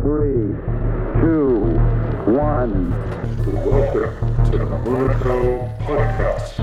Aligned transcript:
three, 0.00 0.54
two, 1.20 1.58
one. 2.30 2.90
Welcome 3.64 4.50
to 4.50 4.58
the 4.58 4.64
Monaco 4.64 5.66
Podcast. 5.80 6.54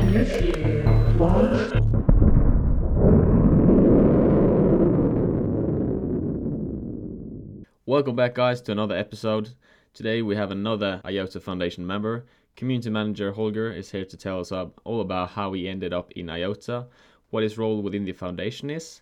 Welcome 7.86 8.16
back, 8.16 8.36
guys, 8.36 8.62
to 8.62 8.72
another 8.72 8.96
episode. 8.96 9.50
Today 9.94 10.22
we 10.22 10.36
have 10.38 10.52
another 10.52 11.02
IOTA 11.04 11.42
Foundation 11.42 11.86
member. 11.86 12.26
Community 12.56 12.90
manager 12.90 13.34
Holger 13.34 13.70
is 13.72 13.92
here 13.92 14.06
to 14.06 14.16
tell 14.16 14.40
us 14.40 14.52
all 14.52 15.02
about 15.02 15.32
how 15.32 15.52
he 15.52 15.68
ended 15.68 15.94
up 15.94 16.12
in 16.12 16.30
IOTA, 16.30 16.88
what 17.32 17.44
his 17.44 17.58
role 17.58 17.82
within 17.82 18.06
the 18.06 18.14
foundation 18.14 18.70
is, 18.70 19.02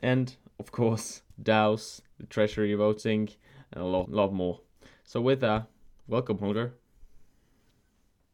and 0.00 0.36
of 0.60 0.70
course, 0.70 1.22
DAOs, 1.42 2.02
the 2.20 2.26
treasury 2.26 2.74
voting, 2.74 3.30
and 3.74 3.82
a 3.84 3.86
lot, 3.86 4.10
lot 4.10 4.32
more. 4.32 4.62
So, 5.04 5.20
with 5.22 5.40
that, 5.42 5.68
welcome, 6.08 6.38
Holger. 6.38 6.74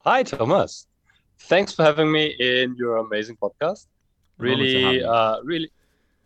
Hi, 0.05 0.23
Thomas. 0.25 0.87
Thanks 1.41 1.73
for 1.75 1.83
having 1.83 2.11
me 2.13 2.35
in 2.39 2.75
your 2.77 2.97
amazing 2.97 3.37
podcast. 3.37 3.87
An 4.39 4.49
honor 4.49 4.67
to 4.67 4.81
have 4.81 4.97
Really, 4.97 5.03
uh, 5.03 5.37
really, 5.45 5.71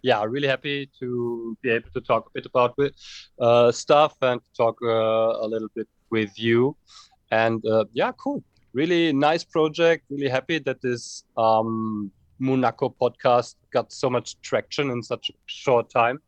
yeah, 0.02 0.24
really 0.24 0.48
happy 0.48 0.90
to 1.00 1.56
be 1.62 1.70
able 1.70 1.90
to 1.94 2.00
talk 2.00 2.26
a 2.26 2.30
bit 2.34 2.46
about 2.46 2.74
with, 2.78 2.92
uh, 3.40 3.70
stuff 3.72 4.14
and 4.22 4.40
talk 4.56 4.76
uh, 4.82 5.44
a 5.44 5.46
little 5.46 5.68
bit 5.74 5.88
with 6.10 6.38
you. 6.38 6.76
And 7.30 7.64
uh, 7.66 7.84
yeah, 7.92 8.12
cool. 8.12 8.44
Really 8.72 9.12
nice 9.12 9.44
project. 9.44 10.04
Really 10.10 10.28
happy 10.28 10.58
that 10.60 10.80
this 10.82 11.24
um, 11.36 12.12
Monaco 12.38 12.94
podcast 13.00 13.56
got 13.72 13.92
so 13.92 14.10
much 14.10 14.40
traction 14.42 14.90
in 14.90 15.02
such 15.02 15.30
a 15.30 15.34
short 15.46 15.90
time. 15.90 16.20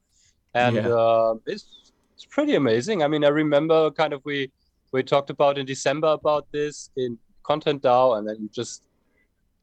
And 0.54 0.86
Yeah. 0.86 0.86
uh, 0.86 1.34
it's 1.46 1.85
it's 2.16 2.24
pretty 2.24 2.54
amazing. 2.54 3.02
I 3.02 3.08
mean, 3.08 3.24
I 3.24 3.28
remember 3.28 3.90
kind 3.90 4.12
of 4.14 4.24
we 4.24 4.50
we 4.92 5.02
talked 5.02 5.28
about 5.28 5.58
in 5.58 5.66
December 5.66 6.08
about 6.08 6.50
this 6.50 6.90
in 6.96 7.18
Content 7.42 7.82
DAO, 7.82 8.16
and 8.16 8.26
then 8.26 8.36
you 8.40 8.48
just 8.48 8.84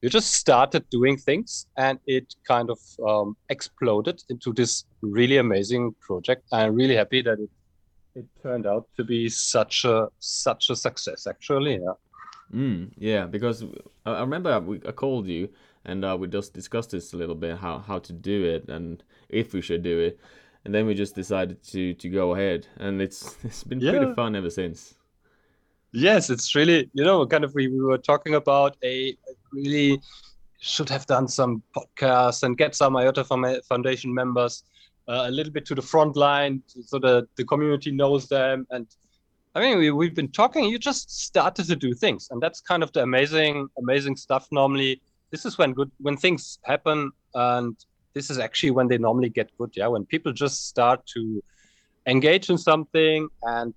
you 0.02 0.10
just 0.10 0.34
started 0.34 0.88
doing 0.90 1.18
things, 1.18 1.66
and 1.78 1.98
it 2.06 2.36
kind 2.48 2.70
of 2.70 2.80
um, 3.08 3.36
exploded 3.50 4.22
into 4.30 4.54
this 4.54 4.86
really 5.02 5.38
amazing 5.38 5.96
project. 6.00 6.44
I'm 6.52 6.76
really 6.76 6.96
happy 6.96 7.24
that 7.24 7.40
it 7.40 7.50
it 8.14 8.26
turned 8.44 8.68
out 8.68 8.88
to 8.98 9.04
be 9.04 9.30
such 9.30 9.86
a 9.86 10.10
such 10.20 10.70
a 10.70 10.76
success. 10.76 11.26
Actually, 11.26 11.74
yeah. 11.74 11.94
Mm, 12.54 12.92
yeah, 12.98 13.26
because 13.26 13.66
I 14.06 14.22
remember 14.22 14.64
I 14.88 14.92
called 14.92 15.28
you 15.28 15.50
and 15.86 16.06
uh, 16.06 16.16
we 16.20 16.28
just 16.28 16.54
discussed 16.54 16.92
this 16.92 17.14
a 17.14 17.18
little 17.18 17.36
bit 17.36 17.58
how, 17.58 17.80
how 17.80 18.00
to 18.00 18.14
do 18.14 18.46
it 18.46 18.70
and 18.70 19.04
if 19.30 19.54
we 19.54 19.62
should 19.62 19.82
do 19.82 20.00
it, 20.00 20.20
and 20.66 20.74
then 20.74 20.86
we 20.86 20.94
just 20.94 21.16
decided 21.16 21.62
to, 21.64 21.94
to 21.96 22.10
go 22.10 22.34
ahead, 22.34 22.68
and 22.78 23.02
it's 23.02 23.38
it's 23.44 23.64
been 23.64 23.80
pretty 23.80 24.14
fun 24.14 24.36
ever 24.36 24.50
since. 24.50 24.96
Yes, 25.92 26.30
it's 26.32 26.56
really, 26.56 26.90
you 26.94 27.04
know, 27.04 27.26
kind 27.28 27.44
of 27.44 27.54
we, 27.54 27.68
we 27.68 27.80
were 27.80 28.00
talking 28.00 28.34
about 28.34 28.78
a 28.84 29.16
really 29.52 30.02
should 30.60 30.90
have 30.90 31.06
done 31.06 31.28
some 31.28 31.62
podcasts 31.76 32.42
and 32.44 32.58
get 32.58 32.74
some 32.74 32.96
IOTA 32.96 33.26
Foundation 33.64 34.14
members 34.14 34.64
uh, 35.08 35.26
a 35.28 35.32
little 35.32 35.52
bit 35.52 35.66
to 35.66 35.76
the 35.76 35.82
front 35.82 36.16
line 36.16 36.64
so 36.86 36.98
that 37.00 37.28
the 37.36 37.44
community 37.44 37.92
knows 37.92 38.28
them. 38.28 38.66
And 38.72 38.88
I 39.56 39.60
mean, 39.60 39.78
we, 39.78 39.92
we've 39.92 40.16
been 40.16 40.30
talking, 40.30 40.66
you 40.66 40.80
just 40.80 41.26
started 41.26 41.66
to 41.66 41.76
do 41.76 41.94
things. 41.94 42.30
And 42.32 42.42
that's 42.42 42.62
kind 42.62 42.82
of 42.82 42.92
the 42.94 43.04
amazing, 43.04 43.68
amazing 43.78 44.16
stuff. 44.16 44.48
Normally, 44.52 45.02
this 45.32 45.46
is 45.46 45.58
when 45.58 45.74
good, 45.74 45.92
when 46.00 46.18
things 46.18 46.60
happen. 46.64 47.12
And 47.36 47.76
this 48.14 48.30
is 48.30 48.38
actually 48.38 48.72
when 48.72 48.88
they 48.88 48.98
normally 48.98 49.30
get 49.30 49.50
good. 49.58 49.72
Yeah. 49.76 49.88
When 49.88 50.06
people 50.06 50.32
just 50.32 50.68
start 50.68 51.06
to 51.08 51.44
engage 52.06 52.50
in 52.50 52.58
something 52.58 53.30
and 53.44 53.74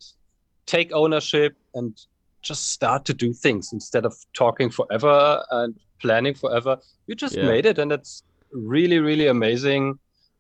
take 0.67 0.93
ownership 0.93 1.57
and 1.75 1.97
just 2.43 2.71
start 2.71 3.05
to 3.05 3.15
do 3.15 3.33
things 3.33 3.73
instead 3.73 4.05
of 4.05 4.15
talking 4.33 4.71
forever 4.71 5.43
and 5.51 5.75
planning 6.01 6.35
forever. 6.35 6.79
You 7.07 7.15
just 7.15 7.37
Yeah. 7.37 7.47
made 7.47 7.67
it, 7.67 7.79
and 7.79 7.91
it's 7.93 8.23
really, 8.53 8.99
really 8.99 9.27
amazing. 9.27 9.99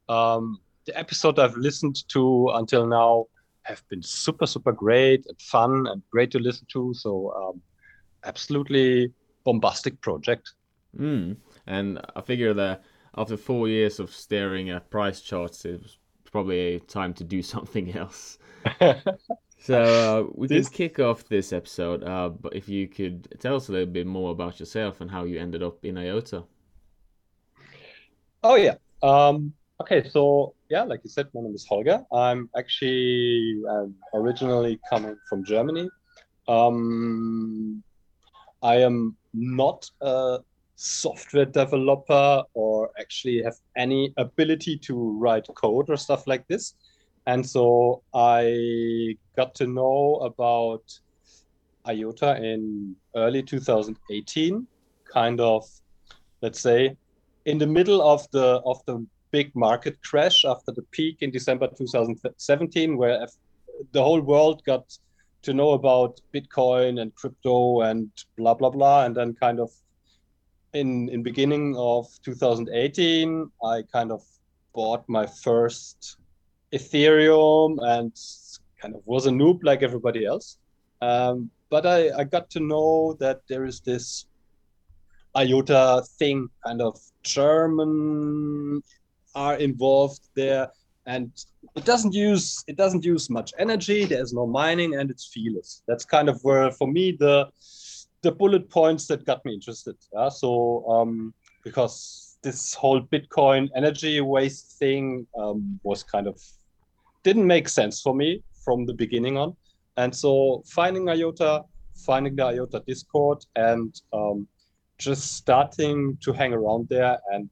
Um, 0.08 0.60
the 0.84 0.96
episode 0.96 1.38
I've 1.38 1.56
listened 1.56 2.08
to 2.10 2.50
until 2.54 2.86
now 2.86 3.26
have 3.62 3.82
been 3.88 4.02
super, 4.02 4.46
super 4.46 4.72
great 4.72 5.26
and 5.26 5.40
fun 5.40 5.86
and 5.88 6.02
great 6.10 6.30
to 6.32 6.38
listen 6.38 6.66
to. 6.70 6.94
So, 6.94 7.32
um, 7.32 7.62
absolutely 8.24 9.12
bombastic 9.44 10.00
project. 10.00 10.52
Mm. 10.96 11.36
And 11.66 12.00
I 12.14 12.20
figure 12.20 12.54
that 12.54 12.84
after 13.16 13.36
four 13.36 13.68
years 13.68 13.98
of 14.00 14.10
staring 14.10 14.70
at 14.70 14.90
price 14.90 15.20
charts, 15.20 15.64
it 15.64 15.82
was 15.82 15.98
probably 16.24 16.80
time 16.80 17.14
to 17.14 17.24
do 17.24 17.42
something 17.54 17.96
else. 17.96 18.38
So 19.58 19.82
uh, 19.82 20.30
we 20.34 20.46
This- 20.46 20.68
can 20.68 20.76
kick 20.76 21.00
off 21.00 21.24
this 21.28 21.52
episode, 21.52 22.04
uh, 22.04 22.28
but 22.28 22.54
if 22.54 22.68
you 22.68 22.86
could 22.86 23.26
tell 23.40 23.56
us 23.56 23.68
a 23.68 23.72
little 23.72 23.92
bit 23.92 24.06
more 24.06 24.30
about 24.30 24.60
yourself 24.60 25.00
and 25.00 25.10
how 25.10 25.24
you 25.24 25.40
ended 25.40 25.60
up 25.62 25.84
in 25.84 25.98
IOTA. 25.98 26.44
Oh 28.44 28.54
yeah. 28.54 28.74
Um, 29.02 29.52
okay, 29.80 30.08
so 30.08 30.54
yeah, 30.68 30.82
like 30.84 31.00
you 31.02 31.10
said, 31.10 31.26
my 31.34 31.40
name 31.40 31.54
is 31.54 31.66
Holger. 31.66 32.04
I'm 32.12 32.48
actually 32.56 33.60
um, 33.68 33.94
originally 34.14 34.78
coming 34.88 35.16
from 35.28 35.44
Germany. 35.44 35.88
Um, 36.46 37.82
I 38.62 38.76
am 38.76 39.16
not 39.34 39.90
a 40.00 40.38
software 40.76 41.46
developer 41.46 42.42
or 42.54 42.90
actually 43.00 43.42
have 43.42 43.56
any 43.76 44.12
ability 44.18 44.76
to 44.76 45.18
write 45.18 45.48
code 45.54 45.88
or 45.88 45.96
stuff 45.96 46.26
like 46.26 46.46
this. 46.46 46.74
And 47.26 47.44
so 47.44 48.02
I 48.14 49.16
got 49.36 49.54
to 49.56 49.66
know 49.66 50.16
about 50.22 50.82
IOTA 51.88 52.42
in 52.42 52.94
early 53.16 53.42
2018, 53.42 54.66
kind 55.12 55.40
of, 55.40 55.66
let's 56.42 56.60
say, 56.60 56.96
in 57.46 57.58
the 57.58 57.66
middle 57.66 58.02
of 58.02 58.28
the 58.32 58.60
of 58.64 58.84
the 58.86 59.04
big 59.30 59.54
market 59.54 60.00
crash 60.02 60.44
after 60.44 60.72
the 60.72 60.82
peak 60.92 61.18
in 61.20 61.30
December 61.30 61.68
2017, 61.76 62.96
where 62.96 63.26
the 63.92 64.02
whole 64.02 64.20
world 64.20 64.62
got 64.64 64.96
to 65.42 65.52
know 65.52 65.70
about 65.70 66.20
Bitcoin 66.34 67.00
and 67.00 67.14
crypto 67.14 67.80
and 67.82 68.10
blah 68.36 68.54
blah 68.54 68.70
blah, 68.70 69.04
and 69.04 69.16
then 69.16 69.34
kind 69.34 69.58
of 69.60 69.70
in 70.72 71.08
in 71.08 71.22
beginning 71.22 71.74
of 71.76 72.06
2018, 72.22 73.50
I 73.64 73.82
kind 73.92 74.12
of 74.12 74.22
bought 74.74 75.08
my 75.08 75.26
first 75.26 76.18
Ethereum 76.72 77.78
and 77.82 78.12
kind 78.80 78.94
of 78.94 79.02
was 79.06 79.26
a 79.26 79.30
noob 79.30 79.60
like 79.62 79.82
everybody 79.82 80.26
else. 80.26 80.58
Um, 81.00 81.50
but 81.70 81.86
I, 81.86 82.10
I 82.18 82.24
got 82.24 82.50
to 82.50 82.60
know 82.60 83.16
that 83.20 83.40
there 83.48 83.64
is 83.64 83.80
this 83.80 84.26
IOTA 85.36 86.02
thing, 86.18 86.48
kind 86.64 86.80
of 86.80 86.98
German 87.22 88.82
are 89.34 89.56
involved 89.56 90.28
there, 90.34 90.68
and 91.06 91.30
it 91.74 91.84
doesn't 91.84 92.14
use 92.14 92.64
it 92.66 92.76
doesn't 92.76 93.04
use 93.04 93.28
much 93.28 93.52
energy. 93.58 94.04
There's 94.04 94.32
no 94.32 94.46
mining, 94.46 94.94
and 94.94 95.10
it's 95.10 95.26
feeless. 95.26 95.82
That's 95.86 96.04
kind 96.04 96.28
of 96.28 96.42
where 96.42 96.70
for 96.70 96.88
me 96.88 97.12
the 97.12 97.48
the 98.26 98.32
bullet 98.32 98.68
points 98.68 99.06
that 99.06 99.24
got 99.24 99.44
me 99.44 99.54
interested. 99.54 99.96
Yeah, 100.12 100.28
so 100.28 100.50
um, 100.94 101.32
because 101.62 102.38
this 102.42 102.74
whole 102.74 103.00
Bitcoin 103.00 103.68
energy 103.76 104.20
waste 104.20 104.78
thing 104.80 105.26
um, 105.38 105.78
was 105.82 106.02
kind 106.02 106.26
of 106.26 106.36
didn't 107.22 107.46
make 107.46 107.68
sense 107.68 108.00
for 108.00 108.14
me 108.14 108.42
from 108.64 108.86
the 108.86 108.94
beginning 108.94 109.36
on, 109.36 109.56
and 109.96 110.14
so 110.22 110.62
finding 110.66 111.08
IOTA, 111.08 111.62
finding 112.08 112.34
the 112.36 112.44
IOTA 112.44 112.82
Discord, 112.86 113.38
and 113.54 113.90
um, 114.12 114.48
just 114.98 115.36
starting 115.36 116.16
to 116.22 116.32
hang 116.32 116.52
around 116.52 116.88
there 116.88 117.18
and 117.32 117.50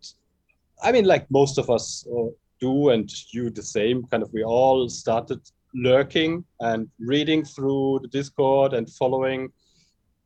i 0.83 0.91
mean 0.91 1.05
like 1.05 1.31
most 1.31 1.59
of 1.59 1.69
us 1.71 2.07
uh, 2.17 2.31
do 2.61 2.91
and 2.91 3.11
you 3.33 3.51
the 3.51 3.63
same 3.63 4.03
kind 4.11 4.23
of 4.23 4.33
we 4.33 4.43
all 4.43 4.89
started 4.89 5.41
lurking 5.75 6.45
and 6.61 6.89
reading 6.99 7.45
through 7.45 7.99
the 8.03 8.09
discord 8.09 8.73
and 8.73 8.89
following 8.91 9.51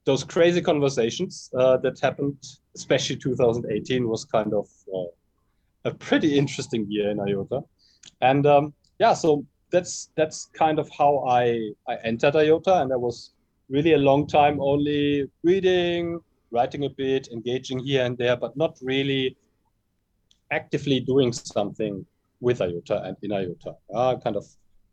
those 0.08 0.24
crazy 0.24 0.62
conversations 0.70 1.50
uh, 1.60 1.76
that 1.84 2.00
happened 2.00 2.36
especially 2.74 3.16
2018 3.16 4.08
was 4.08 4.24
kind 4.24 4.52
of 4.54 4.66
uh, 4.96 5.10
a 5.90 5.92
pretty 6.06 6.38
interesting 6.38 6.86
year 6.88 7.10
in 7.10 7.20
iota 7.20 7.60
and 8.20 8.46
um, 8.46 8.72
yeah 8.98 9.14
so 9.14 9.44
that's 9.70 10.10
that's 10.16 10.46
kind 10.62 10.78
of 10.78 10.88
how 10.96 11.12
i 11.40 11.44
i 11.88 11.94
entered 12.04 12.36
iota 12.36 12.74
and 12.82 12.92
i 12.92 12.96
was 12.96 13.32
really 13.68 13.92
a 13.92 14.02
long 14.10 14.26
time 14.26 14.56
only 14.60 15.30
reading 15.42 16.18
writing 16.50 16.84
a 16.84 16.90
bit, 16.90 17.28
engaging 17.28 17.78
here 17.78 18.04
and 18.04 18.16
there, 18.16 18.36
but 18.36 18.56
not 18.56 18.78
really 18.82 19.36
actively 20.50 21.00
doing 21.00 21.32
something 21.32 22.04
with 22.40 22.60
IOTA 22.60 23.02
and 23.04 23.16
in 23.22 23.32
IOTA. 23.32 23.74
Uh, 23.94 24.16
kind 24.16 24.36
of 24.36 24.46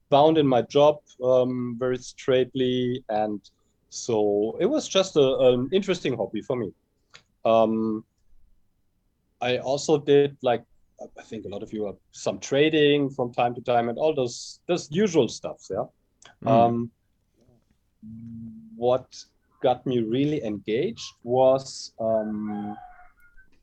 bound 0.09 0.37
in 0.37 0.47
my 0.47 0.61
job 0.63 0.97
um, 1.23 1.75
very 1.79 1.97
straightly, 1.97 3.03
and 3.09 3.41
so 3.95 4.57
it 4.59 4.65
was 4.65 4.87
just 4.87 5.15
a, 5.15 5.37
an 5.49 5.69
interesting 5.71 6.17
hobby 6.17 6.41
for 6.41 6.57
me. 6.57 6.73
Um, 7.45 8.03
I 9.41 9.57
also 9.59 9.97
did 9.97 10.37
like 10.41 10.63
I 11.01 11.23
think 11.23 11.45
a 11.45 11.49
lot 11.49 11.63
of 11.63 11.71
you 11.73 11.87
are 11.87 11.95
some 12.11 12.39
trading 12.39 13.09
from 13.09 13.33
time 13.33 13.53
to 13.55 13.61
time 13.61 13.89
and 13.89 13.97
all 13.97 14.13
those 14.13 14.59
those 14.67 14.89
usual 14.91 15.27
stuffs, 15.27 15.71
yeah. 15.71 15.85
Mm. 16.43 16.49
Um, 16.51 16.91
what 18.75 19.07
got 19.61 19.85
me 19.85 19.99
really 19.99 20.43
engaged 20.43 21.13
was 21.23 21.93
um, 21.99 22.75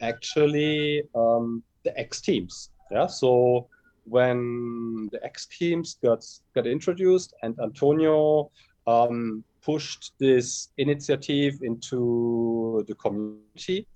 actually 0.00 1.02
um, 1.14 1.62
the 1.84 1.98
X 1.98 2.20
teams. 2.20 2.70
Yeah, 2.90 3.06
so 3.06 3.68
when 4.04 5.08
the 5.12 5.22
X 5.24 5.46
teams 5.46 5.98
got 6.02 6.24
got 6.54 6.66
introduced 6.66 7.34
and 7.42 7.58
Antonio 7.60 8.50
um, 8.86 9.44
pushed 9.64 10.12
this 10.18 10.68
initiative 10.76 11.58
into 11.62 12.84
the 12.88 12.94
community, 12.94 13.86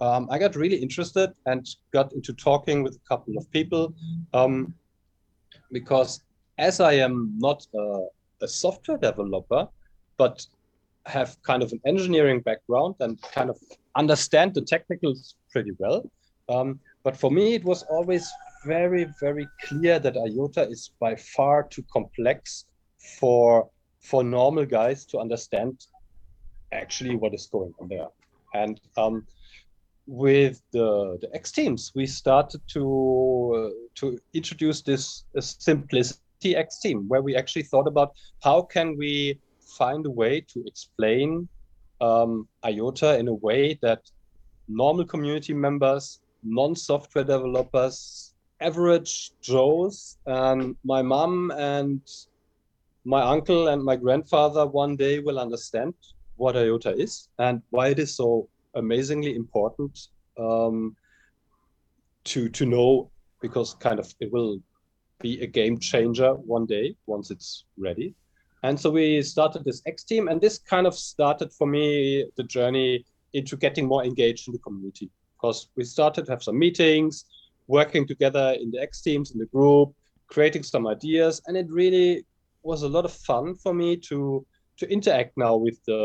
um, 0.00 0.28
I 0.30 0.38
got 0.38 0.56
really 0.56 0.76
interested 0.76 1.30
and 1.46 1.66
got 1.92 2.12
into 2.12 2.32
talking 2.32 2.82
with 2.82 2.96
a 2.96 3.08
couple 3.08 3.36
of 3.38 3.50
people 3.50 3.94
um, 4.34 4.74
because 5.72 6.22
as 6.58 6.80
I 6.80 6.92
am 6.94 7.34
not 7.38 7.66
a, 7.74 8.06
a 8.42 8.48
software 8.48 8.98
developer, 8.98 9.68
but 10.16 10.46
have 11.06 11.40
kind 11.42 11.62
of 11.62 11.72
an 11.72 11.80
engineering 11.86 12.40
background 12.40 12.96
and 13.00 13.20
kind 13.22 13.50
of 13.50 13.58
understand 13.94 14.54
the 14.54 14.62
technicals 14.62 15.36
pretty 15.50 15.72
well. 15.78 16.10
Um, 16.48 16.80
but 17.02 17.16
for 17.16 17.30
me, 17.30 17.54
it 17.54 17.64
was 17.64 17.82
always 17.84 18.28
very, 18.64 19.06
very 19.20 19.46
clear 19.62 19.98
that 19.98 20.16
IOTA 20.16 20.68
is 20.68 20.90
by 21.00 21.14
far 21.16 21.62
too 21.62 21.84
complex 21.92 22.66
for 23.18 23.70
for 24.08 24.22
normal 24.22 24.64
guys 24.64 25.04
to 25.06 25.18
understand 25.18 25.86
actually 26.72 27.16
what 27.16 27.34
is 27.34 27.46
going 27.46 27.74
on 27.80 27.88
there. 27.88 28.08
And 28.54 28.80
um, 28.96 29.26
with 30.06 30.62
the, 30.72 31.18
the 31.20 31.28
X 31.34 31.52
teams, 31.52 31.92
we 31.94 32.06
started 32.06 32.60
to 32.68 32.84
uh, 33.56 33.70
to 33.96 34.18
introduce 34.32 34.82
this 34.82 35.24
uh, 35.36 35.40
simplicity 35.40 36.54
X 36.56 36.78
team, 36.80 37.08
where 37.08 37.22
we 37.22 37.34
actually 37.36 37.64
thought 37.64 37.88
about 37.88 38.12
how 38.42 38.62
can 38.62 38.96
we 38.96 39.38
find 39.78 40.06
a 40.06 40.10
way 40.10 40.40
to 40.52 40.62
explain 40.66 41.48
um, 42.00 42.48
IOTA 42.64 43.18
in 43.18 43.28
a 43.28 43.34
way 43.34 43.78
that 43.82 44.02
normal 44.68 45.04
community 45.04 45.54
members, 45.54 46.20
non-software 46.44 47.24
developers, 47.24 48.34
average 48.60 49.32
Joes, 49.40 50.18
and 50.26 50.76
my 50.84 51.02
mom 51.02 51.50
and 51.50 52.00
my 53.06 53.22
uncle 53.22 53.68
and 53.68 53.82
my 53.82 53.94
grandfather 53.94 54.66
one 54.66 54.96
day 54.96 55.20
will 55.20 55.38
understand 55.38 55.94
what 56.36 56.56
IOTA 56.56 57.00
is 57.00 57.28
and 57.38 57.62
why 57.70 57.88
it 57.88 58.00
is 58.00 58.16
so 58.16 58.48
amazingly 58.74 59.36
important 59.36 60.08
um, 60.38 60.96
to 62.24 62.48
to 62.48 62.66
know 62.66 63.08
because 63.40 63.74
kind 63.74 64.00
of 64.00 64.12
it 64.18 64.32
will 64.32 64.58
be 65.20 65.40
a 65.40 65.46
game 65.46 65.78
changer 65.78 66.34
one 66.34 66.66
day 66.66 66.96
once 67.06 67.30
it's 67.30 67.64
ready. 67.78 68.12
And 68.64 68.78
so 68.78 68.90
we 68.90 69.22
started 69.22 69.64
this 69.64 69.82
X 69.86 70.02
team, 70.02 70.26
and 70.26 70.40
this 70.40 70.58
kind 70.58 70.86
of 70.86 70.94
started 70.94 71.52
for 71.52 71.66
me 71.66 72.26
the 72.36 72.42
journey 72.42 73.04
into 73.32 73.56
getting 73.56 73.86
more 73.86 74.04
engaged 74.04 74.48
in 74.48 74.52
the 74.52 74.58
community 74.58 75.10
because 75.36 75.68
we 75.76 75.84
started 75.84 76.26
to 76.26 76.32
have 76.32 76.42
some 76.42 76.58
meetings, 76.58 77.26
working 77.68 78.04
together 78.06 78.56
in 78.60 78.72
the 78.72 78.80
X 78.80 79.00
teams 79.00 79.30
in 79.30 79.38
the 79.38 79.46
group, 79.46 79.94
creating 80.26 80.64
some 80.64 80.88
ideas, 80.88 81.40
and 81.46 81.56
it 81.56 81.66
really 81.70 82.24
was 82.66 82.82
a 82.82 82.88
lot 82.88 83.04
of 83.04 83.12
fun 83.12 83.54
for 83.54 83.72
me 83.72 83.96
to 84.08 84.44
to 84.78 84.92
interact 84.92 85.32
now 85.36 85.56
with 85.56 85.78
the 85.86 86.02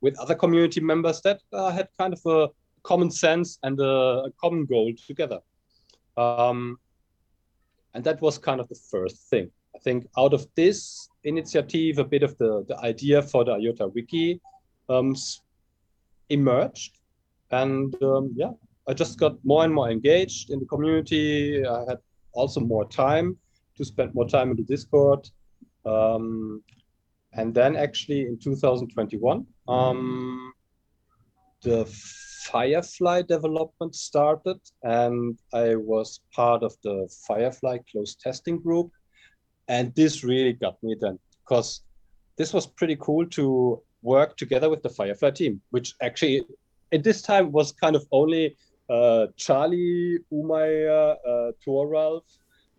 with 0.00 0.18
other 0.18 0.34
community 0.34 0.80
members 0.80 1.20
that 1.20 1.40
uh, 1.52 1.70
had 1.70 1.88
kind 1.98 2.12
of 2.12 2.20
a 2.26 2.48
common 2.82 3.10
sense 3.10 3.58
and 3.62 3.78
a, 3.80 4.24
a 4.28 4.30
common 4.40 4.64
goal 4.66 4.92
together. 5.06 5.40
Um, 6.16 6.78
and 7.94 8.02
that 8.04 8.20
was 8.20 8.38
kind 8.38 8.60
of 8.60 8.68
the 8.68 8.80
first 8.90 9.28
thing. 9.30 9.50
I 9.74 9.78
think 9.78 10.06
out 10.18 10.34
of 10.34 10.46
this 10.56 11.08
initiative, 11.24 11.98
a 11.98 12.04
bit 12.04 12.22
of 12.22 12.36
the, 12.38 12.64
the 12.68 12.78
idea 12.78 13.22
for 13.22 13.44
the 13.44 13.52
IOTA 13.52 13.88
Wiki 13.88 14.40
um, 14.88 15.14
emerged. 16.28 16.98
And 17.50 17.94
um, 18.02 18.32
yeah, 18.34 18.52
I 18.88 18.94
just 18.94 19.18
got 19.18 19.36
more 19.44 19.64
and 19.64 19.74
more 19.74 19.90
engaged 19.90 20.50
in 20.50 20.60
the 20.60 20.66
community. 20.66 21.64
I 21.66 21.84
had 21.88 21.98
also 22.32 22.60
more 22.60 22.88
time 22.88 23.36
to 23.76 23.84
spend 23.84 24.14
more 24.14 24.28
time 24.28 24.50
in 24.50 24.56
the 24.56 24.62
Discord. 24.62 25.28
Um, 25.84 26.62
and 27.32 27.54
then 27.54 27.76
actually 27.76 28.22
in 28.22 28.38
2021, 28.38 29.46
um, 29.68 30.52
the 31.62 31.86
Firefly 32.46 33.22
development 33.22 33.94
started, 33.94 34.58
and 34.82 35.38
I 35.52 35.76
was 35.76 36.20
part 36.32 36.62
of 36.62 36.74
the 36.82 37.08
Firefly 37.26 37.78
closed 37.90 38.20
testing 38.20 38.58
group. 38.58 38.90
And 39.68 39.94
this 39.94 40.24
really 40.24 40.54
got 40.54 40.82
me 40.82 40.96
then, 41.00 41.18
because 41.44 41.82
this 42.36 42.52
was 42.52 42.66
pretty 42.66 42.96
cool 42.96 43.26
to 43.26 43.80
work 44.02 44.36
together 44.36 44.68
with 44.68 44.82
the 44.82 44.88
Firefly 44.88 45.30
team, 45.30 45.60
which 45.70 45.94
actually 46.02 46.42
at 46.92 47.04
this 47.04 47.22
time 47.22 47.52
was 47.52 47.72
kind 47.72 47.94
of 47.94 48.06
only 48.10 48.56
uh, 48.88 49.26
Charlie, 49.36 50.18
Umair, 50.32 51.16
uh, 51.26 51.52
Thoralf, 51.64 52.22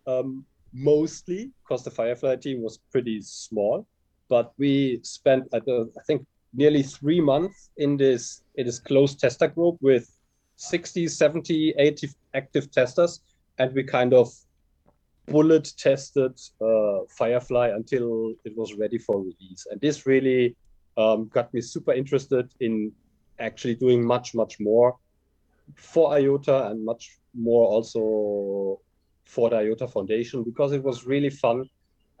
um, 0.06 0.44
mostly, 0.72 1.50
because 1.62 1.84
the 1.84 1.90
Firefly 1.90 2.36
team 2.36 2.62
was 2.62 2.78
pretty 2.90 3.20
small. 3.22 3.86
But 4.28 4.52
we 4.58 5.00
spent, 5.02 5.48
I 5.52 5.60
think, 6.06 6.26
nearly 6.54 6.82
three 6.82 7.20
months 7.20 7.70
in 7.76 7.96
this 7.96 8.42
in 8.56 8.66
this 8.66 8.78
closed 8.78 9.18
tester 9.18 9.48
group 9.48 9.76
with 9.80 10.10
60 10.56 11.08
70 11.08 11.74
80 11.78 12.08
active 12.34 12.70
testers 12.70 13.20
and 13.58 13.72
we 13.74 13.82
kind 13.82 14.12
of 14.12 14.32
bullet 15.26 15.72
tested 15.78 16.38
uh, 16.60 17.00
firefly 17.08 17.68
until 17.68 18.34
it 18.44 18.56
was 18.56 18.74
ready 18.74 18.98
for 18.98 19.20
release 19.20 19.66
and 19.70 19.80
this 19.80 20.06
really 20.06 20.54
um, 20.96 21.28
got 21.28 21.52
me 21.54 21.60
super 21.60 21.92
interested 21.92 22.52
in 22.60 22.92
actually 23.38 23.74
doing 23.74 24.04
much 24.04 24.34
much 24.34 24.60
more 24.60 24.96
for 25.76 26.12
iota 26.12 26.66
and 26.68 26.84
much 26.84 27.18
more 27.34 27.66
also 27.66 28.80
for 29.24 29.50
the 29.50 29.56
iota 29.56 29.86
foundation 29.88 30.42
because 30.42 30.72
it 30.72 30.82
was 30.82 31.06
really 31.06 31.30
fun 31.30 31.68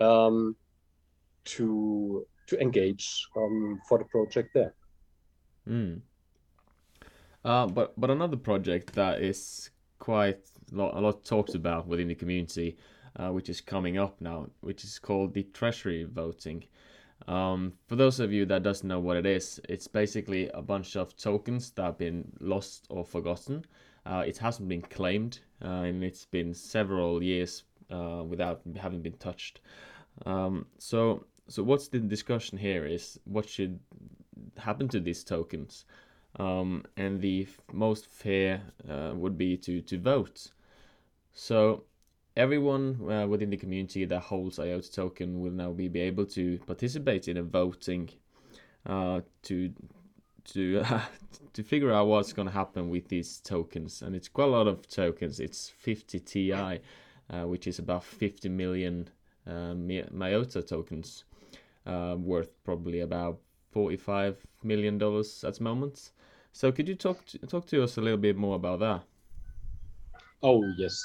um, 0.00 0.56
to 1.44 2.26
to 2.46 2.60
engage 2.60 3.26
um, 3.36 3.80
for 3.88 3.98
the 3.98 4.04
project 4.04 4.50
there. 4.54 4.74
Mm. 5.68 6.00
Uh, 7.44 7.66
but 7.66 7.98
but 7.98 8.10
another 8.10 8.36
project 8.36 8.92
that 8.94 9.20
is 9.20 9.70
quite 9.98 10.40
a 10.72 10.76
lot, 10.76 10.96
a 10.96 11.00
lot 11.00 11.24
talked 11.24 11.54
about 11.54 11.86
within 11.86 12.08
the 12.08 12.14
community, 12.14 12.76
uh, 13.16 13.28
which 13.28 13.48
is 13.48 13.60
coming 13.60 13.98
up 13.98 14.20
now, 14.20 14.48
which 14.60 14.84
is 14.84 14.98
called 14.98 15.34
the 15.34 15.42
treasury 15.44 16.04
voting. 16.04 16.64
Um, 17.28 17.74
for 17.86 17.96
those 17.96 18.20
of 18.20 18.32
you 18.32 18.44
that 18.46 18.62
doesn't 18.62 18.88
know 18.88 19.00
what 19.00 19.16
it 19.16 19.26
is, 19.26 19.60
it's 19.68 19.86
basically 19.86 20.48
a 20.48 20.62
bunch 20.62 20.96
of 20.96 21.16
tokens 21.16 21.70
that 21.72 21.82
have 21.82 21.98
been 21.98 22.32
lost 22.40 22.86
or 22.90 23.04
forgotten. 23.04 23.64
Uh, 24.04 24.24
it 24.26 24.38
hasn't 24.38 24.68
been 24.68 24.82
claimed, 24.82 25.38
uh, 25.64 25.84
and 25.86 26.02
it's 26.02 26.24
been 26.24 26.52
several 26.52 27.22
years 27.22 27.62
uh, 27.90 28.22
without 28.26 28.60
having 28.76 29.00
been 29.00 29.16
touched. 29.18 29.60
Um, 30.26 30.66
so 30.78 31.24
so 31.48 31.62
what's 31.62 31.88
the 31.88 31.98
discussion 31.98 32.58
here 32.58 32.86
is 32.86 33.18
what 33.24 33.48
should 33.48 33.78
happen 34.56 34.88
to 34.88 35.00
these 35.00 35.24
tokens 35.24 35.84
um, 36.38 36.84
and 36.96 37.20
the 37.20 37.46
most 37.72 38.06
fair 38.06 38.62
uh, 38.88 39.12
would 39.14 39.36
be 39.36 39.56
to 39.56 39.80
to 39.82 39.98
vote 39.98 40.48
so 41.32 41.84
everyone 42.36 43.10
uh, 43.10 43.26
within 43.26 43.50
the 43.50 43.56
community 43.56 44.04
that 44.04 44.20
holds 44.20 44.58
iota 44.58 44.90
token 44.90 45.40
will 45.40 45.50
now 45.50 45.70
be, 45.70 45.88
be 45.88 46.00
able 46.00 46.24
to 46.24 46.58
participate 46.66 47.28
in 47.28 47.36
a 47.36 47.42
voting 47.42 48.08
uh, 48.86 49.20
to 49.42 49.72
to 50.44 50.84
to 51.52 51.62
figure 51.62 51.92
out 51.92 52.06
what's 52.06 52.32
going 52.32 52.48
to 52.48 52.54
happen 52.54 52.88
with 52.88 53.08
these 53.08 53.40
tokens 53.40 54.02
and 54.02 54.16
it's 54.16 54.28
quite 54.28 54.48
a 54.48 54.50
lot 54.50 54.66
of 54.66 54.88
tokens 54.88 55.40
it's 55.40 55.68
50 55.68 56.20
ti 56.20 56.52
uh, 56.52 56.78
which 57.44 57.66
is 57.66 57.78
about 57.78 58.04
50 58.04 58.48
million 58.48 59.08
uh, 59.46 59.74
MIOTA 59.74 60.66
tokens 60.66 61.24
uh, 61.86 62.16
worth 62.18 62.50
probably 62.64 63.00
about 63.00 63.38
forty-five 63.72 64.36
million 64.62 64.98
dollars 64.98 65.44
at 65.44 65.54
the 65.54 65.64
moment. 65.64 66.12
So 66.52 66.70
could 66.70 66.86
you 66.86 66.94
talk 66.94 67.24
to, 67.26 67.38
talk 67.38 67.66
to 67.68 67.82
us 67.82 67.96
a 67.96 68.00
little 68.00 68.18
bit 68.18 68.36
more 68.36 68.56
about 68.56 68.80
that? 68.80 69.02
Oh 70.42 70.62
yes. 70.76 71.02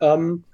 Um, 0.00 0.44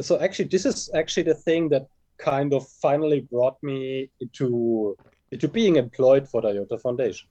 so 0.00 0.20
actually, 0.20 0.46
this 0.46 0.66
is 0.66 0.90
actually 0.94 1.24
the 1.24 1.34
thing 1.34 1.68
that 1.70 1.86
kind 2.18 2.52
of 2.52 2.68
finally 2.68 3.20
brought 3.20 3.56
me 3.62 4.10
into 4.20 4.96
into 5.32 5.48
being 5.48 5.76
employed 5.76 6.28
for 6.28 6.42
the 6.42 6.48
IOTA 6.48 6.78
Foundation. 6.78 7.28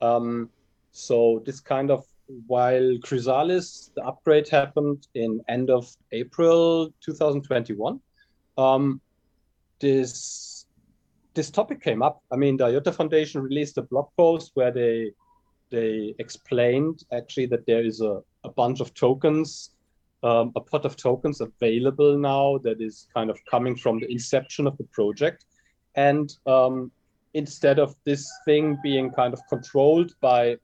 Um, 0.00 0.48
so 0.92 1.42
this 1.44 1.60
kind 1.60 1.90
of 1.90 2.04
while 2.46 2.98
Chrysalis, 3.02 3.90
the 3.94 4.02
upgrade 4.04 4.48
happened 4.48 5.06
in 5.14 5.40
end 5.48 5.70
of 5.70 5.88
April 6.12 6.92
2021. 7.00 8.00
Um, 8.56 9.00
this 9.80 10.66
this 11.34 11.50
topic 11.50 11.82
came 11.82 12.02
up. 12.02 12.22
I 12.30 12.36
mean, 12.36 12.56
the 12.56 12.66
IOTA 12.66 12.92
Foundation 12.92 13.40
released 13.42 13.78
a 13.78 13.82
blog 13.82 14.08
post 14.16 14.52
where 14.54 14.70
they 14.70 15.12
they 15.70 16.14
explained 16.18 17.04
actually 17.12 17.46
that 17.46 17.66
there 17.66 17.84
is 17.84 18.00
a, 18.02 18.20
a 18.44 18.50
bunch 18.50 18.80
of 18.80 18.92
tokens, 18.94 19.70
um, 20.22 20.52
a 20.54 20.60
pot 20.60 20.84
of 20.84 20.96
tokens 20.96 21.40
available 21.40 22.16
now 22.16 22.58
that 22.58 22.80
is 22.80 23.08
kind 23.14 23.30
of 23.30 23.38
coming 23.50 23.76
from 23.76 23.98
the 23.98 24.10
inception 24.10 24.66
of 24.66 24.76
the 24.78 24.84
project. 24.84 25.44
and 25.94 26.36
um, 26.46 26.90
instead 27.34 27.78
of 27.78 27.94
this 28.04 28.30
thing 28.44 28.78
being 28.82 29.10
kind 29.10 29.32
of 29.32 29.40
controlled 29.48 30.12
by 30.20 30.56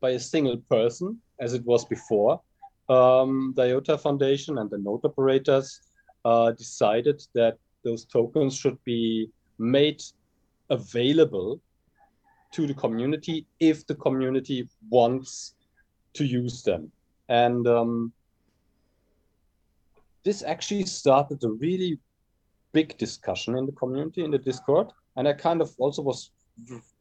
by 0.00 0.10
a 0.10 0.18
single 0.18 0.56
person 0.68 1.20
as 1.40 1.54
it 1.54 1.64
was 1.64 1.84
before 1.84 2.40
um, 2.88 3.52
the 3.56 3.62
iota 3.62 3.96
foundation 3.98 4.58
and 4.58 4.70
the 4.70 4.78
node 4.78 5.04
operators 5.04 5.80
uh, 6.24 6.50
decided 6.52 7.20
that 7.34 7.58
those 7.84 8.04
tokens 8.04 8.56
should 8.56 8.78
be 8.84 9.28
made 9.58 10.00
available 10.70 11.60
to 12.52 12.66
the 12.66 12.74
community 12.74 13.46
if 13.60 13.86
the 13.86 13.94
community 13.94 14.68
wants 14.90 15.54
to 16.14 16.24
use 16.24 16.62
them 16.62 16.90
and 17.28 17.66
um, 17.66 18.12
this 20.24 20.42
actually 20.42 20.84
started 20.84 21.42
a 21.44 21.50
really 21.50 21.98
big 22.72 22.96
discussion 22.98 23.56
in 23.58 23.66
the 23.66 23.72
community 23.72 24.24
in 24.24 24.30
the 24.30 24.38
discord 24.38 24.88
and 25.16 25.28
i 25.28 25.32
kind 25.32 25.60
of 25.60 25.72
also 25.78 26.02
was 26.02 26.30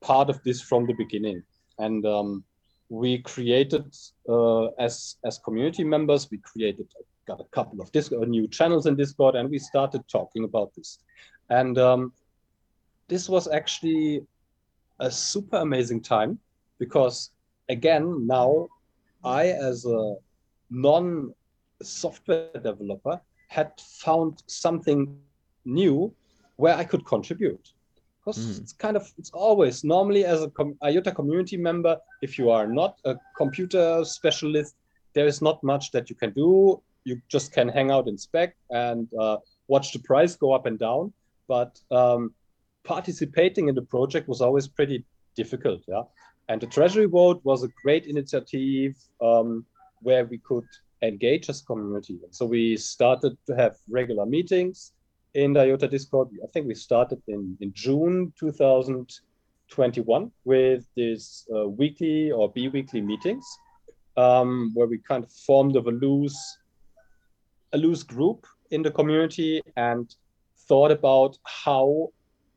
part 0.02 0.30
of 0.30 0.42
this 0.44 0.62
from 0.62 0.86
the 0.86 0.94
beginning. 0.94 1.44
And 1.78 2.06
um, 2.06 2.44
we 2.90 3.20
created 3.20 3.96
uh, 4.28 4.66
as 4.80 5.18
as 5.26 5.38
community 5.40 5.84
members 5.84 6.30
we 6.30 6.38
created 6.40 6.88
got 7.28 7.40
a 7.40 7.46
couple 7.46 7.80
of 7.80 7.92
discord 7.92 8.28
new 8.28 8.48
channels 8.48 8.88
in 8.88 8.96
discord 8.96 9.36
and 9.36 9.50
we 9.50 9.60
started 9.60 10.02
talking 10.08 10.44
about 10.44 10.74
this. 10.76 11.00
And 11.50 11.78
um, 11.78 12.14
this 13.08 13.30
was 13.30 13.48
actually 13.48 14.26
a 15.00 15.10
super 15.10 15.58
amazing 15.58 16.02
time 16.02 16.40
because 16.80 17.32
again 17.70 18.28
now 18.28 18.68
i 19.24 19.48
as 19.48 19.86
a 19.86 20.16
non 20.70 21.34
software 21.84 22.50
developer 22.54 23.20
had 23.48 23.72
found 23.80 24.44
something 24.48 25.18
new 25.66 26.14
where 26.56 26.76
I 26.76 26.84
could 26.84 27.06
contribute. 27.06 27.74
Because 28.20 28.38
mm. 28.38 28.62
it's 28.62 28.74
kind 28.74 28.96
of 28.96 29.12
it's 29.18 29.32
always 29.32 29.84
normally 29.84 30.26
as 30.26 30.44
a 30.44 30.50
com- 30.52 30.78
IOTA 30.84 31.12
community 31.12 31.58
member, 31.58 31.98
if 32.22 32.38
you 32.38 32.52
are 32.52 32.68
not 32.68 33.00
a 33.06 33.16
computer 33.36 34.06
specialist, 34.06 34.76
there 35.14 35.26
is 35.26 35.42
not 35.42 35.64
much 35.64 35.92
that 35.92 36.10
you 36.10 36.16
can 36.16 36.32
do. 36.32 36.82
You 37.04 37.20
just 37.30 37.52
can 37.52 37.68
hang 37.68 37.90
out 37.90 38.08
in 38.08 38.18
spec 38.18 38.56
and 38.70 39.08
uh, 39.20 39.38
watch 39.68 39.92
the 39.92 40.00
price 40.00 40.36
go 40.36 40.54
up 40.54 40.68
and 40.68 40.78
down. 40.78 41.12
But 41.48 41.80
um, 41.90 42.34
participating 42.84 43.70
in 43.70 43.76
the 43.76 43.82
project 43.82 44.28
was 44.28 44.40
always 44.40 44.68
pretty 44.68 45.04
difficult. 45.36 45.82
Yeah, 45.88 46.04
and 46.48 46.62
the 46.62 46.68
Treasury 46.68 47.06
vote 47.06 47.42
was 47.44 47.64
a 47.64 47.70
great 47.84 48.06
initiative 48.06 48.96
um, 49.20 49.66
where 50.02 50.26
we 50.26 50.38
could 50.38 50.68
engage 51.02 51.50
as 51.50 51.62
community. 51.62 52.20
So 52.32 52.46
we 52.46 52.78
started 52.78 53.38
to 53.48 53.56
have 53.56 53.78
regular 53.90 54.26
meetings 54.26 54.94
in 55.34 55.54
the 55.54 55.62
IOTA 55.62 55.88
Discord. 55.88 56.30
I 56.44 56.48
think 56.48 56.68
we 56.68 56.76
started 56.76 57.22
in, 57.28 57.58
in 57.62 57.72
June 57.74 58.34
2021 58.40 60.32
with 60.46 60.86
these 60.96 61.48
uh, 61.56 61.68
weekly 61.68 62.32
or 62.32 62.52
bi-weekly 62.52 63.02
meetings 63.02 63.46
um, 64.18 64.72
where 64.74 64.88
we 64.88 64.98
kind 65.00 65.24
of 65.24 65.32
formed 65.32 65.76
of 65.76 65.88
a 65.88 65.92
loose, 65.92 66.58
a 67.74 67.78
loose 67.78 68.04
group 68.04 68.46
in 68.72 68.82
the 68.82 68.92
community 68.92 69.62
and 69.76 70.16
thought 70.68 70.92
about 70.92 71.38
how 71.44 72.10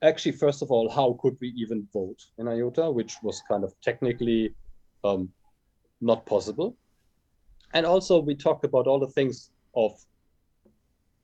actually 0.02 0.32
first 0.32 0.62
of 0.62 0.70
all 0.70 0.88
how 0.88 1.18
could 1.20 1.36
we 1.40 1.48
even 1.56 1.86
vote 1.92 2.20
in 2.38 2.46
iota 2.46 2.90
which 2.90 3.16
was 3.22 3.42
kind 3.48 3.64
of 3.64 3.74
technically 3.82 4.54
um, 5.02 5.28
not 6.00 6.24
possible 6.26 6.76
and 7.74 7.84
also 7.84 8.20
we 8.20 8.34
talked 8.34 8.64
about 8.64 8.86
all 8.86 8.98
the 8.98 9.08
things 9.08 9.50
of 9.74 9.92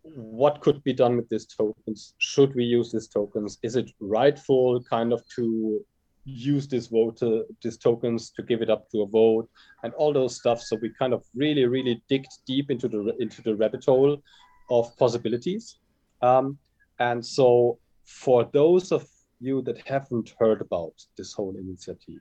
what 0.03 0.61
could 0.61 0.83
be 0.83 0.93
done 0.93 1.17
with 1.17 1.29
these 1.29 1.47
tokens. 1.47 2.15
Should 2.19 2.55
we 2.55 2.65
use 2.65 2.93
these 2.93 3.09
tokens? 3.09 3.59
Is 3.63 3.77
it 3.77 3.91
rightful 4.01 4.83
kind 4.83 5.13
of 5.13 5.23
to 5.37 5.85
use 6.25 6.69
this 6.69 6.89
vote 6.89 7.23
uh, 7.23 7.43
these 7.63 7.79
tokens 7.79 8.31
to 8.31 8.43
give 8.43 8.63
it 8.63 8.71
up 8.71 8.91
to 8.91 9.03
a 9.03 9.07
vote 9.07 9.49
and 9.83 9.93
all 9.95 10.13
those 10.13 10.37
stuff? 10.37 10.61
So 10.61 10.77
we 10.81 10.91
kind 10.99 11.13
of 11.13 11.25
really 11.35 11.67
really 11.67 12.03
digged 12.09 12.33
deep 12.47 12.71
into 12.71 12.89
the 12.89 13.15
into 13.21 13.43
the 13.43 13.55
rabbit 13.55 13.85
hole 13.85 14.23
of 14.71 14.97
possibilities. 14.97 15.79
Um, 16.23 16.59
and 16.99 17.25
so 17.25 17.79
for 18.05 18.49
those 18.53 18.93
of 18.93 19.07
you 19.41 19.63
that 19.63 19.87
haven't 19.87 20.35
heard 20.39 20.61
about 20.61 20.93
this 21.17 21.33
whole 21.33 21.57
initiative 21.57 22.21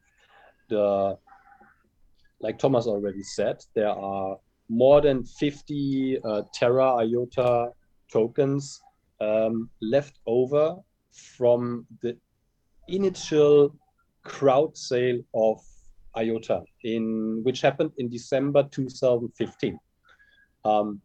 the 0.69 1.17
like 2.41 2.57
Thomas 2.57 2.87
already 2.87 3.23
said, 3.23 3.57
there 3.73 3.89
are 3.89 4.37
more 4.69 5.01
than 5.01 5.23
50 5.23 6.19
uh, 6.23 6.41
Tera 6.53 6.95
IOTA 6.97 7.71
tokens 8.11 8.81
um, 9.19 9.69
left 9.81 10.19
over 10.25 10.77
from 11.11 11.85
the 12.01 12.15
initial 12.87 13.75
crowd 14.23 14.77
sale 14.77 15.19
of 15.33 15.59
IOTA, 16.17 16.63
in 16.83 17.41
which 17.43 17.61
happened 17.61 17.91
in 17.97 18.09
December 18.09 18.63
2015. 18.71 19.79
Um, 20.65 21.01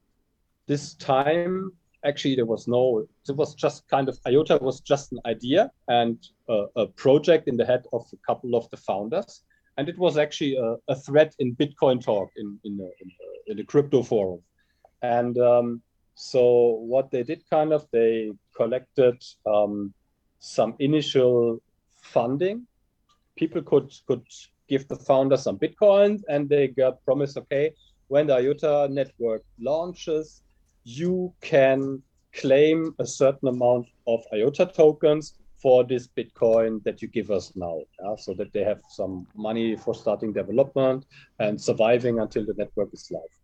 this 0.66 0.94
time, 0.94 1.72
actually, 2.04 2.36
there 2.36 2.46
was 2.46 2.66
no. 2.66 3.06
It 3.28 3.36
was 3.36 3.54
just 3.54 3.86
kind 3.88 4.08
of 4.08 4.18
IOTA 4.26 4.58
was 4.62 4.80
just 4.80 5.12
an 5.12 5.20
idea 5.26 5.70
and 5.88 6.18
a, 6.48 6.66
a 6.76 6.86
project 6.86 7.48
in 7.48 7.56
the 7.56 7.66
head 7.66 7.84
of 7.92 8.06
a 8.12 8.16
couple 8.26 8.54
of 8.56 8.68
the 8.70 8.76
founders 8.76 9.42
and 9.76 9.88
it 9.88 9.98
was 9.98 10.16
actually 10.16 10.56
a, 10.56 10.76
a 10.88 10.96
in 11.38 11.54
Bitcoin 11.56 12.02
talk 12.02 12.30
in 12.36 12.58
in, 12.64 12.76
the, 12.76 12.84
in, 12.84 13.08
the, 13.18 13.50
in 13.52 13.56
the 13.56 13.64
crypto 13.64 14.02
forum. 14.02 14.40
And 15.02 15.36
um, 15.38 15.82
so 16.14 16.78
what 16.92 17.10
they 17.10 17.22
did 17.22 17.42
kind 17.50 17.72
of 17.72 17.86
they 17.90 18.32
collected 18.56 19.22
um, 19.46 19.92
some 20.38 20.74
initial 20.78 21.60
funding. 22.02 22.66
People 23.36 23.62
could 23.62 23.92
could 24.06 24.24
give 24.68 24.86
the 24.88 24.96
founder 24.96 25.36
some 25.36 25.58
bitcoins, 25.58 26.22
and 26.28 26.48
they 26.48 26.68
got 26.68 27.04
promised, 27.04 27.36
okay, 27.36 27.72
when 28.08 28.26
the 28.26 28.34
IOTA 28.34 28.88
network 28.90 29.42
launches, 29.58 30.42
you 30.84 31.32
can 31.40 32.02
claim 32.32 32.94
a 32.98 33.06
certain 33.06 33.48
amount 33.48 33.86
of 34.06 34.20
IOTA 34.32 34.66
tokens 34.74 35.34
for 35.64 35.82
this 35.82 36.06
Bitcoin 36.06 36.82
that 36.84 37.00
you 37.00 37.08
give 37.08 37.30
us 37.30 37.52
now, 37.56 37.80
yeah? 38.02 38.14
so 38.18 38.34
that 38.34 38.52
they 38.52 38.62
have 38.62 38.80
some 38.90 39.26
money 39.34 39.74
for 39.76 39.94
starting 39.94 40.30
development 40.30 41.06
and 41.38 41.58
surviving 41.58 42.18
until 42.18 42.44
the 42.44 42.52
network 42.58 42.90
is 42.92 43.10
live. 43.10 43.34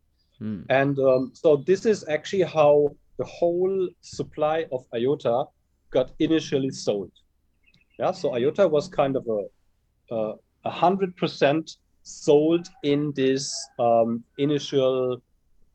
Mm. 0.43 0.67
And 0.69 0.99
um, 0.99 1.31
so 1.33 1.57
this 1.57 1.87
is 1.87 2.05
actually 2.09 2.43
how 2.43 2.95
the 3.17 3.25
whole 3.25 3.89
supply 4.03 4.67
of 4.71 4.85
IOTA 4.95 5.45
got 5.91 6.11
initially 6.19 6.69
sold. 6.69 7.11
Yeah, 7.99 8.13
so 8.13 8.35
IOTA 8.35 8.69
was 8.69 8.87
kind 8.89 9.17
of 9.17 9.27
a 9.27 9.41
a 10.65 10.71
hundred 10.71 11.17
percent 11.17 11.77
sold 12.03 12.69
in 12.83 13.13
this 13.15 13.43
um, 13.79 14.23
initial 14.37 15.23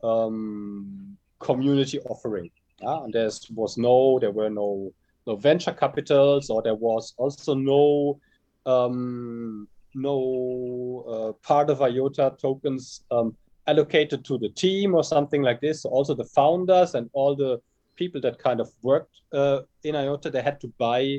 um, 0.04 1.16
community 1.40 1.98
offering. 2.00 2.50
Yeah, 2.80 3.02
and 3.02 3.12
there 3.12 3.30
was 3.54 3.78
no, 3.78 4.18
there 4.20 4.30
were 4.30 4.50
no 4.50 4.92
no 5.26 5.36
venture 5.36 5.72
capitals, 5.72 6.50
or 6.50 6.62
there 6.62 6.74
was 6.74 7.14
also 7.16 7.54
no 7.54 8.20
um, 8.64 9.68
no 9.94 11.04
uh, 11.08 11.46
part 11.46 11.70
of 11.70 11.82
IOTA 11.82 12.36
tokens 12.38 13.04
um, 13.10 13.36
allocated 13.66 14.24
to 14.24 14.38
the 14.38 14.50
team 14.50 14.94
or 14.94 15.02
something 15.02 15.42
like 15.42 15.60
this. 15.60 15.82
So 15.82 15.88
also 15.88 16.14
the 16.14 16.24
founders 16.24 16.94
and 16.94 17.10
all 17.12 17.34
the 17.34 17.60
people 17.96 18.20
that 18.20 18.38
kind 18.38 18.60
of 18.60 18.70
worked 18.82 19.20
uh, 19.32 19.60
in 19.82 19.96
IOTA, 19.96 20.30
they 20.30 20.42
had 20.42 20.60
to 20.60 20.68
buy 20.78 21.18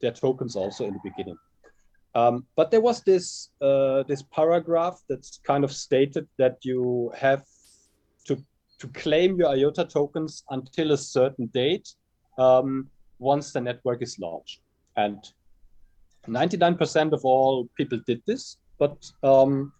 their 0.00 0.12
tokens 0.12 0.56
also 0.56 0.84
in 0.86 0.94
the 0.94 1.00
beginning. 1.02 1.38
Um, 2.14 2.46
but 2.56 2.70
there 2.70 2.80
was 2.80 3.02
this 3.02 3.50
uh, 3.60 4.02
this 4.04 4.22
paragraph 4.22 5.00
that's 5.08 5.40
kind 5.44 5.62
of 5.62 5.72
stated 5.72 6.26
that 6.38 6.56
you 6.62 7.12
have 7.16 7.44
to 8.26 8.42
to 8.78 8.88
claim 8.88 9.38
your 9.38 9.50
IOTA 9.50 9.84
tokens 9.84 10.44
until 10.50 10.92
a 10.92 10.98
certain 10.98 11.46
date. 11.46 11.94
Um, 12.38 12.88
once 13.18 13.52
the 13.52 13.60
network 13.60 14.02
is 14.02 14.18
launched. 14.18 14.60
And 14.96 15.24
99% 16.26 17.12
of 17.12 17.24
all 17.24 17.68
people 17.76 17.98
did 18.06 18.22
this, 18.26 18.58
but 18.78 19.10
um, 19.22 19.72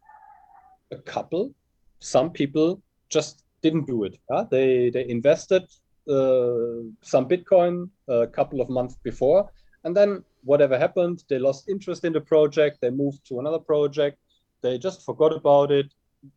a 0.90 0.97
couple, 0.97 1.52
some 2.00 2.30
people 2.30 2.80
just 3.09 3.45
didn't 3.62 3.87
do 3.87 4.04
it. 4.04 4.16
Huh? 4.30 4.47
They 4.50 4.90
they 4.90 5.09
invested 5.09 5.62
uh, 6.09 6.87
some 7.02 7.28
Bitcoin 7.28 7.90
a 8.09 8.26
couple 8.26 8.61
of 8.61 8.68
months 8.68 8.97
before, 9.02 9.50
and 9.85 9.97
then 9.97 10.25
whatever 10.45 10.78
happened, 10.78 11.25
they 11.28 11.38
lost 11.38 11.68
interest 11.68 12.04
in 12.04 12.12
the 12.12 12.21
project. 12.21 12.78
They 12.80 12.90
moved 12.90 13.26
to 13.28 13.40
another 13.40 13.59
project. 13.59 14.18
They 14.62 14.78
just 14.78 15.04
forgot 15.04 15.35
about 15.35 15.71
it. 15.71 15.92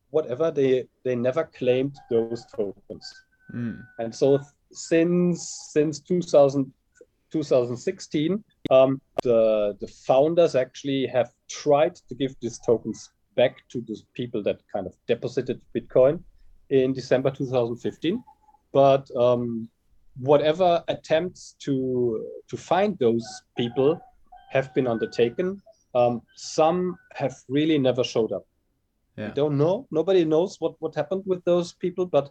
Whatever 0.09 0.51
they 0.51 0.87
they 1.03 1.15
never 1.15 1.45
claimed 1.45 1.95
those 2.09 2.45
tokens. 2.55 3.13
Mm. 3.53 3.81
And 3.99 4.13
so 4.13 4.39
since 4.71 5.69
since 5.71 5.99
2000 5.99 6.71
2016, 7.31 8.43
um, 8.69 9.01
the, 9.23 9.75
the 9.79 9.87
founders 9.87 10.55
actually 10.55 11.07
have 11.07 11.31
tried 11.49 11.95
to 11.95 12.15
give 12.15 12.35
these 12.41 12.59
tokens 12.59 13.11
back 13.35 13.57
to 13.69 13.81
the 13.81 13.97
people 14.13 14.43
that 14.43 14.61
kind 14.73 14.85
of 14.85 14.93
deposited 15.07 15.61
Bitcoin 15.75 16.21
in 16.69 16.93
December 16.93 17.31
2015. 17.31 18.23
But 18.73 19.09
um, 19.15 19.69
whatever 20.19 20.83
attempts 20.87 21.55
to 21.59 22.25
to 22.49 22.57
find 22.57 22.97
those 22.99 23.25
people 23.57 23.99
have 24.49 24.73
been 24.73 24.87
undertaken. 24.87 25.61
Um, 25.95 26.21
some 26.35 26.97
have 27.13 27.35
really 27.47 27.77
never 27.77 28.03
showed 28.03 28.31
up. 28.31 28.45
Yeah. 29.17 29.27
We 29.27 29.33
don't 29.33 29.57
know. 29.57 29.87
Nobody 29.91 30.25
knows 30.25 30.57
what 30.59 30.75
what 30.79 30.95
happened 30.95 31.23
with 31.25 31.43
those 31.43 31.73
people, 31.73 32.05
but 32.05 32.29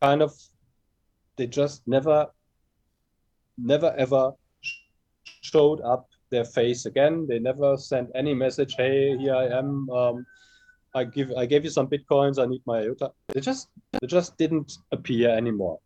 kind 0.00 0.22
of 0.22 0.32
they 1.36 1.46
just 1.46 1.86
never, 1.86 2.28
never 3.58 3.94
ever 3.96 4.32
showed 5.42 5.80
up 5.82 6.08
their 6.30 6.44
face 6.44 6.86
again. 6.86 7.26
They 7.28 7.38
never 7.38 7.76
sent 7.76 8.10
any 8.14 8.34
message. 8.34 8.74
Hey, 8.76 9.16
here 9.16 9.34
I 9.34 9.46
am. 9.46 9.88
Um, 9.90 10.26
I 10.94 11.04
give 11.04 11.32
I 11.36 11.46
gave 11.46 11.64
you 11.64 11.70
some 11.70 11.88
bitcoins. 11.88 12.42
I 12.42 12.46
need 12.46 12.62
my 12.66 12.78
IOTA. 12.80 13.10
They 13.28 13.40
just 13.40 13.68
they 13.92 14.06
just 14.06 14.36
didn't 14.38 14.72
appear 14.92 15.30
anymore. 15.30 15.78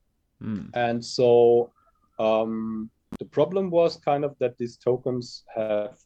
Mm. 0.42 0.70
And 0.74 1.04
so 1.04 1.72
um, 2.18 2.90
the 3.18 3.24
problem 3.24 3.70
was 3.70 3.96
kind 3.96 4.24
of 4.24 4.36
that 4.38 4.56
these 4.58 4.76
tokens 4.76 5.44
have 5.54 5.96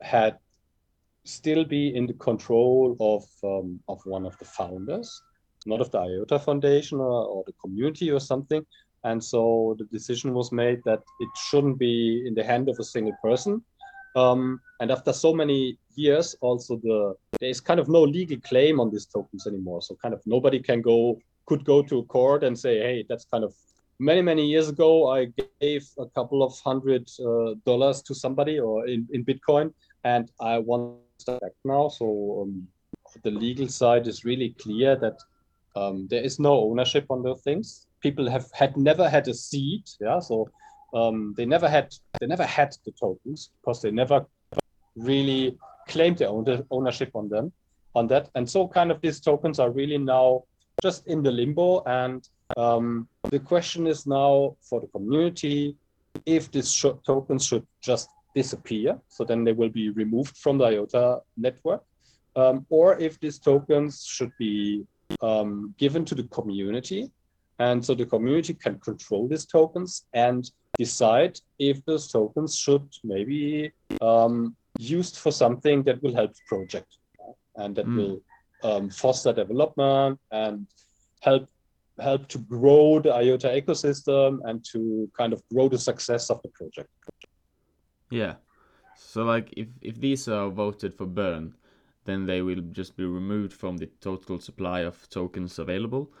had 0.00 0.38
still 1.24 1.64
be 1.64 1.94
in 1.94 2.06
the 2.06 2.14
control 2.14 2.96
of 3.00 3.24
um, 3.44 3.80
of 3.88 4.00
one 4.04 4.24
of 4.24 4.38
the 4.38 4.46
founders, 4.46 5.22
not 5.66 5.80
of 5.80 5.90
the 5.90 5.98
IOTA 5.98 6.38
Foundation 6.38 6.98
or, 6.98 7.26
or 7.26 7.44
the 7.46 7.52
community 7.62 8.10
or 8.10 8.20
something. 8.20 8.64
And 9.04 9.22
so 9.22 9.76
the 9.78 9.84
decision 9.84 10.34
was 10.34 10.50
made 10.52 10.82
that 10.84 11.02
it 11.20 11.28
shouldn't 11.36 11.78
be 11.78 12.24
in 12.26 12.34
the 12.34 12.44
hand 12.44 12.68
of 12.68 12.76
a 12.78 12.84
single 12.84 13.16
person. 13.22 13.62
Um, 14.16 14.60
and 14.80 14.90
after 14.90 15.12
so 15.12 15.32
many 15.32 15.78
years, 15.94 16.34
also 16.40 16.76
the 16.76 17.14
there 17.40 17.50
is 17.50 17.60
kind 17.60 17.78
of 17.78 17.88
no 17.88 18.02
legal 18.02 18.40
claim 18.40 18.80
on 18.80 18.90
these 18.90 19.06
tokens 19.06 19.46
anymore. 19.46 19.82
So 19.82 19.94
kind 19.96 20.14
of 20.14 20.22
nobody 20.26 20.60
can 20.60 20.80
go 20.80 21.18
could 21.46 21.64
go 21.64 21.82
to 21.82 21.98
a 21.98 22.04
court 22.04 22.44
and 22.44 22.58
say, 22.58 22.78
hey, 22.78 23.04
that's 23.08 23.24
kind 23.24 23.44
of 23.44 23.54
many 23.98 24.22
many 24.22 24.46
years 24.46 24.68
ago 24.68 25.10
I 25.10 25.32
gave 25.60 25.86
a 25.98 26.06
couple 26.06 26.42
of 26.42 26.58
hundred 26.60 27.08
uh, 27.20 27.54
dollars 27.64 28.02
to 28.02 28.14
somebody 28.14 28.58
or 28.58 28.86
in, 28.86 29.06
in 29.12 29.24
Bitcoin, 29.24 29.72
and 30.04 30.30
I 30.40 30.58
want 30.58 30.98
that 31.26 31.40
back 31.40 31.52
now. 31.64 31.88
So 31.88 32.42
um, 32.42 32.68
the 33.22 33.30
legal 33.30 33.68
side 33.68 34.06
is 34.06 34.24
really 34.24 34.50
clear 34.60 34.96
that 34.96 35.18
um, 35.76 36.06
there 36.08 36.22
is 36.22 36.38
no 36.38 36.60
ownership 36.70 37.06
on 37.10 37.22
those 37.22 37.42
things. 37.42 37.86
People 38.00 38.28
have 38.30 38.46
had 38.52 38.76
never 38.76 39.08
had 39.08 39.26
a 39.28 39.34
seat, 39.34 39.90
yeah. 40.00 40.20
So 40.20 40.48
um, 40.94 41.34
they 41.36 41.46
never 41.46 41.68
had 41.68 41.92
they 42.20 42.26
never 42.26 42.46
had 42.46 42.74
the 42.84 42.92
tokens 42.92 43.50
because 43.60 43.82
they 43.82 43.90
never 43.90 44.26
really 44.96 45.56
claimed 45.88 46.18
their 46.18 46.28
own 46.28 46.44
ownership 46.70 47.10
on 47.14 47.28
them 47.28 47.52
on 47.94 48.06
that. 48.08 48.30
And 48.34 48.48
so 48.48 48.68
kind 48.68 48.90
of 48.90 49.00
these 49.00 49.20
tokens 49.20 49.58
are 49.58 49.70
really 49.70 49.98
now 49.98 50.44
just 50.82 51.06
in 51.06 51.22
the 51.22 51.30
limbo. 51.30 51.82
And 51.84 52.26
um, 52.56 53.08
the 53.30 53.38
question 53.38 53.86
is 53.86 54.06
now 54.06 54.56
for 54.68 54.80
the 54.80 54.86
community 54.88 55.76
if 56.26 56.50
these 56.50 56.72
sh- 56.72 57.00
tokens 57.06 57.46
should 57.46 57.66
just 57.82 58.08
disappear, 58.34 58.98
so 59.08 59.24
then 59.24 59.44
they 59.44 59.52
will 59.52 59.68
be 59.68 59.90
removed 59.90 60.36
from 60.36 60.58
the 60.58 60.64
IOTA 60.64 61.20
network, 61.36 61.82
um, 62.36 62.66
or 62.68 62.98
if 62.98 63.18
these 63.20 63.38
tokens 63.38 64.04
should 64.06 64.32
be 64.38 64.84
um, 65.22 65.74
given 65.78 66.04
to 66.04 66.14
the 66.14 66.24
community. 66.24 67.10
And 67.58 67.84
so 67.84 67.94
the 67.94 68.06
community 68.06 68.54
can 68.54 68.78
control 68.78 69.28
these 69.28 69.46
tokens 69.46 70.04
and 70.14 70.48
decide 70.76 71.40
if 71.58 71.84
those 71.84 72.10
tokens 72.10 72.56
should 72.56 72.86
maybe 73.02 73.72
um, 74.00 74.56
used 74.78 75.16
for 75.18 75.32
something 75.32 75.82
that 75.84 76.02
will 76.02 76.14
help 76.14 76.32
the 76.32 76.40
project 76.48 76.98
and 77.56 77.74
that 77.76 77.86
Mm. 77.86 77.96
will 77.96 78.22
um, 78.62 78.90
foster 78.90 79.32
development 79.32 80.18
and 80.30 80.66
help 81.20 81.48
help 82.00 82.28
to 82.28 82.38
grow 82.38 83.00
the 83.00 83.12
IOTA 83.12 83.48
ecosystem 83.60 84.38
and 84.44 84.64
to 84.72 85.10
kind 85.18 85.32
of 85.32 85.42
grow 85.52 85.68
the 85.68 85.78
success 85.78 86.30
of 86.30 86.40
the 86.42 86.48
project. 86.50 86.88
Yeah. 88.10 88.34
So 88.96 89.24
like 89.24 89.52
if 89.56 89.68
if 89.80 90.00
these 90.00 90.28
are 90.28 90.48
voted 90.48 90.94
for 90.94 91.06
burn, 91.06 91.54
then 92.04 92.26
they 92.26 92.42
will 92.42 92.62
just 92.72 92.96
be 92.96 93.04
removed 93.04 93.52
from 93.52 93.78
the 93.78 93.86
total 94.00 94.38
supply 94.38 94.80
of 94.80 95.08
tokens 95.08 95.58
available. 95.58 96.12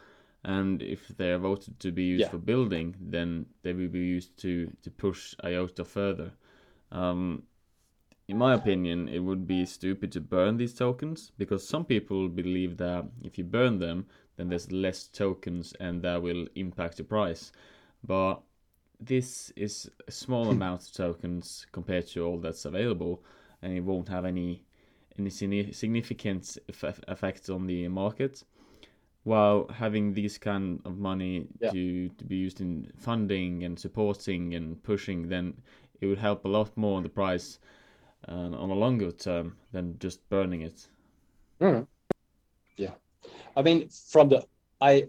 And 0.48 0.82
if 0.82 1.08
they 1.08 1.30
are 1.32 1.38
voted 1.38 1.78
to 1.80 1.92
be 1.92 2.04
used 2.04 2.22
Yeah. 2.22 2.30
for 2.30 2.38
building, 2.38 2.96
then 3.00 3.46
they 3.62 3.74
will 3.74 3.88
be 3.88 4.16
used 4.16 4.36
to 4.38 4.52
to 4.82 4.90
push 4.90 5.34
IOTA 5.44 5.84
further. 5.84 6.30
Um, 6.90 7.42
in 8.28 8.38
my 8.38 8.54
opinion, 8.54 9.08
it 9.08 9.20
would 9.20 9.46
be 9.46 9.66
stupid 9.66 10.12
to 10.12 10.20
burn 10.20 10.56
these 10.56 10.74
tokens 10.74 11.32
because 11.38 11.68
some 11.68 11.84
people 11.84 12.28
believe 12.28 12.76
that 12.76 13.04
if 13.22 13.38
you 13.38 13.44
burn 13.44 13.78
them, 13.78 14.06
then 14.36 14.48
there's 14.48 14.70
less 14.72 15.08
tokens 15.08 15.74
and 15.80 16.02
that 16.02 16.22
will 16.22 16.46
impact 16.54 16.96
the 16.96 17.04
price. 17.04 17.52
But 18.02 18.40
this 19.00 19.52
is 19.56 19.90
a 20.06 20.12
small 20.12 20.50
amount 20.56 20.82
of 20.82 20.92
tokens 20.92 21.66
compared 21.72 22.06
to 22.08 22.24
all 22.26 22.38
that's 22.38 22.64
available, 22.64 23.22
and 23.62 23.72
it 23.76 23.84
won't 23.84 24.08
have 24.08 24.24
any 24.24 24.62
any 25.18 25.30
significant 25.72 26.58
eff- 26.68 27.00
effect 27.08 27.50
on 27.50 27.66
the 27.66 27.88
market. 27.88 28.44
While 29.28 29.68
having 29.84 30.14
this 30.14 30.38
kind 30.38 30.80
of 30.84 30.96
money 30.96 31.46
Yeah. 31.60 31.72
to, 31.72 32.08
to 32.18 32.24
be 32.24 32.36
used 32.46 32.60
in 32.60 32.90
funding 32.96 33.64
and 33.64 33.78
supporting 33.78 34.54
and 34.54 34.82
pushing, 34.82 35.28
then 35.28 35.54
it 36.00 36.06
would 36.06 36.18
help 36.18 36.44
a 36.44 36.48
lot 36.48 36.76
more 36.76 36.96
on 36.96 37.02
the 37.02 37.14
price 37.22 37.58
uh, 38.28 38.32
on 38.62 38.70
a 38.70 38.78
longer 38.84 39.12
term 39.12 39.56
than 39.72 39.98
just 39.98 40.28
burning 40.28 40.62
it. 40.62 40.88
Yeah, 42.76 42.94
I 43.56 43.62
mean, 43.62 43.88
from 44.12 44.28
the 44.28 44.46
I 44.80 45.08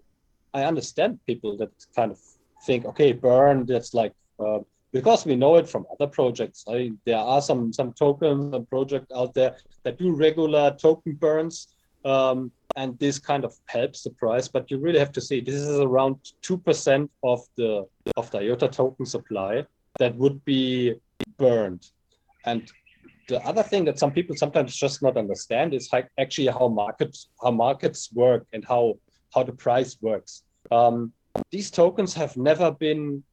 I 0.53 0.63
understand 0.63 1.19
people 1.25 1.57
that 1.57 1.71
kind 1.95 2.11
of 2.11 2.19
think, 2.65 2.85
okay, 2.85 3.13
burn. 3.13 3.65
That's 3.65 3.93
like 3.93 4.13
uh, 4.39 4.59
because 4.91 5.25
we 5.25 5.35
know 5.35 5.55
it 5.57 5.69
from 5.69 5.85
other 5.93 6.07
projects. 6.07 6.65
I, 6.67 6.73
mean, 6.73 6.99
there 7.05 7.17
are 7.17 7.41
some 7.41 7.71
some 7.73 7.93
tokens 7.93 8.53
and 8.55 8.67
projects 8.67 9.11
out 9.15 9.33
there 9.33 9.55
that 9.83 9.97
do 9.97 10.15
regular 10.15 10.75
token 10.75 11.13
burns, 11.13 11.67
um, 12.03 12.51
and 12.79 12.97
this 12.97 13.19
kind 13.19 13.43
of 13.43 13.53
helps 13.65 14.03
the 14.03 14.09
price. 14.11 14.47
But 14.47 14.71
you 14.71 14.77
really 14.79 14.99
have 14.99 15.11
to 15.11 15.21
see 15.21 15.41
this 15.41 15.55
is 15.55 15.79
around 15.79 16.15
two 16.41 16.57
percent 16.57 17.11
of 17.23 17.41
the 17.57 17.85
of 18.15 18.31
the 18.31 18.39
IOTA 18.39 18.69
token 18.69 19.05
supply 19.05 19.65
that 19.99 20.15
would 20.15 20.43
be 20.45 20.95
burned, 21.37 21.83
and 22.45 22.71
the 23.27 23.39
other 23.49 23.63
thing 23.63 23.85
that 23.85 23.99
some 23.99 24.11
people 24.11 24.35
sometimes 24.35 24.75
just 24.75 25.03
not 25.03 25.17
understand 25.17 25.73
is 25.73 25.89
how, 25.91 26.03
actually 26.17 26.47
how 26.47 26.67
markets 26.67 27.27
how 27.43 27.51
markets 27.51 28.09
work 28.13 28.47
and 28.53 28.63
how 28.65 28.83
how 29.33 29.43
the 29.43 29.57
price 29.65 29.97
works. 30.01 30.43
Um, 30.71 31.11
these 31.51 31.69
tokens 31.69 32.13
have 32.13 32.35
never 32.37 32.71
been 32.71 33.23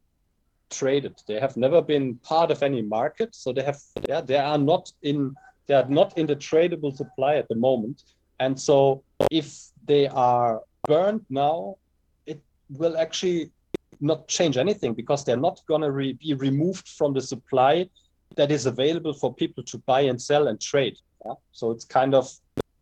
traded. 0.69 1.15
They 1.27 1.39
have 1.39 1.55
never 1.55 1.81
been 1.81 2.15
part 2.15 2.51
of 2.51 2.61
any 2.61 2.81
market, 2.81 3.33
so 3.33 3.53
they 3.53 3.63
have 3.63 3.79
yeah, 4.09 4.21
they 4.21 4.37
are 4.37 4.57
not 4.57 4.91
in 5.01 5.35
they 5.67 5.73
are 5.73 5.89
not 5.89 6.17
in 6.17 6.27
the 6.27 6.35
tradable 6.35 6.93
supply 6.95 7.35
at 7.35 7.47
the 7.47 7.59
moment. 7.69 8.03
And 8.39 8.59
so 8.59 9.03
if 9.31 9.67
they 9.85 10.07
are 10.07 10.61
burned 10.85 11.25
now, 11.29 11.77
it 12.25 12.41
will 12.69 12.97
actually 12.97 13.51
not 13.99 14.27
change 14.27 14.57
anything 14.57 14.93
because 14.93 15.23
they're 15.23 15.37
not 15.37 15.61
going 15.67 15.81
to 15.81 15.91
re- 15.91 16.13
be 16.13 16.33
removed 16.33 16.87
from 16.87 17.13
the 17.13 17.21
supply 17.21 17.89
that 18.35 18.51
is 18.51 18.65
available 18.65 19.13
for 19.13 19.33
people 19.33 19.63
to 19.63 19.77
buy 19.79 20.01
and 20.01 20.21
sell 20.21 20.47
and 20.47 20.61
trade. 20.61 20.97
Yeah? 21.25 21.33
So 21.51 21.71
it's 21.71 21.85
kind 21.85 22.13
of 22.13 22.31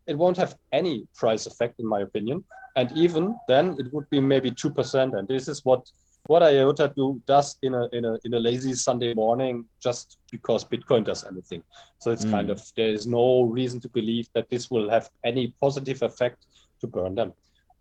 it 0.06 0.16
won't 0.16 0.36
have 0.36 0.56
any 0.72 1.06
price 1.16 1.46
effect 1.46 1.80
in 1.80 1.86
my 1.86 2.00
opinion. 2.00 2.44
And 2.76 2.92
even 2.92 3.36
then 3.48 3.76
it 3.78 3.92
would 3.92 4.08
be 4.10 4.20
maybe 4.20 4.50
two 4.50 4.70
percent. 4.70 5.14
And 5.14 5.26
this 5.26 5.48
is 5.48 5.64
what 5.64 5.90
what 6.28 6.42
IOTA 6.42 6.92
do 6.96 7.22
does 7.26 7.56
in 7.62 7.74
a 7.74 7.88
in 7.92 8.04
a 8.04 8.18
in 8.24 8.34
a 8.34 8.38
lazy 8.38 8.74
Sunday 8.74 9.14
morning 9.14 9.64
just 9.82 10.18
because 10.30 10.64
Bitcoin 10.64 11.04
does 11.04 11.24
anything. 11.24 11.62
So 11.98 12.10
it's 12.10 12.24
kind 12.24 12.48
Mm. 12.48 12.52
of 12.52 12.62
there 12.76 12.88
is 12.88 13.06
no 13.06 13.42
reason 13.44 13.80
to 13.80 13.88
believe 13.88 14.28
that 14.34 14.48
this 14.50 14.70
will 14.70 14.88
have 14.90 15.08
any 15.24 15.54
positive 15.60 16.02
effect 16.02 16.46
to 16.80 16.86
burn 16.86 17.14
them. 17.14 17.32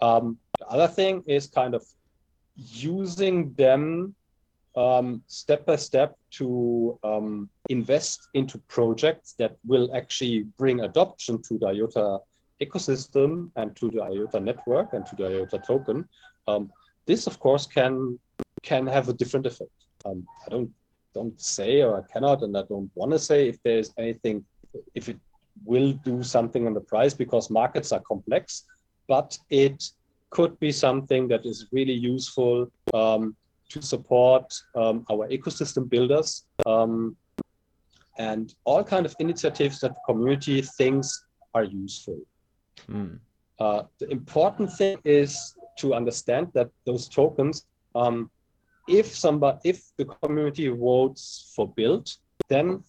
Um, 0.01 0.37
the 0.59 0.67
other 0.67 0.87
thing 0.87 1.23
is 1.27 1.47
kind 1.47 1.73
of 1.75 1.83
using 2.55 3.53
them 3.53 4.15
um, 4.75 5.23
step 5.27 5.65
by 5.65 5.75
step 5.77 6.15
to 6.31 6.99
um, 7.03 7.49
invest 7.69 8.27
into 8.33 8.57
projects 8.67 9.33
that 9.39 9.55
will 9.65 9.89
actually 9.95 10.43
bring 10.57 10.81
adoption 10.81 11.41
to 11.43 11.57
the 11.57 11.67
IOTA 11.67 12.19
ecosystem 12.61 13.51
and 13.55 13.75
to 13.75 13.89
the 13.89 14.01
IOTA 14.01 14.39
network 14.39 14.93
and 14.93 15.05
to 15.05 15.15
the 15.15 15.25
IOTA 15.27 15.59
token. 15.59 16.07
Um, 16.47 16.71
this, 17.07 17.27
of 17.27 17.39
course, 17.39 17.65
can 17.67 18.19
can 18.65 18.85
have 18.87 19.07
a 19.09 19.13
different 19.13 19.45
effect. 19.45 19.71
Um, 20.05 20.27
I 20.45 20.49
don't 20.49 20.71
don't 21.13 21.39
say 21.39 21.81
or 21.81 21.91
I 22.01 22.13
cannot, 22.13 22.43
and 22.43 22.57
I 22.57 22.63
don't 22.63 22.91
want 22.95 23.11
to 23.13 23.19
say 23.19 23.47
if 23.47 23.57
there's 23.63 23.93
anything, 23.97 24.43
if 24.93 25.07
it 25.07 25.17
will 25.63 25.93
do 26.09 26.21
something 26.21 26.67
on 26.67 26.73
the 26.73 26.81
price 26.81 27.13
because 27.13 27.49
markets 27.49 27.93
are 27.93 28.01
complex, 28.01 28.65
but 29.07 29.37
it 29.49 29.81
could 30.29 30.59
be 30.59 30.71
something 30.71 31.29
that 31.29 31.45
is 31.45 31.67
really 31.71 31.93
useful 31.93 32.69
um, 32.93 33.35
to 33.69 33.81
support 33.81 34.53
um, 34.75 35.05
our 35.09 35.27
ecosystem 35.29 35.89
builders 35.89 36.45
um, 36.65 37.15
and 38.17 38.53
all 38.65 38.83
kind 38.83 39.05
of 39.05 39.15
initiatives 39.19 39.79
that 39.79 39.93
the 39.95 40.13
community 40.13 40.61
thinks 40.61 41.25
are 41.53 41.63
useful. 41.63 42.19
Mm. 42.91 43.19
Uh, 43.59 43.83
the 43.99 44.11
important 44.11 44.71
thing 44.73 44.97
is 45.05 45.55
to 45.77 45.93
understand 45.93 46.47
that 46.53 46.69
those 46.85 47.07
tokens 47.07 47.65
um, 47.95 48.29
if 48.87 49.07
somebody 49.15 49.57
if 49.63 49.83
the 49.97 50.05
community 50.05 50.67
votes 50.67 51.51
for 51.55 51.67
build, 51.67 52.09
then 52.49 52.83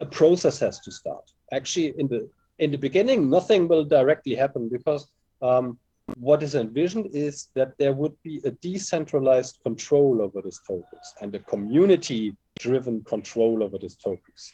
a 0.00 0.06
process 0.06 0.58
has 0.58 0.80
to 0.80 0.90
start. 0.90 1.24
Actually, 1.52 1.94
in 1.98 2.08
the 2.08 2.28
in 2.58 2.70
the 2.70 2.78
beginning, 2.78 3.28
nothing 3.28 3.66
will 3.68 3.84
directly 3.84 4.34
happen 4.34 4.68
because 4.68 5.08
um, 5.42 5.78
what 6.18 6.42
is 6.42 6.54
envisioned 6.54 7.08
is 7.12 7.48
that 7.54 7.76
there 7.78 7.92
would 7.92 8.14
be 8.22 8.40
a 8.44 8.50
decentralized 8.50 9.58
control 9.62 10.20
over 10.20 10.42
these 10.42 10.60
tokens 10.66 11.14
and 11.20 11.34
a 11.34 11.38
community-driven 11.40 13.02
control 13.04 13.62
over 13.62 13.78
these 13.78 13.96
tokens. 13.96 14.52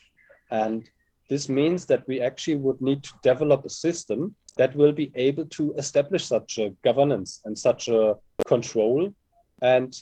And 0.51 0.89
this 1.29 1.49
means 1.49 1.87
that 1.87 2.07
we 2.09 2.21
actually 2.21 2.57
would 2.57 2.81
need 2.81 3.03
to 3.05 3.13
develop 3.23 3.65
a 3.65 3.71
system 3.71 4.35
that 4.57 4.75
will 4.75 4.93
be 4.93 5.13
able 5.15 5.47
to 5.47 5.75
establish 5.75 6.25
such 6.25 6.59
a 6.59 6.71
governance 6.83 7.41
and 7.45 7.57
such 7.57 7.89
a 7.89 8.17
control. 8.47 9.13
And 9.63 9.95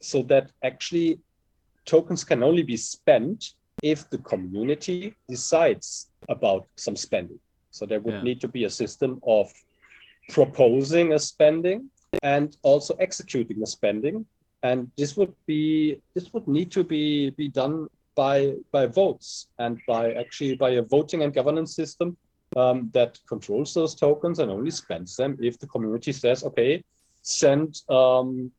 so 0.00 0.22
that 0.24 0.50
actually 0.62 1.18
tokens 1.84 2.24
can 2.24 2.42
only 2.42 2.62
be 2.62 2.76
spent 2.76 3.52
if 3.82 4.08
the 4.10 4.18
community 4.18 5.14
decides 5.28 6.10
about 6.28 6.66
some 6.76 6.96
spending. 6.96 7.40
So 7.70 7.86
there 7.86 8.00
would 8.00 8.14
Yeah. 8.14 8.22
need 8.22 8.40
to 8.40 8.48
be 8.48 8.64
a 8.64 8.70
system 8.70 9.20
of 9.22 9.52
proposing 10.30 11.12
a 11.12 11.18
spending 11.18 11.90
and 12.22 12.56
also 12.62 12.94
executing 12.96 13.62
a 13.62 13.66
spending. 13.66 14.26
And 14.62 14.90
this 14.96 15.16
would 15.16 15.34
be 15.46 16.00
this 16.14 16.32
would 16.32 16.48
need 16.48 16.70
to 16.72 16.82
be 16.84 17.30
be 17.30 17.48
done 17.48 17.86
by 18.16 18.54
by 18.72 18.86
votes 18.86 19.48
and 19.58 19.80
by 19.86 20.12
actually 20.14 20.56
by 20.56 20.70
a 20.70 20.82
voting 20.82 21.22
and 21.22 21.32
governance 21.32 21.74
system 21.76 22.16
um, 22.56 22.90
that 22.92 23.18
controls 23.28 23.74
those 23.74 23.94
tokens 23.94 24.38
and 24.40 24.50
only 24.50 24.70
spends 24.72 25.14
them 25.16 25.36
if 25.40 25.58
the 25.58 25.66
community 25.66 26.12
says, 26.12 26.42
okay, 26.42 26.82
send 27.22 27.80
um, 27.88 28.50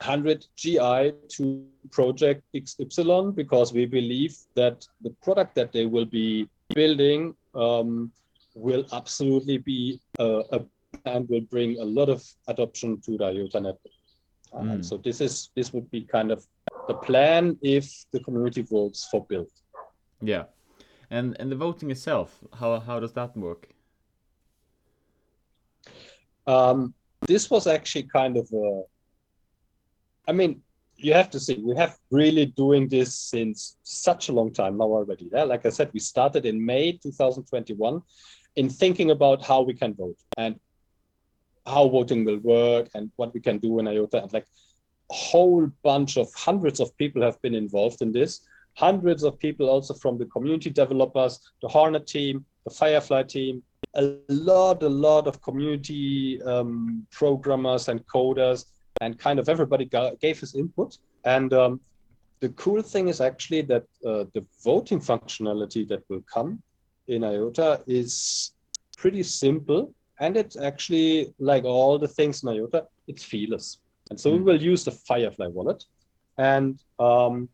100 0.00 0.46
GI 0.56 1.12
to 1.28 1.66
project 1.90 2.42
XY 2.54 3.34
because 3.34 3.72
we 3.72 3.86
believe 3.86 4.36
that 4.54 4.86
the 5.02 5.10
product 5.22 5.54
that 5.54 5.72
they 5.72 5.86
will 5.86 6.04
be 6.04 6.48
building 6.74 7.34
um, 7.54 8.10
will 8.54 8.84
absolutely 8.92 9.58
be 9.58 10.00
uh, 10.18 10.42
a 10.52 10.64
and 11.06 11.28
will 11.28 11.40
bring 11.40 11.78
a 11.80 11.84
lot 11.84 12.08
of 12.08 12.22
adoption 12.48 13.00
to 13.02 13.16
the 13.16 13.24
IOTA 13.24 13.60
network. 13.60 13.94
Uh, 14.52 14.60
Mm. 14.60 14.84
So 14.84 14.96
this 14.96 15.20
is 15.20 15.50
this 15.56 15.72
would 15.72 15.90
be 15.90 16.02
kind 16.02 16.30
of 16.30 16.46
the 16.86 16.94
plan 16.94 17.58
if 17.60 17.86
the 18.12 18.20
community 18.20 18.62
votes 18.62 19.08
for 19.10 19.26
build. 19.26 19.50
Yeah. 20.22 20.44
And 21.10 21.36
and 21.40 21.50
the 21.50 21.56
voting 21.56 21.90
itself, 21.90 22.38
how 22.60 22.78
how 22.80 23.00
does 23.00 23.12
that 23.14 23.36
work? 23.36 23.68
Um, 26.46 26.94
this 27.26 27.50
was 27.50 27.66
actually 27.66 28.04
kind 28.04 28.36
of 28.36 28.48
a, 28.52 28.82
I 30.26 30.32
mean, 30.32 30.62
you 30.96 31.12
have 31.12 31.30
to 31.30 31.40
see, 31.40 31.54
we 31.62 31.76
have 31.76 31.98
really 32.10 32.46
doing 32.46 32.88
this 32.88 33.14
since 33.14 33.76
such 33.82 34.28
a 34.28 34.32
long 34.32 34.52
time 34.52 34.78
now 34.78 34.84
already. 34.84 35.28
Yeah? 35.32 35.44
Like 35.44 35.66
I 35.66 35.70
said, 35.70 35.90
we 35.92 36.00
started 36.00 36.46
in 36.46 36.64
May 36.64 36.92
2021 36.92 38.00
in 38.56 38.70
thinking 38.70 39.10
about 39.10 39.44
how 39.44 39.62
we 39.62 39.74
can 39.74 39.94
vote 39.94 40.16
and 40.38 40.58
how 41.66 41.88
voting 41.88 42.24
will 42.24 42.38
work 42.38 42.88
and 42.94 43.10
what 43.16 43.34
we 43.34 43.40
can 43.40 43.58
do 43.58 43.78
in 43.78 43.88
IOTA. 43.88 44.22
And 44.22 44.32
like 44.32 44.46
a 45.10 45.14
whole 45.14 45.70
bunch 45.82 46.16
of 46.16 46.32
hundreds 46.34 46.80
of 46.80 46.96
people 46.96 47.22
have 47.22 47.40
been 47.42 47.54
involved 47.54 48.02
in 48.02 48.12
this. 48.12 48.40
Hundreds 48.74 49.22
of 49.22 49.38
people 49.38 49.68
also 49.68 49.94
from 49.94 50.18
the 50.18 50.26
community 50.26 50.70
developers, 50.70 51.40
the 51.62 51.68
Hornet 51.68 52.06
team, 52.06 52.44
the 52.64 52.70
Firefly 52.70 53.22
team, 53.24 53.62
a 53.94 54.16
lot, 54.28 54.82
a 54.82 54.88
lot 54.88 55.26
of 55.26 55.40
community 55.40 56.42
um, 56.42 57.06
programmers 57.12 57.88
and 57.88 58.04
coders, 58.06 58.64
and 59.00 59.18
kind 59.18 59.38
of 59.38 59.48
everybody 59.48 59.84
ga- 59.84 60.14
gave 60.20 60.38
his 60.40 60.54
input. 60.54 60.98
And 61.24 61.52
um, 61.52 61.80
the 62.40 62.50
cool 62.50 62.82
thing 62.82 63.08
is 63.08 63.20
actually 63.20 63.62
that 63.62 63.84
uh, 64.06 64.24
the 64.34 64.44
voting 64.62 65.00
functionality 65.00 65.86
that 65.88 66.02
will 66.08 66.22
come 66.32 66.62
in 67.08 67.24
IOTA 67.24 67.82
is 67.86 68.52
pretty 68.96 69.22
simple. 69.22 69.92
And 70.20 70.36
it's 70.36 70.56
actually 70.56 71.34
like 71.38 71.64
all 71.64 71.98
the 71.98 72.08
things 72.08 72.42
in 72.42 72.48
IOTA, 72.50 72.86
it's 73.08 73.24
feeless. 73.24 73.78
And 74.10 74.20
so 74.20 74.30
we 74.32 74.38
Mm. 74.38 74.44
will 74.44 74.62
use 74.62 74.84
the 74.84 74.92
Firefly 74.92 75.46
wallet. 75.48 75.84
And 76.38 76.78
um, 76.98 77.48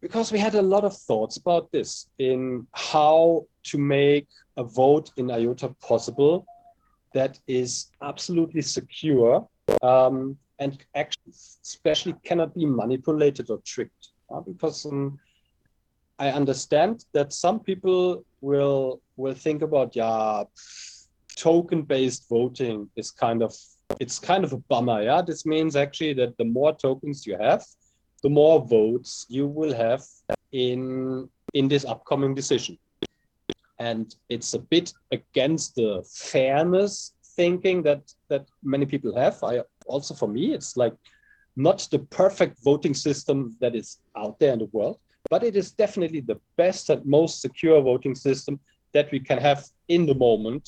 because 0.00 0.30
we 0.32 0.38
had 0.38 0.54
a 0.54 0.62
lot 0.62 0.84
of 0.84 0.96
thoughts 0.96 1.36
about 1.38 1.70
this 1.72 2.08
in 2.18 2.66
how 2.72 3.46
to 3.64 3.78
make 3.78 4.28
a 4.56 4.64
vote 4.64 5.10
in 5.16 5.30
IOTA 5.30 5.68
possible 5.80 6.46
that 7.14 7.38
is 7.46 7.90
absolutely 8.02 8.62
secure 8.62 9.48
um, 9.82 10.36
and 10.58 10.84
actually 10.94 11.32
especially 11.62 12.14
cannot 12.24 12.54
be 12.54 12.66
manipulated 12.66 13.50
or 13.50 13.60
tricked. 13.64 14.08
uh, 14.30 14.40
because 14.40 14.86
um, 14.86 15.18
I 16.18 16.30
understand 16.30 17.04
that 17.12 17.32
some 17.32 17.60
people 17.60 18.24
will 18.40 19.00
will 19.16 19.34
think 19.34 19.62
about 19.62 19.94
yeah 19.94 20.44
token 21.36 21.82
based 21.82 22.28
voting 22.28 22.88
is 22.96 23.10
kind 23.10 23.42
of 23.42 23.54
it's 24.00 24.18
kind 24.18 24.44
of 24.44 24.52
a 24.52 24.58
bummer 24.68 25.02
yeah 25.02 25.22
this 25.22 25.46
means 25.46 25.76
actually 25.76 26.12
that 26.14 26.36
the 26.36 26.44
more 26.44 26.74
tokens 26.74 27.26
you 27.26 27.36
have 27.40 27.64
the 28.22 28.28
more 28.28 28.64
votes 28.66 29.26
you 29.28 29.46
will 29.46 29.74
have 29.74 30.02
in 30.52 31.28
in 31.54 31.68
this 31.68 31.84
upcoming 31.84 32.34
decision 32.34 32.76
and 33.78 34.16
it's 34.28 34.54
a 34.54 34.58
bit 34.58 34.92
against 35.12 35.76
the 35.76 36.04
fairness 36.12 37.14
thinking 37.38 37.78
that 37.88 38.02
that 38.30 38.44
many 38.74 38.86
people 38.92 39.12
have 39.24 39.36
i 39.50 39.54
also 39.94 40.12
for 40.20 40.28
me 40.36 40.44
it's 40.56 40.72
like 40.82 40.96
not 41.68 41.78
the 41.94 42.00
perfect 42.22 42.54
voting 42.70 42.94
system 43.06 43.38
that 43.62 43.74
is 43.80 43.88
out 44.22 44.34
there 44.40 44.52
in 44.56 44.60
the 44.64 44.70
world 44.78 44.98
but 45.32 45.42
it 45.48 45.54
is 45.60 45.68
definitely 45.84 46.22
the 46.30 46.38
best 46.62 46.84
and 46.92 47.04
most 47.18 47.34
secure 47.46 47.78
voting 47.90 48.14
system 48.26 48.54
that 48.96 49.06
we 49.14 49.20
can 49.28 49.38
have 49.48 49.60
in 49.88 50.02
the 50.10 50.18
moment 50.28 50.64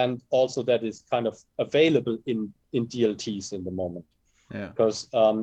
and 0.00 0.22
also 0.38 0.62
that 0.70 0.82
is 0.90 0.96
kind 1.14 1.26
of 1.30 1.36
available 1.66 2.16
in 2.32 2.38
in 2.76 2.82
dlts 2.92 3.46
in 3.58 3.62
the 3.68 3.76
moment 3.82 4.06
Yeah. 4.54 4.68
because 4.72 4.98
um, 5.22 5.38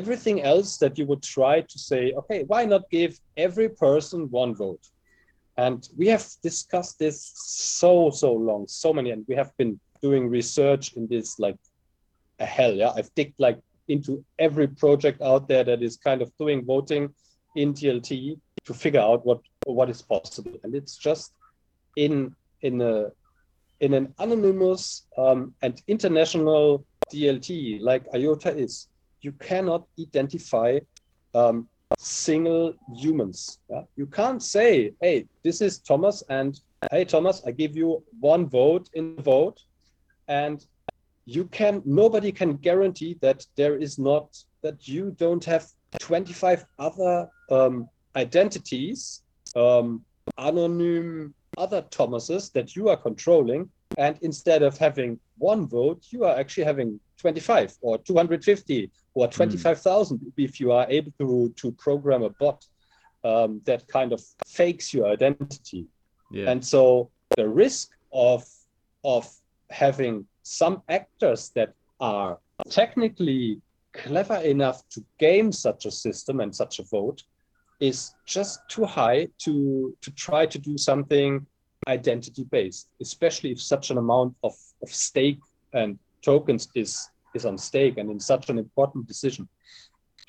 everything 0.00 0.36
else 0.52 0.70
that 0.82 0.94
you 0.98 1.06
would 1.10 1.22
try 1.36 1.56
to 1.72 1.78
say, 1.88 2.02
okay, 2.20 2.44
why 2.50 2.64
not 2.72 2.82
give 2.90 3.12
every 3.36 3.68
person 3.68 4.20
one 4.42 4.52
vote? 4.64 4.84
And 5.56 5.78
we 6.00 6.06
have 6.14 6.24
discussed 6.42 6.96
this 6.98 7.16
so, 7.80 8.10
so 8.10 8.30
long, 8.48 8.62
so 8.68 8.92
many, 8.92 9.10
and 9.14 9.22
we 9.28 9.34
have 9.34 9.50
been 9.60 9.72
doing 10.00 10.28
research 10.28 10.94
in 10.94 11.06
this 11.06 11.38
like 11.38 11.56
a 12.38 12.46
hell. 12.46 12.72
Yeah, 12.72 12.92
I've 12.94 13.14
digged 13.14 13.34
like 13.38 13.58
into 13.88 14.24
every 14.38 14.68
project 14.68 15.22
out 15.22 15.48
there 15.48 15.64
that 15.64 15.82
is 15.82 15.96
kind 15.96 16.22
of 16.22 16.30
doing 16.38 16.64
voting 16.64 17.14
in 17.54 17.72
DLT 17.72 18.38
to 18.64 18.74
figure 18.74 19.00
out 19.00 19.24
what 19.24 19.40
what 19.64 19.90
is 19.90 20.02
possible. 20.02 20.52
And 20.62 20.74
it's 20.74 20.96
just 20.96 21.32
in 21.96 22.34
in 22.62 22.80
a 22.80 23.10
in 23.80 23.94
an 23.94 24.14
anonymous 24.18 25.06
um, 25.18 25.54
and 25.62 25.82
international 25.86 26.84
DLT 27.12 27.80
like 27.80 28.04
IOTA 28.14 28.56
is, 28.56 28.88
you 29.20 29.32
cannot 29.32 29.86
identify 30.00 30.78
um, 31.34 31.68
single 31.98 32.74
humans. 32.94 33.58
Yeah? 33.70 33.82
You 33.96 34.06
can't 34.06 34.42
say, 34.42 34.92
hey, 35.00 35.26
this 35.44 35.60
is 35.60 35.78
Thomas, 35.78 36.22
and 36.28 36.58
hey, 36.90 37.04
Thomas, 37.04 37.42
I 37.46 37.50
give 37.52 37.76
you 37.76 38.02
one 38.20 38.48
vote 38.48 38.88
in 38.94 39.16
the 39.16 39.22
vote. 39.22 39.62
And 40.28 40.64
you 41.24 41.44
can, 41.46 41.82
nobody 41.84 42.32
can 42.32 42.56
guarantee 42.56 43.18
that 43.20 43.46
there 43.56 43.76
is 43.76 43.98
not, 43.98 44.36
that 44.62 44.86
you 44.86 45.14
don't 45.18 45.44
have 45.44 45.66
25 45.98 46.64
other 46.78 47.28
um, 47.50 47.88
identities, 48.14 49.22
um, 49.54 50.04
anonym 50.38 51.32
other 51.58 51.82
Thomases 51.90 52.50
that 52.50 52.76
you 52.76 52.88
are 52.88 52.96
controlling. 52.96 53.68
And 53.98 54.18
instead 54.22 54.62
of 54.62 54.76
having 54.76 55.18
one 55.38 55.66
vote, 55.66 56.04
you 56.10 56.24
are 56.24 56.36
actually 56.38 56.64
having 56.64 57.00
25 57.18 57.74
or 57.80 57.98
250 57.98 58.90
or 59.14 59.28
25,000 59.28 60.32
if 60.36 60.60
you 60.60 60.72
are 60.72 60.86
able 60.88 61.12
to, 61.18 61.52
to 61.56 61.72
program 61.72 62.22
a 62.22 62.30
bot 62.30 62.64
um, 63.24 63.60
that 63.64 63.88
kind 63.88 64.12
of 64.12 64.22
fakes 64.46 64.92
your 64.92 65.06
identity. 65.06 65.86
Yeah. 66.30 66.50
And 66.50 66.64
so 66.64 67.10
the 67.36 67.48
risk 67.48 67.90
of, 68.12 68.44
of 69.04 69.28
having 69.70 70.26
some 70.42 70.82
actors 70.88 71.50
that 71.54 71.74
are 72.00 72.38
technically 72.70 73.60
clever 73.92 74.36
enough 74.36 74.86
to 74.90 75.04
game 75.18 75.50
such 75.50 75.86
a 75.86 75.90
system 75.90 76.40
and 76.40 76.54
such 76.54 76.78
a 76.78 76.84
vote 76.84 77.22
is 77.80 78.14
just 78.26 78.60
too 78.68 78.84
high 78.84 79.28
to, 79.38 79.96
to 80.00 80.10
try 80.12 80.46
to 80.46 80.58
do 80.58 80.78
something 80.78 81.46
identity 81.88 82.44
based, 82.44 82.88
especially 83.00 83.52
if 83.52 83.60
such 83.60 83.90
an 83.90 83.98
amount 83.98 84.34
of, 84.42 84.54
of 84.82 84.88
stake 84.88 85.40
and 85.72 85.98
tokens 86.22 86.68
is, 86.74 87.08
is 87.34 87.44
on 87.44 87.58
stake 87.58 87.98
and 87.98 88.10
in 88.10 88.20
such 88.20 88.48
an 88.50 88.58
important 88.58 89.06
decision. 89.06 89.48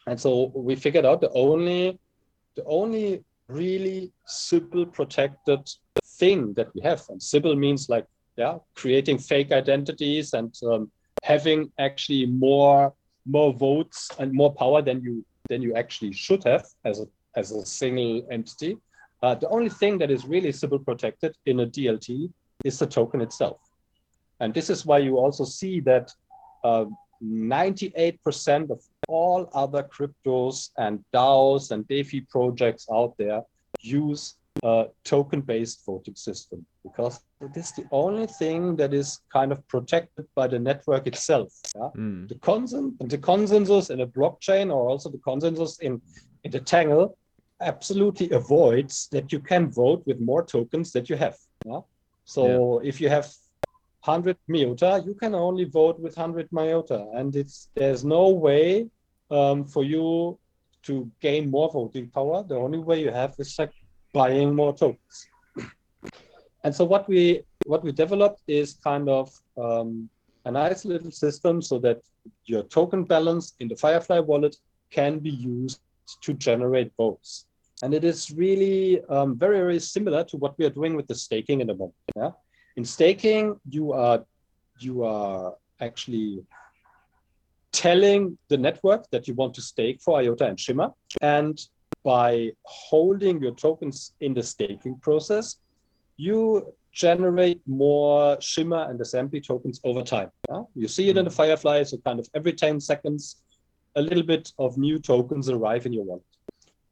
And 0.07 0.19
so 0.19 0.51
we 0.55 0.75
figured 0.75 1.05
out 1.05 1.21
the 1.21 1.31
only 1.31 1.99
the 2.57 2.63
only 2.65 3.23
really 3.47 4.11
Sybil 4.25 4.85
protected 4.85 5.69
thing 6.19 6.53
that 6.55 6.73
we 6.73 6.81
have. 6.81 7.03
And 7.09 7.21
Sybil 7.21 7.55
means 7.55 7.87
like, 7.87 8.05
yeah, 8.37 8.57
creating 8.75 9.17
fake 9.17 9.51
identities 9.51 10.33
and 10.33 10.53
um, 10.63 10.91
having 11.23 11.71
actually 11.79 12.25
more 12.25 12.93
more 13.25 13.51
votes 13.51 14.09
and 14.19 14.31
more 14.31 14.53
power 14.53 14.81
than 14.81 15.01
you 15.01 15.25
than 15.49 15.61
you 15.61 15.75
actually 15.75 16.13
should 16.13 16.43
have 16.43 16.65
as 16.85 16.99
a 16.99 17.07
as 17.35 17.51
a 17.51 17.65
single 17.65 18.25
entity. 18.31 18.77
Uh, 19.23 19.33
the 19.35 19.49
only 19.49 19.69
thing 19.69 19.97
that 19.97 20.11
is 20.11 20.25
really 20.25 20.51
Sybil 20.51 20.79
protected 20.79 21.35
in 21.45 21.59
a 21.61 21.65
DLT 21.65 22.31
is 22.63 22.77
the 22.77 22.85
token 22.85 23.21
itself. 23.21 23.59
And 24.39 24.53
this 24.53 24.69
is 24.69 24.85
why 24.85 24.99
you 24.99 25.17
also 25.17 25.43
see 25.43 25.79
that 25.81 26.11
uh, 26.63 26.85
98% 27.23 28.69
of 28.69 28.79
all 29.07 29.49
other 29.53 29.83
cryptos 29.83 30.69
and 30.77 31.03
DAOs 31.13 31.71
and 31.71 31.87
DeFi 31.87 32.21
projects 32.21 32.87
out 32.93 33.15
there 33.17 33.41
use 33.81 34.35
a 34.63 34.87
token-based 35.03 35.85
voting 35.85 36.15
system 36.15 36.65
because 36.83 37.19
it 37.41 37.55
is 37.55 37.71
the 37.71 37.85
only 37.91 38.27
thing 38.27 38.75
that 38.75 38.93
is 38.93 39.19
kind 39.31 39.51
of 39.51 39.65
protected 39.67 40.25
by 40.35 40.47
the 40.47 40.59
network 40.59 41.07
itself. 41.07 41.53
Yeah? 41.75 41.89
Mm. 41.95 42.29
The, 42.29 42.35
consens- 42.35 43.09
the 43.09 43.17
consensus 43.17 43.89
in 43.89 44.01
a 44.01 44.07
blockchain 44.07 44.67
or 44.73 44.89
also 44.89 45.09
the 45.09 45.19
consensus 45.19 45.79
in, 45.79 46.01
in 46.43 46.51
the 46.51 46.59
Tangle 46.59 47.17
absolutely 47.61 48.29
avoids 48.31 49.07
that 49.11 49.31
you 49.31 49.39
can 49.39 49.69
vote 49.69 50.03
with 50.05 50.19
more 50.19 50.43
tokens 50.43 50.91
that 50.91 51.09
you 51.09 51.15
have. 51.15 51.35
Yeah? 51.65 51.81
So 52.25 52.79
if 52.83 52.99
you 52.99 53.09
have 53.09 53.27
100 54.03 54.37
MIOTA, 54.49 55.05
you 55.05 55.13
can 55.15 55.33
only 55.33 55.65
vote 55.65 55.99
with 55.99 56.15
100 56.15 56.49
MIOTA. 56.51 57.15
And 57.15 57.35
it's 57.35 57.69
there's 57.75 58.03
no 58.05 58.29
way 58.29 58.89
um, 59.31 59.65
for 59.65 59.83
you 59.83 60.37
to 60.83 61.11
gain 61.19 61.49
more 61.49 61.69
voting 61.71 62.09
power. 62.09 62.43
The 62.43 62.55
only 62.55 62.79
way 62.79 63.01
you 63.01 63.11
have 63.11 63.35
is 63.39 63.57
like 63.59 63.71
buying 64.19 64.49
more 64.61 64.73
tokens. 64.83 65.17
And 66.63 66.73
so 66.77 66.83
what 66.93 67.03
we 67.07 67.23
what 67.71 67.81
we 67.85 67.91
developed 68.03 68.41
is 68.47 68.67
kind 68.89 69.07
of 69.19 69.25
um, 69.63 70.09
a 70.49 70.51
nice 70.51 70.81
little 70.91 71.13
system 71.23 71.61
so 71.69 71.75
that 71.85 71.99
your 72.51 72.63
token 72.63 73.01
balance 73.03 73.45
in 73.61 73.67
the 73.71 73.75
Firefly 73.75 74.19
wallet 74.19 74.55
can 74.97 75.19
be 75.19 75.29
used 75.29 75.79
to 76.25 76.33
generate 76.47 76.91
votes. 76.97 77.45
And 77.83 77.93
it 77.93 78.03
is 78.03 78.31
really 78.31 79.03
um, 79.15 79.37
very, 79.37 79.59
very 79.59 79.79
similar 79.79 80.23
to 80.29 80.37
what 80.37 80.57
we 80.57 80.65
are 80.65 80.75
doing 80.79 80.95
with 80.95 81.07
the 81.07 81.15
staking 81.15 81.61
in 81.61 81.67
the 81.67 81.75
moment. 81.75 81.95
Yeah? 82.15 82.31
In 82.77 82.85
staking, 82.85 83.59
you 83.69 83.93
are 83.93 84.19
you 84.79 85.03
are 85.03 85.55
actually 85.87 86.43
telling 87.71 88.37
the 88.49 88.57
network 88.57 89.01
that 89.11 89.27
you 89.27 89.33
want 89.35 89.53
to 89.53 89.61
stake 89.61 89.99
for 90.01 90.17
IOTA 90.21 90.45
and 90.45 90.59
Shimmer. 90.59 90.89
And 91.21 91.55
by 92.07 92.49
holding 92.63 93.41
your 93.41 93.53
tokens 93.53 94.13
in 94.21 94.33
the 94.33 94.41
staking 94.41 94.97
process, 94.99 95.57
you 96.15 96.73
generate 96.93 97.59
more 97.67 98.37
Shimmer 98.39 98.89
and 98.89 98.99
Assembly 99.01 99.41
tokens 99.41 99.81
over 99.83 100.01
time. 100.01 100.29
Yeah? 100.49 100.61
You 100.73 100.87
see 100.87 101.09
it 101.09 101.17
in 101.17 101.25
the 101.25 101.31
Firefly, 101.31 101.83
so 101.83 101.97
kind 101.97 102.17
of 102.17 102.29
every 102.33 102.53
10 102.53 102.79
seconds, 102.79 103.41
a 103.97 104.01
little 104.01 104.23
bit 104.23 104.53
of 104.57 104.77
new 104.77 104.99
tokens 104.99 105.49
arrive 105.49 105.85
in 105.85 105.91
your 105.91 106.05
wallet. 106.05 106.23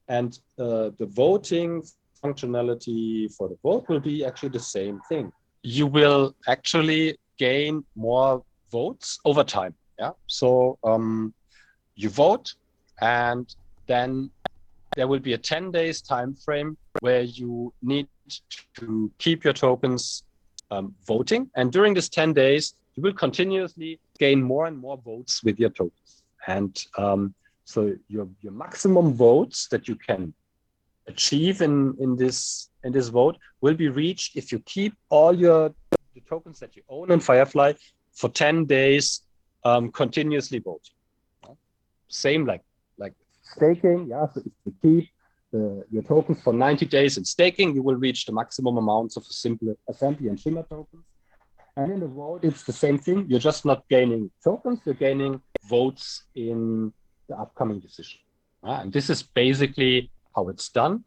And 0.09 0.37
uh, 0.59 0.89
the 0.99 1.05
voting 1.05 1.81
functionality 2.21 3.33
for 3.35 3.47
the 3.47 3.57
vote 3.63 3.87
will 3.87 4.01
be 4.01 4.25
actually 4.25 4.49
the 4.49 4.59
same 4.59 4.99
thing. 5.07 5.31
You 5.63 5.87
will 5.87 6.35
actually 6.49 7.17
gain 7.37 7.85
more 7.95 8.43
votes 8.69 9.19
over 9.23 9.45
time. 9.45 9.75
Yeah. 9.97 10.11
So 10.27 10.77
um, 10.83 11.33
you 11.95 12.09
vote, 12.09 12.53
and 12.99 13.47
then 13.87 14.29
there 14.95 15.07
will 15.07 15.19
be 15.19 15.33
a 15.33 15.37
10 15.37 15.71
days 15.71 16.01
time 16.01 16.33
frame 16.33 16.77
where 17.01 17.21
you 17.21 17.73
need 17.81 18.07
to 18.75 19.11
keep 19.17 19.43
your 19.43 19.53
tokens 19.53 20.23
um, 20.71 20.95
voting. 21.05 21.49
And 21.55 21.71
during 21.71 21.93
this 21.93 22.09
10 22.09 22.33
days, 22.33 22.75
you 22.95 23.03
will 23.03 23.13
continuously 23.13 23.99
gain 24.19 24.41
more 24.41 24.65
and 24.65 24.77
more 24.77 24.97
votes 24.97 25.43
with 25.43 25.59
your 25.59 25.69
tokens. 25.69 26.23
And 26.47 26.81
um, 26.97 27.33
so 27.65 27.93
your, 28.07 28.27
your 28.41 28.53
maximum 28.53 29.13
votes 29.13 29.67
that 29.69 29.87
you 29.87 29.95
can 29.95 30.33
achieve 31.07 31.61
in, 31.61 31.95
in 31.99 32.15
this 32.15 32.69
in 32.83 32.91
this 32.91 33.09
vote 33.09 33.37
will 33.61 33.73
be 33.75 33.89
reached 33.89 34.35
if 34.35 34.51
you 34.51 34.59
keep 34.59 34.93
all 35.09 35.33
your 35.35 35.73
the 36.13 36.21
tokens 36.27 36.59
that 36.59 36.75
you 36.75 36.83
own 36.89 37.11
in 37.11 37.19
Firefly 37.19 37.73
for 38.13 38.29
10 38.29 38.65
days 38.65 39.21
um, 39.65 39.91
continuously 39.91 40.59
voting. 40.59 40.95
Same 42.07 42.45
like 42.45 42.55
like 42.55 42.61
staking, 43.55 44.07
yeah. 44.09 44.27
So 44.33 44.41
if 44.45 44.51
you 44.65 44.73
keep 44.81 45.09
the, 45.51 45.85
your 45.91 46.03
tokens 46.03 46.41
for 46.43 46.53
90 46.53 46.85
days 46.85 47.17
in 47.17 47.25
staking, 47.25 47.75
you 47.75 47.83
will 47.83 47.95
reach 47.95 48.25
the 48.25 48.33
maximum 48.33 48.77
amounts 48.77 49.17
of 49.17 49.25
simple 49.25 49.75
assembly 49.89 50.29
and 50.29 50.39
shimmer 50.39 50.63
tokens. 50.63 51.03
And 51.77 51.91
in 51.91 51.99
the 51.99 52.07
vote, 52.07 52.41
it's 52.43 52.63
the 52.63 52.73
same 52.73 52.97
thing. 52.97 53.25
You're 53.27 53.39
just 53.51 53.65
not 53.65 53.87
gaining 53.89 54.31
tokens, 54.43 54.79
you're 54.85 54.95
gaining 54.95 55.41
votes 55.67 56.23
in 56.35 56.93
the 57.27 57.35
upcoming 57.37 57.79
decision. 57.79 58.19
Ah, 58.63 58.81
and 58.81 58.93
this 58.93 59.09
is 59.09 59.21
basically 59.23 60.09
how 60.35 60.47
it's 60.49 60.69
done. 60.69 61.03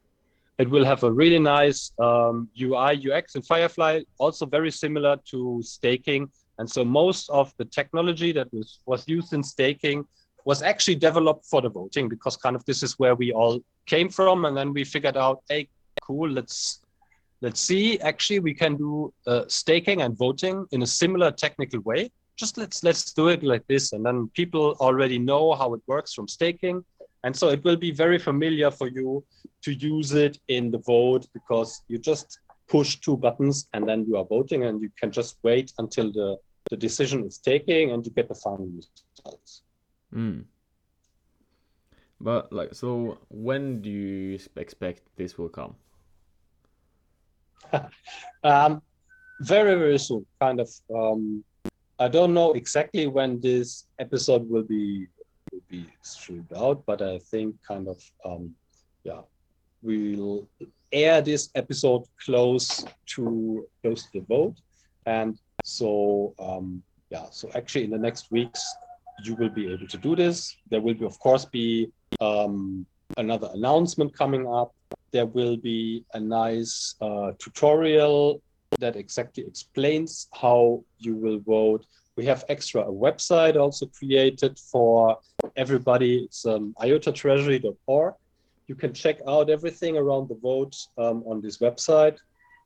It 0.59 0.69
will 0.69 0.85
have 0.85 1.05
a 1.05 1.13
really 1.13 1.39
nice 1.39 1.93
um, 1.99 2.49
UI, 2.61 2.91
UX 3.11 3.37
in 3.37 3.43
Firefly, 3.43 4.03
also 4.19 4.45
very 4.45 4.71
similar 4.71 5.17
to 5.31 5.61
staking. 5.63 6.31
And 6.59 6.69
so 6.69 6.85
most 6.85 7.31
of 7.31 7.53
the 7.59 7.65
technology 7.65 8.33
that 8.33 8.53
was, 8.53 8.81
was 8.85 9.07
used 9.07 9.33
in 9.33 9.43
staking 9.43 10.05
was 10.49 10.63
actually 10.63 10.95
developed 10.95 11.45
for 11.45 11.61
the 11.61 11.69
voting 11.69 12.09
because 12.09 12.35
kind 12.45 12.57
of 12.57 12.65
this 12.65 12.83
is 12.83 12.99
where 12.99 13.15
we 13.15 13.33
all 13.33 13.61
came 13.85 14.09
from. 14.09 14.47
And 14.47 14.57
then 14.57 14.73
we 14.73 14.83
figured 14.83 15.19
out, 15.25 15.43
hey, 15.51 15.69
cool, 16.01 16.29
let's 16.39 16.81
let's 17.43 17.61
see. 17.61 18.01
Actually, 18.01 18.41
we 18.41 18.55
can 18.55 18.75
do 18.77 19.13
uh, 19.27 19.45
staking 19.49 20.01
and 20.01 20.17
voting 20.17 20.67
in 20.73 20.81
a 20.83 20.91
similar 21.03 21.31
technical 21.31 21.81
way. 21.81 22.11
Just 22.37 22.57
let's 22.57 22.83
let's 22.83 23.13
do 23.13 23.29
it 23.29 23.43
like 23.43 23.65
this, 23.67 23.93
and 23.93 24.03
then 24.07 24.17
people 24.41 24.65
already 24.87 25.19
know 25.19 25.45
how 25.61 25.75
it 25.75 25.83
works 25.87 26.15
from 26.15 26.27
staking, 26.29 26.77
and 27.25 27.37
so 27.41 27.49
it 27.51 27.63
will 27.65 27.77
be 27.77 27.91
very 27.91 28.19
familiar 28.19 28.71
for 28.71 28.89
you 28.89 29.25
to 29.65 29.71
use 29.75 30.13
it 30.13 30.39
in 30.57 30.71
the 30.71 30.79
vote 30.79 31.27
because 31.35 31.83
you 31.89 31.99
just 31.99 32.39
push 32.69 32.91
two 33.07 33.17
buttons 33.17 33.67
and 33.73 33.89
then 33.89 34.07
you 34.09 34.17
are 34.17 34.25
voting, 34.25 34.65
and 34.65 34.81
you 34.81 34.91
can 35.01 35.11
just 35.11 35.37
wait 35.43 35.73
until 35.79 36.13
the 36.19 36.29
the 36.71 36.77
decision 36.89 37.25
is 37.31 37.37
taking, 37.39 37.91
and 37.93 38.07
you 38.07 38.13
get 38.13 38.29
the 38.29 38.41
final 38.47 38.69
results. 38.79 39.63
Mm. 40.15 40.45
But 42.21 42.53
like, 42.53 42.75
so 42.75 43.19
when 43.29 43.81
do 43.81 43.91
you 43.91 44.39
expect 44.57 45.03
this 45.17 45.39
will 45.39 45.49
come? 45.49 45.77
um, 48.45 48.83
very 49.41 49.75
very 49.79 49.99
soon 49.99 50.27
kind 50.41 50.61
of 50.61 50.69
um, 50.95 51.45
i 51.99 52.09
don't 52.09 52.35
know 52.35 52.53
exactly 52.53 53.07
when 53.07 53.41
this 53.41 53.87
episode 53.99 54.49
will 54.49 54.65
be 54.65 55.07
will 55.53 55.63
be 55.69 55.87
streamed 56.03 56.53
out 56.57 56.83
but 56.87 57.01
i 57.03 57.19
think 57.31 57.55
kind 57.67 57.89
of 57.89 58.01
um, 58.25 58.55
yeah 59.05 59.21
we'll 59.83 60.49
air 60.91 61.21
this 61.21 61.51
episode 61.55 62.03
close 62.25 62.85
to 63.07 63.65
close 63.83 64.03
to 64.05 64.21
the 64.21 64.25
vote 64.27 64.57
and 65.07 65.39
so 65.63 66.35
um, 66.41 66.83
yeah 67.11 67.27
so 67.31 67.49
actually 67.55 67.85
in 67.85 67.91
the 67.91 67.99
next 67.99 68.31
weeks 68.33 68.75
you 69.25 69.35
will 69.35 69.49
be 69.49 69.73
able 69.73 69.87
to 69.87 69.99
do 69.99 70.15
this 70.15 70.57
there 70.71 70.81
will 70.81 70.95
be 70.95 71.05
of 71.05 71.19
course 71.19 71.45
be 71.45 71.91
um, 72.21 72.87
another 73.17 73.49
announcement 73.55 74.17
coming 74.17 74.47
up 74.47 74.73
there 75.11 75.27
will 75.27 75.57
be 75.57 76.05
a 76.15 76.21
nice 76.21 76.95
uh, 77.01 77.33
tutorial 77.39 78.43
that 78.79 78.97
exactly 78.97 79.45
explains 79.47 80.29
how 80.35 80.83
you 80.99 81.15
will 81.15 81.41
vote. 81.41 81.85
We 82.17 82.27
have 82.27 82.45
extra 82.49 82.83
a 82.83 82.93
website 82.93 83.57
also 83.57 83.87
created 83.87 84.59
for 84.59 85.19
everybody. 85.57 86.25
It's 86.25 86.45
um, 86.45 86.75
iotatreasury.org. 86.81 88.15
You 88.67 88.75
can 88.75 88.93
check 88.93 89.19
out 89.27 89.49
everything 89.49 89.97
around 89.97 90.29
the 90.29 90.35
vote 90.35 90.77
um, 90.99 91.23
on 91.27 91.41
this 91.41 91.59
website. 91.59 92.19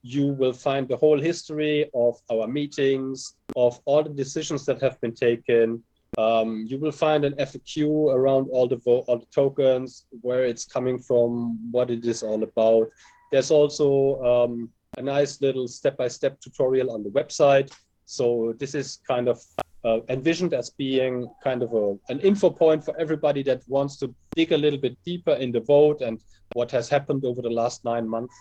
You 0.02 0.28
will 0.28 0.52
find 0.52 0.88
the 0.88 0.96
whole 0.96 1.20
history 1.20 1.88
of 1.94 2.16
our 2.30 2.48
meetings, 2.48 3.34
of 3.54 3.78
all 3.84 4.02
the 4.02 4.10
decisions 4.10 4.64
that 4.66 4.80
have 4.80 5.00
been 5.00 5.14
taken, 5.14 5.82
um, 6.18 6.64
you 6.68 6.78
will 6.78 6.92
find 6.92 7.24
an 7.24 7.34
FAQ 7.34 8.14
around 8.14 8.48
all 8.50 8.68
the 8.68 8.76
all 8.84 9.18
the 9.18 9.26
tokens, 9.34 10.06
where 10.20 10.44
it's 10.44 10.64
coming 10.64 10.98
from, 10.98 11.58
what 11.70 11.90
it 11.90 12.04
is 12.04 12.22
all 12.22 12.42
about. 12.42 12.88
There's 13.30 13.50
also 13.50 14.22
um, 14.22 14.70
a 14.98 15.02
nice 15.02 15.40
little 15.40 15.66
step-by-step 15.66 16.40
tutorial 16.40 16.90
on 16.90 17.02
the 17.02 17.08
website. 17.10 17.72
So 18.04 18.54
this 18.58 18.74
is 18.74 18.98
kind 19.08 19.26
of 19.26 19.40
uh, 19.84 20.00
envisioned 20.10 20.52
as 20.52 20.70
being 20.70 21.26
kind 21.42 21.62
of 21.62 21.72
a, 21.72 21.96
an 22.12 22.20
info 22.20 22.50
point 22.50 22.84
for 22.84 22.94
everybody 23.00 23.42
that 23.44 23.62
wants 23.66 23.96
to 23.98 24.14
dig 24.36 24.52
a 24.52 24.56
little 24.58 24.78
bit 24.78 24.96
deeper 25.04 25.32
in 25.32 25.50
the 25.50 25.60
vote 25.60 26.02
and 26.02 26.20
what 26.52 26.70
has 26.70 26.88
happened 26.90 27.24
over 27.24 27.40
the 27.40 27.50
last 27.50 27.84
nine 27.84 28.06
months. 28.06 28.34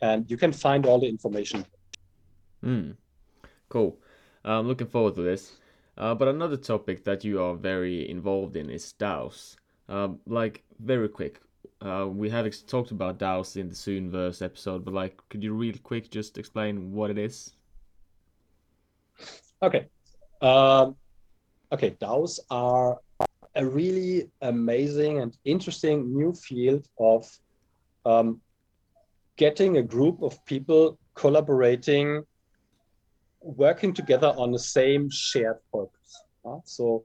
And 0.00 0.30
you 0.30 0.38
can 0.38 0.52
find 0.52 0.86
all 0.86 0.98
the 0.98 1.08
information. 1.08 1.66
Mm. 2.64 2.96
Cool. 3.68 3.98
I'm 4.44 4.66
looking 4.66 4.86
forward 4.86 5.14
to 5.16 5.22
this. 5.22 5.52
Uh, 5.98 6.14
but 6.14 6.28
another 6.28 6.56
topic 6.56 7.02
that 7.02 7.24
you 7.24 7.42
are 7.42 7.56
very 7.56 8.08
involved 8.08 8.54
in 8.56 8.70
is 8.70 8.94
DAOs. 8.98 9.56
Uh, 9.88 10.10
like 10.26 10.62
very 10.78 11.08
quick, 11.08 11.40
uh, 11.80 12.06
we 12.08 12.30
have 12.30 12.46
ex- 12.46 12.62
talked 12.62 12.92
about 12.92 13.18
DAOs 13.18 13.56
in 13.56 13.68
the 13.68 13.74
Soonaverse 13.74 14.40
episode, 14.40 14.84
but 14.84 14.94
like, 14.94 15.20
could 15.28 15.42
you 15.42 15.54
real 15.54 15.74
quick 15.82 16.08
just 16.08 16.38
explain 16.38 16.92
what 16.92 17.10
it 17.10 17.18
is? 17.18 17.54
Okay. 19.60 19.86
Um, 20.40 20.94
okay, 21.72 21.90
DAOs 22.00 22.38
are 22.48 22.98
a 23.56 23.66
really 23.66 24.30
amazing 24.42 25.18
and 25.18 25.36
interesting 25.44 26.14
new 26.16 26.32
field 26.32 26.86
of 27.00 27.28
um, 28.06 28.40
getting 29.36 29.78
a 29.78 29.82
group 29.82 30.22
of 30.22 30.44
people 30.44 30.96
collaborating, 31.16 32.22
working 33.40 33.92
together 33.92 34.28
on 34.36 34.52
the 34.52 34.58
same 34.58 35.10
shared 35.10 35.58
purpose. 35.72 36.22
Uh, 36.44 36.58
so 36.64 37.04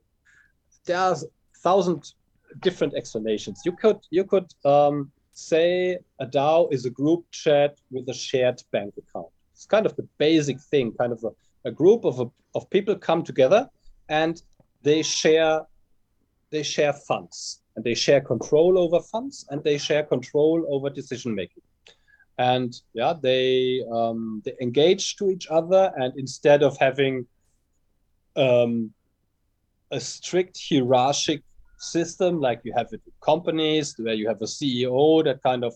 there's 0.86 1.26
thousand 1.58 2.14
different 2.62 2.94
explanations. 2.96 3.62
You 3.66 3.72
could 3.74 4.00
you 4.10 4.24
could 4.24 4.48
um, 4.66 5.12
say 5.34 5.98
a 6.20 6.26
DAO 6.26 6.72
is 6.72 6.86
a 6.86 6.90
group 6.90 7.26
chat 7.32 7.80
with 7.92 8.08
a 8.10 8.14
shared 8.14 8.62
bank 8.72 8.94
account. 8.98 9.28
It's 9.54 9.66
kind 9.66 9.86
of 9.86 9.96
the 9.96 10.08
basic 10.18 10.60
thing, 10.60 10.94
kind 10.94 11.12
of 11.12 11.24
a, 11.24 11.70
a 11.70 11.72
group 11.72 12.06
of, 12.06 12.20
a, 12.20 12.26
of 12.56 12.70
people 12.70 12.96
come 12.96 13.24
together 13.24 13.70
and 14.10 14.42
they 14.82 15.02
share 15.02 15.62
they 16.50 16.62
share 16.62 16.94
funds 16.94 17.62
and 17.76 17.84
they 17.84 17.96
share 17.96 18.22
control 18.22 18.78
over 18.78 19.00
funds 19.00 19.46
and 19.50 19.64
they 19.64 19.78
share 19.78 20.04
control 20.04 20.64
over 20.70 20.88
decision 20.90 21.34
making 21.34 21.64
and 22.38 22.82
yeah 22.94 23.14
they 23.22 23.84
um, 23.92 24.42
they 24.46 24.54
engage 24.62 25.16
to 25.18 25.30
each 25.30 25.48
other 25.50 25.92
and 25.98 26.14
instead 26.18 26.64
of 26.64 26.78
having 26.78 27.26
um, 28.36 28.92
a 29.92 30.00
strict 30.00 30.60
hierarchic 30.70 31.42
system 31.78 32.40
like 32.40 32.62
you 32.64 32.74
have 32.76 32.88
it 32.92 33.02
companies 33.24 33.96
where 33.98 34.14
you 34.14 34.28
have 34.28 34.42
a 34.42 34.46
ceo 34.46 35.24
that 35.24 35.42
kind 35.44 35.64
of 35.64 35.74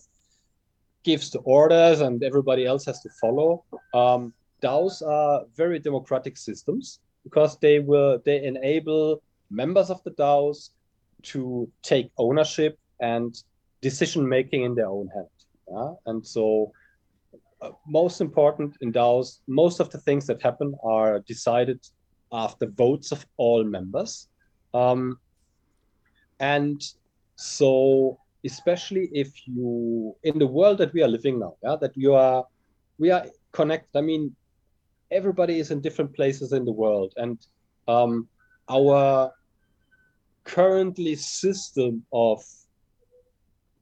gives 1.04 1.30
the 1.30 1.38
orders 1.40 2.00
and 2.00 2.22
everybody 2.22 2.66
else 2.66 2.84
has 2.84 3.00
to 3.00 3.10
follow 3.20 3.64
um, 3.94 4.32
daos 4.62 5.02
are 5.02 5.44
very 5.54 5.78
democratic 5.78 6.36
systems 6.36 7.00
because 7.24 7.58
they 7.58 7.78
will 7.78 8.18
they 8.24 8.42
enable 8.42 9.22
members 9.50 9.90
of 9.90 10.02
the 10.04 10.10
DAOs 10.12 10.70
to 11.22 11.70
take 11.82 12.10
ownership 12.18 12.78
and 13.00 13.42
decision 13.80 14.28
making 14.28 14.62
in 14.62 14.74
their 14.74 14.88
own 14.88 15.08
hand. 15.14 15.26
Yeah? 15.70 15.92
And 16.06 16.26
so, 16.26 16.72
uh, 17.60 17.70
most 17.86 18.20
important 18.20 18.76
in 18.80 18.92
DAOs, 18.92 19.40
most 19.46 19.80
of 19.80 19.90
the 19.90 19.98
things 19.98 20.26
that 20.26 20.40
happen 20.42 20.74
are 20.84 21.20
decided 21.20 21.80
after 22.32 22.66
votes 22.66 23.10
of 23.12 23.26
all 23.36 23.64
members. 23.64 24.28
Um, 24.74 25.18
and 26.40 26.80
so, 27.36 28.18
especially 28.44 29.10
if 29.12 29.32
you, 29.46 30.14
in 30.22 30.38
the 30.38 30.46
world 30.46 30.78
that 30.78 30.92
we 30.92 31.02
are 31.02 31.08
living 31.08 31.40
now, 31.40 31.56
yeah, 31.62 31.76
that 31.80 31.96
you 31.96 32.14
are, 32.14 32.46
we 32.98 33.10
are 33.10 33.26
connected. 33.52 33.98
I 33.98 34.02
mean, 34.02 34.34
everybody 35.10 35.58
is 35.58 35.70
in 35.70 35.80
different 35.80 36.14
places 36.14 36.52
in 36.52 36.64
the 36.64 36.72
world, 36.72 37.12
and 37.16 37.38
um, 37.88 38.28
our 38.68 39.32
currently 40.44 41.14
system 41.14 42.04
of 42.12 42.42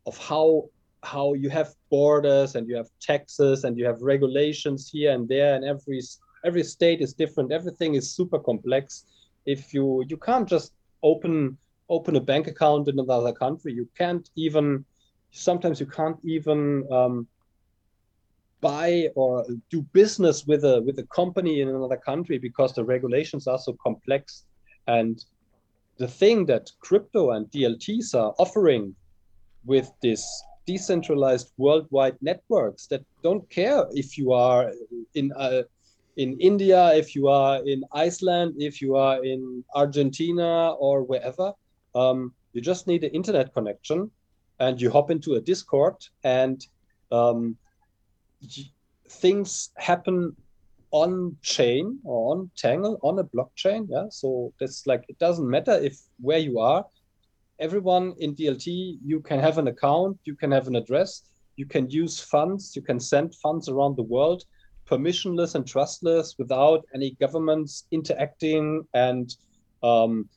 of 0.07 0.17
how 0.19 0.69
how 1.07 1.35
you 1.35 1.49
have 1.51 1.75
borders 1.91 2.57
and 2.57 2.69
you 2.69 2.77
have 2.77 2.91
taxes 3.01 3.65
and 3.65 3.79
you 3.79 3.85
have 3.87 4.01
regulations 4.03 4.91
here 4.93 5.13
and 5.13 5.29
there 5.29 5.55
and 5.55 5.65
every 5.65 6.01
every 6.45 6.65
state 6.65 7.01
is 7.01 7.13
different. 7.15 7.53
Everything 7.53 7.95
is 7.95 8.11
super 8.19 8.39
complex. 8.39 9.05
If 9.47 9.73
you 9.75 10.05
you 10.09 10.17
can't 10.17 10.49
just 10.49 10.73
open 11.03 11.57
open 11.89 12.17
a 12.17 12.21
bank 12.21 12.47
account 12.49 12.89
in 12.89 12.99
another 12.99 13.33
country. 13.33 13.73
You 13.73 13.89
can't 13.97 14.29
even 14.37 14.85
sometimes 15.31 15.81
you 15.81 15.87
can't 15.87 16.19
even 16.25 16.87
um, 16.91 17.27
buy 18.61 19.09
or 19.15 19.47
do 19.71 19.83
business 20.01 20.47
with 20.47 20.65
a 20.65 20.83
with 20.83 20.99
a 20.99 21.07
company 21.21 21.61
in 21.61 21.69
another 21.69 22.01
country 22.11 22.39
because 22.39 22.73
the 22.75 22.85
regulations 22.85 23.47
are 23.47 23.59
so 23.59 23.77
complex. 23.83 24.45
And 24.89 25.25
the 25.99 26.09
thing 26.09 26.47
that 26.47 26.71
crypto 26.81 27.31
and 27.31 27.47
DLTs 27.51 28.15
are 28.15 28.35
offering 28.39 28.95
with 29.65 29.91
this 30.03 30.23
decentralized 30.67 31.53
worldwide 31.57 32.17
networks 32.21 32.87
that 32.89 33.05
don't 33.23 33.49
care 33.51 33.85
if 33.93 34.19
you 34.19 34.33
are 34.33 34.73
in 35.15 35.33
uh, 35.37 35.63
in 36.17 36.39
India, 36.41 36.95
if 36.95 37.15
you 37.15 37.29
are 37.29 37.63
in 37.67 37.85
Iceland, 37.93 38.55
if 38.59 38.81
you 38.81 38.97
are 38.97 39.25
in 39.25 39.63
Argentina 39.75 40.73
or 40.73 41.03
wherever. 41.03 41.53
Um, 41.95 42.33
you 42.53 42.63
just 42.63 42.87
need 42.87 43.05
an 43.05 43.11
internet 43.11 43.53
connection, 43.53 44.11
and 44.59 44.81
you 44.81 44.91
hop 44.91 45.11
into 45.11 45.35
a 45.35 45.41
Discord, 45.41 45.97
and 46.25 46.65
um, 47.13 47.57
things 49.09 49.71
happen 49.77 50.35
on 50.91 51.37
chain 51.43 51.99
or 52.05 52.33
on 52.33 52.51
Tangle 52.57 52.99
on 53.03 53.19
a 53.19 53.25
blockchain. 53.25 53.87
Yeah, 53.91 54.07
so 54.11 54.53
that's 54.59 54.87
like 54.87 55.05
it 55.09 55.19
doesn't 55.19 55.49
matter 55.49 55.73
if 55.73 55.99
where 56.21 56.39
you 56.39 56.59
are. 56.59 56.87
Everyone 57.59 58.15
in 58.19 58.35
DLT, 58.35 58.99
you 59.03 59.21
can 59.21 59.41
have 59.41 59.59
an 59.59 59.69
account, 59.69 60.19
you 60.25 60.35
can 60.37 60.51
have 60.53 60.67
an 60.67 60.77
address, 60.77 61.23
you 61.57 61.65
can 61.65 61.89
use 61.89 62.21
funds, 62.21 62.77
you 62.77 62.83
can 62.83 63.01
send 63.01 63.35
funds 63.37 63.69
around 63.69 63.97
the 63.97 64.03
world, 64.03 64.45
permissionless 64.87 65.55
and 65.55 65.67
trustless, 65.67 66.37
without 66.39 66.85
any 66.95 67.17
governments 67.19 67.87
interacting 67.91 68.87
and 68.93 69.37
um, 69.83 70.29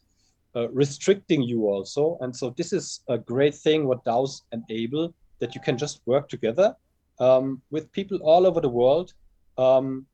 uh, 0.55 0.69
restricting 0.69 1.41
you 1.43 1.67
also. 1.67 2.17
And 2.21 2.35
so 2.35 2.53
this 2.57 2.71
is 2.71 3.01
a 3.09 3.17
great 3.17 3.55
thing 3.55 3.85
what 3.85 4.03
DAOs 4.05 4.43
enable 4.51 5.13
that 5.39 5.55
you 5.55 5.61
can 5.61 5.77
just 5.77 6.01
work 6.05 6.29
together 6.29 6.73
um, 7.19 7.61
with 7.69 7.91
people 7.91 8.17
all 8.23 8.47
over 8.47 8.61
the 8.61 8.69
world 8.69 9.13
um, 9.57 10.05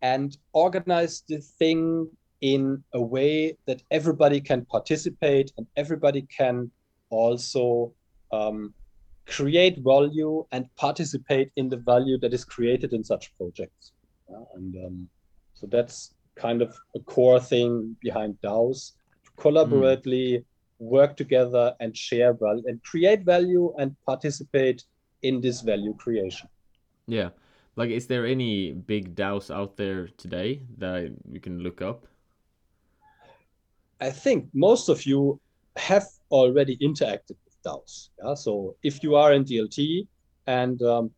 and 0.00 0.36
organize 0.52 1.22
the 1.28 1.38
thing 1.38 2.08
in 2.42 2.82
a 2.92 3.00
way 3.00 3.56
that 3.66 3.82
everybody 3.90 4.40
can 4.40 4.64
participate 4.66 5.52
and 5.56 5.66
everybody 5.76 6.22
can 6.22 6.70
also 7.10 7.92
um, 8.32 8.74
create 9.26 9.78
value 9.78 10.44
and 10.50 10.66
participate 10.74 11.50
in 11.56 11.68
the 11.68 11.76
value 11.76 12.18
that 12.18 12.34
is 12.34 12.44
created 12.44 12.92
in 12.92 13.04
such 13.04 13.34
projects. 13.36 13.92
Yeah? 14.28 14.42
And 14.54 14.74
um, 14.84 15.08
so 15.54 15.66
that's 15.68 16.14
kind 16.34 16.62
of 16.62 16.76
a 16.96 17.00
core 17.00 17.40
thing 17.40 17.96
behind 18.00 18.36
DAOs 18.42 18.92
to 19.24 19.30
collaboratively 19.42 20.38
mm. 20.38 20.44
work 20.78 21.16
together 21.16 21.74
and 21.78 21.96
share 21.96 22.32
value 22.32 22.64
and 22.66 22.82
create 22.82 23.22
value 23.22 23.72
and 23.78 23.94
participate 24.04 24.84
in 25.22 25.40
this 25.40 25.60
value 25.60 25.94
creation. 25.94 26.48
Yeah. 27.06 27.30
Like, 27.76 27.90
is 27.90 28.06
there 28.06 28.26
any 28.26 28.72
big 28.72 29.14
DAOs 29.14 29.54
out 29.54 29.76
there 29.76 30.08
today 30.16 30.62
that 30.78 31.14
you 31.30 31.40
can 31.40 31.60
look 31.60 31.80
up? 31.80 32.06
I 34.02 34.10
think 34.10 34.48
most 34.52 34.88
of 34.88 35.06
you 35.06 35.40
have 35.76 36.06
already 36.32 36.76
interacted 36.78 37.36
with 37.44 37.56
DAOs. 37.64 38.08
Yeah. 38.18 38.34
So 38.34 38.74
if 38.82 39.00
you 39.04 39.14
are 39.14 39.32
in 39.32 39.44
DLT 39.44 40.08
and 40.48 40.82
um, 40.82 41.12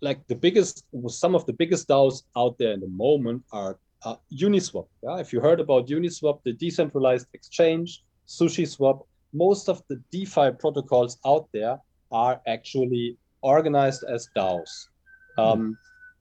like 0.00 0.26
the 0.26 0.34
biggest, 0.34 0.86
some 1.08 1.34
of 1.34 1.44
the 1.44 1.52
biggest 1.52 1.86
DAOs 1.88 2.22
out 2.38 2.56
there 2.58 2.72
in 2.72 2.80
the 2.80 2.88
moment 2.88 3.42
are 3.52 3.78
uh, 4.02 4.16
Uniswap. 4.32 4.86
Yeah. 5.02 5.18
If 5.18 5.30
you 5.30 5.40
heard 5.40 5.60
about 5.60 5.88
Uniswap, 5.88 6.42
the 6.42 6.54
decentralized 6.54 7.26
exchange, 7.34 8.02
SushiSwap, 8.26 9.04
most 9.34 9.68
of 9.68 9.82
the 9.88 9.96
DeFi 10.10 10.52
protocols 10.58 11.18
out 11.26 11.48
there 11.52 11.78
are 12.10 12.40
actually 12.46 13.18
organized 13.42 14.04
as 14.04 14.30
DAOs. 14.34 14.88
Um, 15.36 15.76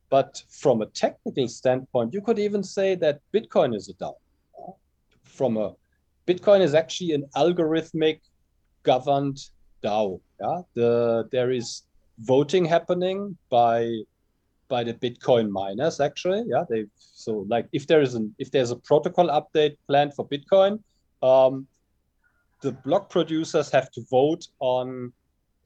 but 0.10 0.44
from 0.50 0.82
a 0.82 0.88
technical 0.88 1.48
standpoint, 1.48 2.14
you 2.14 2.22
could 2.22 2.38
even 2.38 2.64
say 2.64 2.96
that 2.96 3.22
Bitcoin 3.34 3.74
is 3.74 3.88
a 3.88 3.94
DAO. 3.94 4.16
From 5.34 5.58
a 5.58 5.74
Bitcoin 6.28 6.62
is 6.62 6.74
actually 6.74 7.12
an 7.12 7.26
algorithmic 7.36 8.20
governed 8.84 9.38
DAO. 9.84 10.22
Yeah, 10.40 10.62
the 10.76 11.28
there 11.32 11.52
is 11.52 11.84
voting 12.20 12.66
happening 12.66 13.38
by 13.50 14.04
by 14.70 14.84
the 14.84 14.94
Bitcoin 14.94 15.50
miners 15.50 16.00
actually. 16.00 16.44
Yeah, 16.48 16.64
they 16.70 16.86
so 16.96 17.46
like 17.50 17.68
if 17.74 17.88
there 17.88 18.02
is 18.02 18.14
an 18.14 18.34
if 18.38 18.52
there's 18.52 18.72
a 18.72 18.76
protocol 18.76 19.28
update 19.28 19.76
planned 19.88 20.14
for 20.14 20.28
Bitcoin, 20.28 20.80
um, 21.22 21.68
the 22.62 22.72
block 22.72 23.10
producers 23.10 23.70
have 23.72 23.92
to 23.92 24.02
vote 24.10 24.48
on 24.60 25.12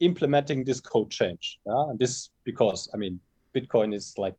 implementing 0.00 0.64
this 0.64 0.80
code 0.80 1.10
change. 1.10 1.58
Yeah, 1.66 1.90
and 1.90 1.98
this 1.98 2.30
because 2.44 2.88
I 2.94 2.96
mean 2.96 3.20
Bitcoin 3.54 3.94
is 3.94 4.14
like 4.16 4.34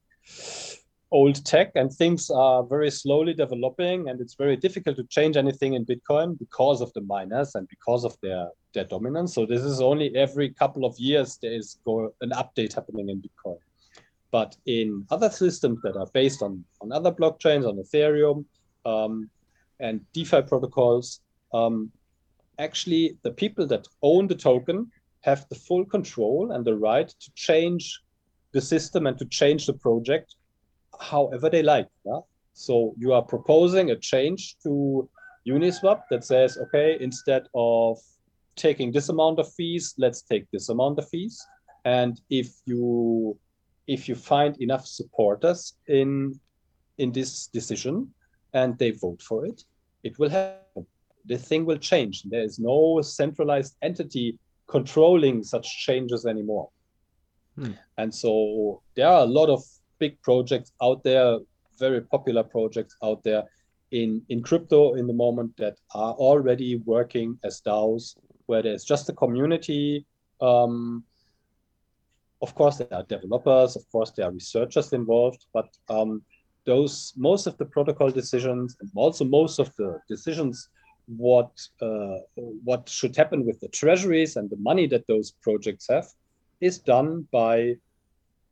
old 1.11 1.43
tech 1.43 1.71
and 1.75 1.91
things 1.91 2.29
are 2.29 2.63
very 2.63 2.91
slowly 2.91 3.33
developing 3.33 4.09
and 4.09 4.21
it's 4.21 4.35
very 4.35 4.55
difficult 4.55 4.95
to 4.95 5.03
change 5.05 5.37
anything 5.37 5.73
in 5.73 5.85
Bitcoin 5.85 6.37
because 6.37 6.81
of 6.81 6.93
the 6.93 7.01
miners 7.01 7.55
and 7.55 7.67
because 7.67 8.05
of 8.05 8.15
their 8.21 8.47
their 8.73 8.83
dominance. 8.83 9.33
So 9.33 9.45
this 9.45 9.63
is 9.63 9.81
only 9.81 10.15
every 10.15 10.51
couple 10.51 10.85
of 10.85 10.97
years 10.99 11.39
there 11.41 11.53
is 11.53 11.79
go 11.83 12.13
an 12.21 12.29
update 12.31 12.73
happening 12.73 13.09
in 13.09 13.21
Bitcoin. 13.21 13.57
But 14.31 14.55
in 14.67 15.07
other 15.09 15.31
systems 15.31 15.81
that 15.81 15.97
are 15.97 16.05
based 16.13 16.43
on, 16.43 16.63
on 16.81 16.91
other 16.91 17.11
blockchains, 17.11 17.67
on 17.67 17.77
Ethereum 17.77 18.45
um, 18.85 19.27
and 19.79 20.01
DeFi 20.13 20.43
protocols, 20.43 21.21
um, 21.51 21.91
actually 22.59 23.17
the 23.23 23.31
people 23.31 23.65
that 23.65 23.87
own 24.03 24.27
the 24.27 24.35
token 24.35 24.91
have 25.21 25.49
the 25.49 25.55
full 25.55 25.83
control 25.83 26.51
and 26.51 26.63
the 26.63 26.75
right 26.75 27.09
to 27.09 27.31
change 27.33 28.01
the 28.51 28.61
system 28.61 29.07
and 29.07 29.17
to 29.17 29.25
change 29.25 29.65
the 29.65 29.73
project 29.73 30.35
however 30.99 31.49
they 31.49 31.63
like. 31.63 31.87
Yeah? 32.05 32.19
So 32.53 32.93
you 32.97 33.13
are 33.13 33.21
proposing 33.21 33.91
a 33.91 33.95
change 33.95 34.57
to 34.63 35.09
Uniswap 35.47 36.03
that 36.11 36.23
says, 36.23 36.57
okay, 36.57 36.97
instead 36.99 37.47
of 37.55 37.97
taking 38.55 38.91
this 38.91 39.09
amount 39.09 39.39
of 39.39 39.51
fees, 39.53 39.95
let's 39.97 40.21
take 40.21 40.45
this 40.51 40.69
amount 40.69 40.99
of 40.99 41.07
fees. 41.09 41.41
And 41.85 42.19
if 42.29 42.49
you 42.65 43.37
if 43.87 44.07
you 44.07 44.13
find 44.13 44.55
enough 44.61 44.85
supporters 44.85 45.75
in 45.87 46.39
in 46.97 47.11
this 47.11 47.47
decision 47.47 48.13
and 48.53 48.77
they 48.77 48.91
vote 48.91 49.21
for 49.21 49.45
it, 49.45 49.63
it 50.03 50.19
will 50.19 50.29
happen. 50.29 50.85
The 51.25 51.37
thing 51.37 51.65
will 51.65 51.77
change. 51.77 52.23
There 52.23 52.43
is 52.43 52.59
no 52.59 53.01
centralized 53.01 53.77
entity 53.81 54.37
controlling 54.67 55.43
such 55.43 55.67
changes 55.85 56.25
anymore. 56.25 56.69
Hmm. 57.55 57.71
And 57.97 58.13
so 58.13 58.81
there 58.95 59.07
are 59.07 59.21
a 59.21 59.31
lot 59.39 59.49
of 59.49 59.63
big 59.99 60.21
projects 60.21 60.71
out 60.81 61.03
there, 61.03 61.37
very 61.77 62.01
popular 62.01 62.43
projects 62.43 62.95
out 63.03 63.23
there 63.23 63.43
in, 63.91 64.21
in 64.29 64.41
crypto 64.41 64.95
in 64.95 65.07
the 65.07 65.13
moment 65.13 65.55
that 65.57 65.77
are 65.93 66.13
already 66.13 66.77
working 66.85 67.37
as 67.43 67.61
DAOs, 67.61 68.17
where 68.45 68.61
there's 68.61 68.83
just 68.83 69.09
a 69.09 69.13
community. 69.13 70.05
Um, 70.41 71.03
of 72.41 72.55
course, 72.55 72.77
there 72.77 72.93
are 72.93 73.03
developers, 73.03 73.75
of 73.75 73.89
course, 73.91 74.11
there 74.11 74.27
are 74.27 74.31
researchers 74.31 74.93
involved, 74.93 75.45
but 75.53 75.69
um, 75.89 76.21
those 76.65 77.13
most 77.17 77.47
of 77.47 77.57
the 77.57 77.65
protocol 77.65 78.09
decisions 78.09 78.77
and 78.79 78.89
also 78.95 79.25
most 79.25 79.59
of 79.59 79.75
the 79.75 79.99
decisions 80.07 80.69
what 81.17 81.51
uh, 81.81 82.17
what 82.63 82.87
should 82.87 83.15
happen 83.15 83.45
with 83.45 83.59
the 83.59 83.67
treasuries 83.69 84.35
and 84.35 84.49
the 84.49 84.57
money 84.57 84.85
that 84.85 85.07
those 85.07 85.31
projects 85.41 85.87
have 85.89 86.07
is 86.61 86.77
done 86.77 87.27
by 87.31 87.75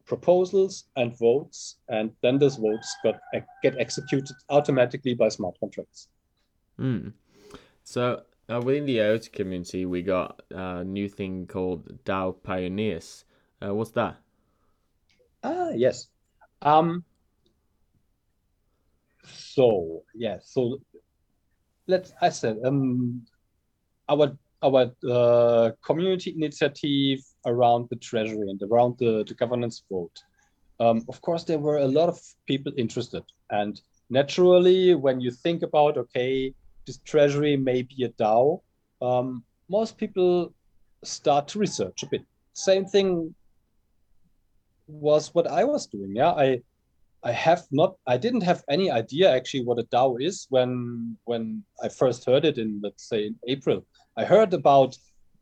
proposals 0.07 0.85
and 0.95 1.17
votes, 1.19 1.77
and 1.89 2.11
then 2.23 2.39
those 2.39 2.55
votes 2.55 2.95
got 3.03 3.19
get 3.61 3.77
executed 3.77 4.35
automatically 4.49 5.13
by 5.13 5.29
smart 5.29 5.55
contracts. 5.59 6.07
Mm. 6.79 7.13
So 7.83 8.23
uh, 8.49 8.61
within 8.63 8.85
the 8.85 9.01
IOTA 9.01 9.29
community, 9.29 9.85
we 9.85 10.01
got 10.01 10.41
a 10.51 10.83
new 10.83 11.09
thing 11.09 11.45
called 11.47 12.03
DAO 12.05 12.41
Pioneers. 12.41 13.25
Uh, 13.61 13.73
what's 13.75 13.91
that? 13.91 14.17
Ah, 15.43 15.69
yes. 15.75 16.07
Um, 16.61 17.03
so 19.25 20.03
yeah, 20.15 20.37
so 20.41 20.79
let's. 21.87 22.13
I 22.21 22.29
said 22.29 22.57
um, 22.63 23.25
our 24.07 24.37
our 24.63 24.91
uh, 25.09 25.71
community 25.83 26.33
initiative 26.35 27.19
around 27.47 27.89
the 27.89 27.95
treasury 27.95 28.49
and 28.49 28.61
around 28.61 28.97
the, 28.99 29.23
the 29.27 29.33
governance 29.33 29.83
vote. 29.89 30.23
Um, 30.79 31.03
of 31.09 31.21
course, 31.21 31.43
there 31.43 31.57
were 31.57 31.77
a 31.77 31.87
lot 31.87 32.09
of 32.09 32.19
people 32.45 32.71
interested. 32.77 33.23
And 33.49 33.81
naturally, 34.09 34.93
when 34.93 35.19
you 35.19 35.31
think 35.31 35.63
about, 35.63 35.97
okay, 35.97 36.53
this 36.85 36.99
treasury 37.05 37.57
may 37.57 37.81
be 37.81 38.03
a 38.03 38.09
DAO, 38.09 38.61
um, 39.01 39.43
most 39.69 39.97
people 39.97 40.53
start 41.03 41.47
to 41.49 41.59
research 41.59 42.03
a 42.03 42.07
bit. 42.07 42.23
Same 42.53 42.85
thing 42.85 43.33
was 44.87 45.33
what 45.33 45.47
I 45.47 45.63
was 45.63 45.87
doing. 45.87 46.15
Yeah, 46.15 46.31
I 46.31 46.61
I 47.23 47.31
have 47.31 47.63
not 47.71 47.95
I 48.07 48.17
didn't 48.17 48.41
have 48.41 48.63
any 48.69 48.89
idea 48.89 49.35
actually 49.35 49.63
what 49.63 49.79
a 49.79 49.83
DAO 49.83 50.21
is 50.21 50.47
when 50.49 51.17
when 51.25 51.63
I 51.83 51.89
first 51.89 52.25
heard 52.25 52.45
it 52.45 52.57
in 52.57 52.79
let's 52.81 53.07
say 53.09 53.27
in 53.27 53.35
April. 53.47 53.85
I 54.15 54.23
heard 54.23 54.53
about 54.53 54.97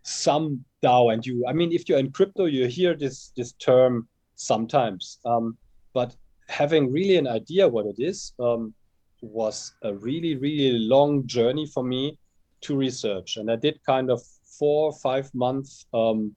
some 0.06 0.64
DAO, 0.84 1.12
and 1.12 1.26
you, 1.26 1.44
I 1.48 1.54
mean, 1.54 1.72
if 1.72 1.90
you're 1.90 1.98
in 1.98 2.12
crypto, 2.12 2.46
you 2.46 2.68
hear 2.68 2.96
this 2.96 3.32
this 3.36 3.54
term 3.54 4.08
sometimes. 4.36 5.20
Um, 5.26 5.58
but 5.94 6.16
having 6.48 6.92
really 6.92 7.18
an 7.18 7.28
idea 7.28 7.68
what 7.68 7.88
it 7.88 7.96
is 7.98 8.34
um, 8.40 8.74
was 9.22 9.74
a 9.82 9.96
really 9.96 10.36
really 10.36 10.78
long 10.78 11.26
journey 11.26 11.66
for 11.66 11.84
me 11.84 12.20
to 12.62 12.78
research, 12.78 13.38
and 13.38 13.50
I 13.50 13.56
did 13.56 13.80
kind 13.84 14.12
of 14.12 14.22
four 14.60 14.92
or 14.92 14.94
five 14.94 15.34
months. 15.34 15.88
Um, 15.94 16.36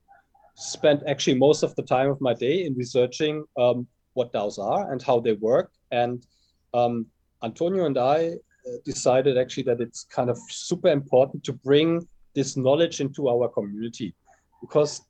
spent 0.55 1.01
actually 1.07 1.39
most 1.39 1.63
of 1.63 1.73
the 1.77 1.83
time 1.83 2.11
of 2.11 2.21
my 2.21 2.35
day 2.35 2.65
in 2.65 2.75
researching 2.75 3.45
um, 3.57 3.87
what 4.15 4.33
DAOs 4.33 4.59
are 4.59 4.91
and 4.91 5.01
how 5.01 5.21
they 5.21 5.35
work. 5.35 5.71
And 5.93 6.27
um, 6.75 7.07
Antonio 7.45 7.87
and 7.87 7.97
I 7.97 8.31
uh, 8.67 8.79
decided 8.85 9.39
actually 9.39 9.63
that 9.65 9.81
it's 9.81 10.03
kind 10.11 10.29
of 10.29 10.37
super 10.51 10.89
important 10.89 11.45
to 11.45 11.53
bring 11.53 12.09
this 12.35 12.57
knowledge 12.57 13.01
into 13.01 13.29
our 13.29 13.49
community 13.49 14.15
because 14.61 15.03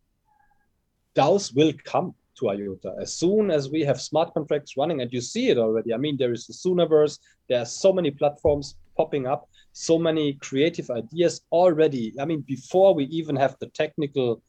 DAOs 1.14 1.55
will 1.55 1.73
come 1.85 2.14
to 2.39 2.51
IOTA 2.51 2.97
as 3.01 3.12
soon 3.12 3.51
as 3.51 3.71
we 3.71 3.81
have 3.83 4.01
smart 4.01 4.33
contracts 4.33 4.77
running, 4.77 5.01
and 5.01 5.12
you 5.12 5.21
see 5.21 5.49
it 5.49 5.59
already. 5.59 5.93
I 5.93 5.97
mean, 5.97 6.16
there 6.16 6.33
is 6.33 6.47
the 6.47 6.53
Soonaverse, 6.53 7.19
there 7.49 7.61
are 7.61 7.66
so 7.66 7.93
many 7.93 8.11
platforms 8.11 8.77
popping 8.97 9.27
up, 9.27 9.49
so 9.73 9.99
many 9.99 10.35
creative 10.35 10.91
ideas 10.91 11.43
already. 11.51 12.14
I 12.21 12.25
mean, 12.25 12.43
before 12.43 12.95
we 12.95 13.05
even 13.05 13.37
have 13.37 13.57
the 13.59 13.66
technical 13.69 14.43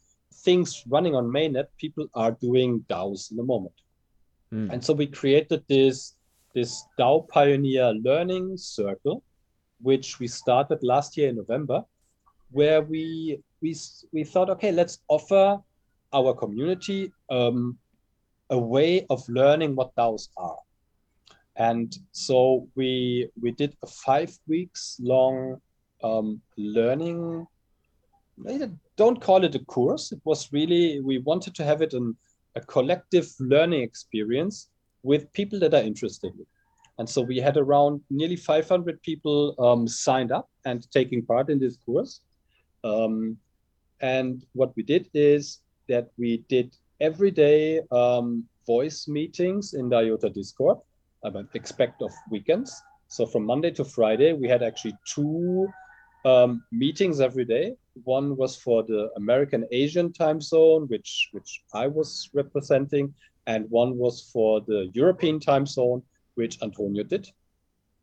things 0.46 0.84
running 0.88 1.16
on 1.16 1.26
mainnet, 1.28 1.68
people 1.78 2.08
are 2.14 2.32
doing 2.32 2.86
DAOs 2.90 3.32
in 3.32 3.38
the 3.38 3.44
moment. 3.44 3.74
Mm. 4.54 4.74
And 4.74 4.84
so 4.84 4.94
we 4.94 5.08
created 5.08 5.64
this 5.68 6.16
this 6.56 6.84
DAO 6.98 7.28
Pioneer 7.28 7.94
Learning 7.94 8.58
Circle, 8.58 9.24
which 9.82 10.20
we 10.20 10.28
started 10.28 10.80
last 10.82 11.16
year 11.16 11.30
in 11.30 11.36
November, 11.36 11.86
where 12.52 12.82
we 12.82 13.42
we 13.62 13.76
we 14.12 14.24
thought, 14.24 14.50
okay, 14.50 14.72
let's 14.72 15.00
offer 15.08 15.60
our 16.14 16.34
community 16.34 17.12
um, 17.30 17.78
a 18.50 18.58
way 18.58 19.06
of 19.10 19.28
learning 19.30 19.76
what 19.76 19.96
DAOs 19.96 20.30
are. 20.38 20.58
And 21.56 21.96
so 22.12 22.68
we 22.76 23.30
we 23.40 23.52
did 23.52 23.76
a 23.84 23.88
five 23.88 24.38
weeks 24.48 24.98
long 25.02 25.62
um, 26.04 26.42
learning. 26.58 27.46
Don't 28.96 29.22
call 29.22 29.44
it 29.44 29.56
a 29.56 29.60
course. 29.66 30.12
It 30.12 30.22
was 30.24 30.52
really 30.54 31.02
we 31.02 31.20
wanted 31.20 31.54
to 31.56 31.64
have 31.64 31.82
it 31.82 31.94
an, 31.94 32.16
a 32.56 32.62
collective 32.62 33.28
learning 33.40 33.82
experience 33.82 34.70
with 35.04 35.32
people 35.34 35.60
that 35.60 35.74
are 35.74 35.84
interested. 35.84 36.34
And 36.98 37.10
so 37.10 37.22
we 37.22 37.38
had 37.38 37.56
around 37.56 38.02
nearly 38.10 38.36
500 38.36 39.02
people 39.02 39.56
um, 39.60 39.88
signed 39.88 40.32
up 40.32 40.50
and 40.66 40.90
taking 40.92 41.26
part 41.26 41.50
in 41.50 41.60
this 41.60 41.78
course. 41.78 42.22
Um, 42.84 43.38
and 44.02 44.46
what 44.54 44.76
we 44.76 44.84
did 44.84 45.10
is 45.14 45.60
that 45.88 46.10
we 46.18 46.44
did 46.48 46.76
every 47.02 47.32
day 47.32 47.82
um, 47.92 48.46
voice 48.66 49.08
meetings 49.08 49.74
in 49.74 49.90
the 49.90 49.98
IOTA 49.98 50.30
Discord. 50.30 50.78
I 51.24 51.30
mean, 51.30 51.48
expect 51.54 52.02
of 52.02 52.12
weekends. 52.30 52.82
So 53.08 53.26
from 53.26 53.46
Monday 53.46 53.72
to 53.72 53.84
Friday, 53.84 54.34
we 54.34 54.48
had 54.48 54.64
actually 54.64 54.96
two 55.06 55.68
um, 56.26 56.64
meetings 56.72 57.20
every 57.20 57.46
day. 57.46 57.76
One 58.04 58.38
was 58.38 58.56
for 58.56 58.84
the 58.84 59.10
American 59.18 59.66
Asian 59.72 60.14
time 60.14 60.40
zone, 60.40 60.88
which 60.88 61.30
which 61.32 61.64
I 61.74 61.88
was 61.88 62.30
representing, 62.34 63.14
and 63.48 63.70
one 63.70 63.98
was 63.98 64.30
for 64.32 64.62
the 64.62 64.90
European 64.94 65.40
time 65.40 65.66
zone, 65.66 66.04
which 66.36 66.62
Antonio 66.62 67.04
did. 67.04 67.28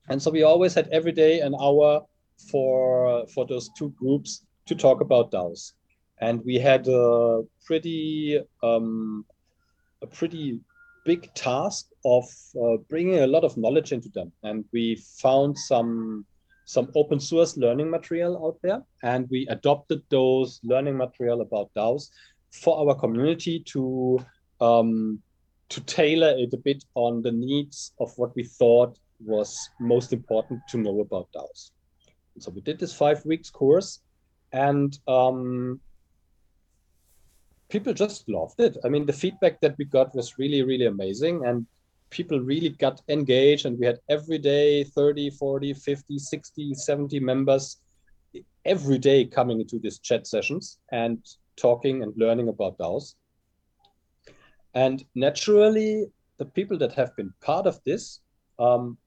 And 0.08 0.20
so 0.20 0.30
we 0.30 0.42
always 0.42 0.74
had 0.74 0.88
every 0.88 1.12
day 1.12 1.40
an 1.40 1.54
hour 1.60 2.02
for 2.50 3.26
for 3.28 3.46
those 3.46 3.70
two 3.78 3.90
groups 3.98 4.44
to 4.66 4.74
talk 4.74 5.00
about 5.00 5.30
DAOs. 5.30 5.72
And 6.20 6.44
we 6.44 6.56
had 6.56 6.88
a 6.88 7.42
pretty 7.64 8.40
um, 8.62 9.24
a 10.02 10.06
pretty 10.06 10.60
big 11.04 11.32
task 11.34 11.88
of 12.04 12.24
uh, 12.60 12.76
bringing 12.88 13.20
a 13.20 13.26
lot 13.26 13.44
of 13.44 13.56
knowledge 13.56 13.92
into 13.92 14.08
them. 14.10 14.32
And 14.42 14.64
we 14.72 14.96
found 14.96 15.56
some 15.58 16.26
some 16.64 16.90
open 16.96 17.20
source 17.20 17.56
learning 17.56 17.90
material 17.90 18.44
out 18.44 18.58
there, 18.60 18.82
and 19.02 19.28
we 19.30 19.46
adopted 19.48 20.02
those 20.10 20.60
learning 20.64 20.96
material 20.96 21.40
about 21.40 21.70
DAOs 21.74 22.10
for 22.50 22.78
our 22.78 22.94
community 22.94 23.60
to 23.60 24.18
um, 24.60 25.20
to 25.68 25.80
tailor 25.82 26.34
it 26.36 26.52
a 26.54 26.56
bit 26.56 26.84
on 26.94 27.22
the 27.22 27.32
needs 27.32 27.92
of 28.00 28.12
what 28.16 28.34
we 28.34 28.44
thought 28.44 28.98
was 29.20 29.70
most 29.80 30.12
important 30.12 30.60
to 30.68 30.78
know 30.78 31.00
about 31.00 31.28
DAOs. 31.34 31.70
So 32.38 32.50
we 32.50 32.60
did 32.60 32.78
this 32.78 32.94
five 32.94 33.24
weeks 33.24 33.48
course, 33.48 34.00
and 34.52 34.98
um, 35.08 35.80
people 37.68 37.92
just 37.92 38.28
loved 38.28 38.60
it. 38.60 38.76
I 38.84 38.88
mean, 38.88 39.06
the 39.06 39.12
feedback 39.12 39.60
that 39.60 39.76
we 39.78 39.84
got 39.84 40.14
was 40.14 40.38
really, 40.38 40.62
really 40.62 40.86
amazing, 40.86 41.44
and 41.44 41.66
people 42.10 42.40
really 42.40 42.70
got 42.70 43.00
engaged. 43.08 43.66
And 43.66 43.78
we 43.78 43.86
had 43.86 43.98
every 44.08 44.38
day 44.38 44.84
30, 44.84 45.30
40, 45.30 45.74
50, 45.74 46.18
60, 46.18 46.74
70 46.74 47.20
members 47.20 47.78
every 48.64 48.98
day 48.98 49.24
coming 49.24 49.60
into 49.60 49.78
these 49.78 49.98
chat 49.98 50.26
sessions 50.26 50.78
and 50.92 51.18
talking 51.56 52.02
and 52.02 52.12
learning 52.16 52.48
about 52.48 52.78
DAOs. 52.78 53.14
And 54.74 55.04
naturally, 55.14 56.06
the 56.38 56.44
people 56.44 56.76
that 56.78 56.92
have 56.92 57.16
been 57.16 57.32
part 57.40 57.66
of 57.66 57.80
this 57.84 58.20
um, 58.58 58.98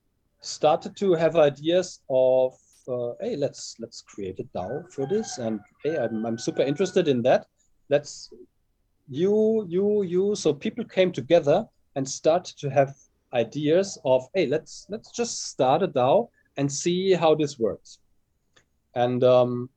started 0.41 0.95
to 0.97 1.13
have 1.13 1.35
ideas 1.35 2.01
of 2.09 2.53
uh, 2.89 3.13
hey, 3.21 3.35
let's 3.35 3.75
let's 3.79 4.01
create 4.01 4.39
a 4.39 4.43
DAO 4.57 4.91
for 4.91 5.05
this, 5.05 5.37
and 5.37 5.59
hey, 5.83 5.97
I'm 5.97 6.25
I'm 6.25 6.37
super 6.37 6.63
interested 6.63 7.07
in 7.07 7.21
that. 7.23 7.45
Let's 7.89 8.33
you 9.07 9.65
you 9.67 10.03
you. 10.03 10.35
So 10.35 10.53
people 10.53 10.83
came 10.85 11.11
together 11.11 11.65
and 11.95 12.07
started 12.07 12.57
to 12.57 12.69
have 12.69 12.95
ideas 13.33 13.97
of 14.05 14.27
hey, 14.33 14.47
let's 14.47 14.87
let's 14.89 15.11
just 15.11 15.49
start 15.49 15.83
a 15.83 15.87
DAO 15.87 16.29
and 16.57 16.71
see 16.71 17.13
how 17.13 17.35
this 17.35 17.59
works. 17.59 17.99
And 18.95 19.23
um, 19.23 19.69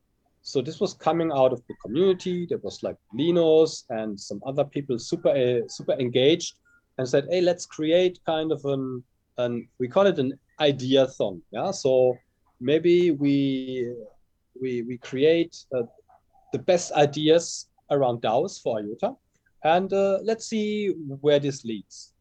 so 0.42 0.62
this 0.62 0.80
was 0.80 0.94
coming 0.94 1.30
out 1.30 1.52
of 1.52 1.62
the 1.68 1.74
community. 1.84 2.46
There 2.46 2.58
was 2.58 2.82
like 2.82 2.96
Linus 3.14 3.84
and 3.90 4.18
some 4.18 4.40
other 4.46 4.64
people 4.64 4.98
super 4.98 5.28
uh, 5.28 5.68
super 5.68 5.92
engaged 5.92 6.54
and 6.98 7.08
said, 7.08 7.26
hey, 7.30 7.40
let's 7.40 7.66
create 7.66 8.18
kind 8.26 8.52
of 8.52 8.64
an 8.64 9.04
an 9.38 9.68
we 9.78 9.88
call 9.88 10.06
it 10.06 10.18
an 10.18 10.38
ideathon. 10.60 11.40
Yeah. 11.50 11.70
So 11.70 12.16
maybe 12.62 13.10
we 13.10 13.92
we 14.60 14.82
we 14.82 14.96
create 14.98 15.56
uh, 15.76 15.82
the 16.52 16.58
best 16.58 16.92
ideas 16.92 17.68
around 17.90 18.22
DAOs 18.22 18.62
for 18.62 18.78
IOTA, 18.78 19.14
and 19.64 19.92
uh, 19.92 20.18
let's 20.22 20.46
see 20.46 20.90
where 21.20 21.40
this 21.40 21.64
leads. 21.64 22.14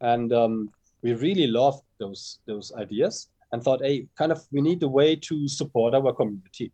And 0.00 0.32
um, 0.32 0.70
we 1.02 1.14
really 1.14 1.46
loved 1.46 1.82
those 1.98 2.38
those 2.46 2.72
ideas 2.76 3.28
and 3.52 3.62
thought, 3.62 3.82
hey, 3.82 4.08
kind 4.16 4.32
of 4.32 4.42
we 4.50 4.60
need 4.60 4.82
a 4.82 4.88
way 4.88 5.14
to 5.16 5.48
support 5.48 5.94
our 5.94 6.12
community 6.12 6.72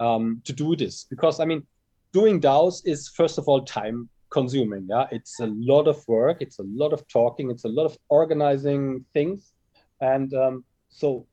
um, 0.00 0.42
to 0.44 0.52
do 0.52 0.76
this 0.76 1.04
because 1.04 1.40
I 1.40 1.44
mean, 1.44 1.66
doing 2.12 2.40
DAOs 2.40 2.82
is 2.84 3.08
first 3.08 3.38
of 3.38 3.48
all 3.48 3.64
time 3.64 4.08
consuming. 4.30 4.86
Yeah, 4.88 5.06
it's 5.10 5.40
a 5.40 5.46
lot 5.46 5.88
of 5.88 6.06
work, 6.08 6.38
it's 6.40 6.58
a 6.58 6.64
lot 6.64 6.92
of 6.92 7.06
talking, 7.08 7.50
it's 7.50 7.64
a 7.64 7.68
lot 7.68 7.86
of 7.86 7.96
organizing 8.08 9.04
things, 9.14 9.52
and 10.00 10.32
um, 10.34 10.64
so 10.88 11.26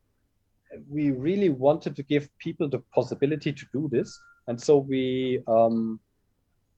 we 0.90 1.12
really 1.12 1.50
wanted 1.50 1.96
to 1.96 2.04
give 2.04 2.30
people 2.38 2.70
the 2.70 2.80
possibility 2.94 3.52
to 3.52 3.66
do 3.74 3.90
this, 3.92 4.20
and 4.48 4.60
so 4.60 4.78
we 4.78 5.42
um, 5.48 6.00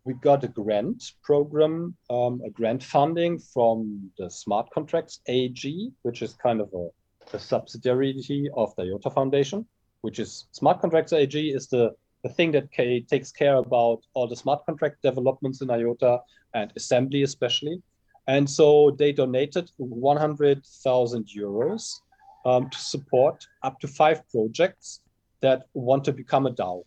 we 0.06 0.14
got 0.16 0.44
a 0.44 0.50
grant 0.50 1.14
program, 1.24 1.96
um, 2.10 2.42
a 2.46 2.50
grant 2.50 2.84
funding 2.84 3.40
from 3.40 4.12
the 4.18 4.30
Smart 4.30 4.70
Contracts 4.72 5.22
AG, 5.28 5.92
which 6.02 6.22
is 6.22 6.34
kind 6.34 6.60
of 6.60 6.70
a, 6.74 6.90
a 7.36 7.40
subsidiary 7.40 8.50
of 8.56 8.76
the 8.76 8.84
IOTA 8.84 9.10
Foundation 9.12 9.66
which 10.04 10.20
is 10.20 10.48
Smart 10.52 10.82
Contracts 10.82 11.14
AG, 11.14 11.34
is 11.34 11.68
the, 11.68 11.96
the 12.24 12.30
thing 12.30 12.52
that 12.52 12.72
K 12.72 13.00
takes 13.00 13.32
care 13.32 13.56
about 13.56 14.02
all 14.14 14.28
the 14.28 14.36
smart 14.36 14.66
contract 14.66 15.02
developments 15.02 15.62
in 15.62 15.72
IOTA 15.72 16.20
and 16.54 16.74
assembly 16.76 17.24
especially. 17.24 17.82
And 18.28 18.50
so 18.50 18.92
they 19.00 19.14
donated 19.14 19.72
100,000 19.78 21.28
euros 21.36 22.00
um, 22.46 22.70
to 22.70 22.78
support 22.78 23.46
up 23.64 23.80
to 23.80 23.88
five 23.88 24.28
projects 24.30 25.02
that 25.42 25.68
want 25.74 26.04
to 26.06 26.14
become 26.14 26.46
a 26.46 26.52
DAO. 26.52 26.84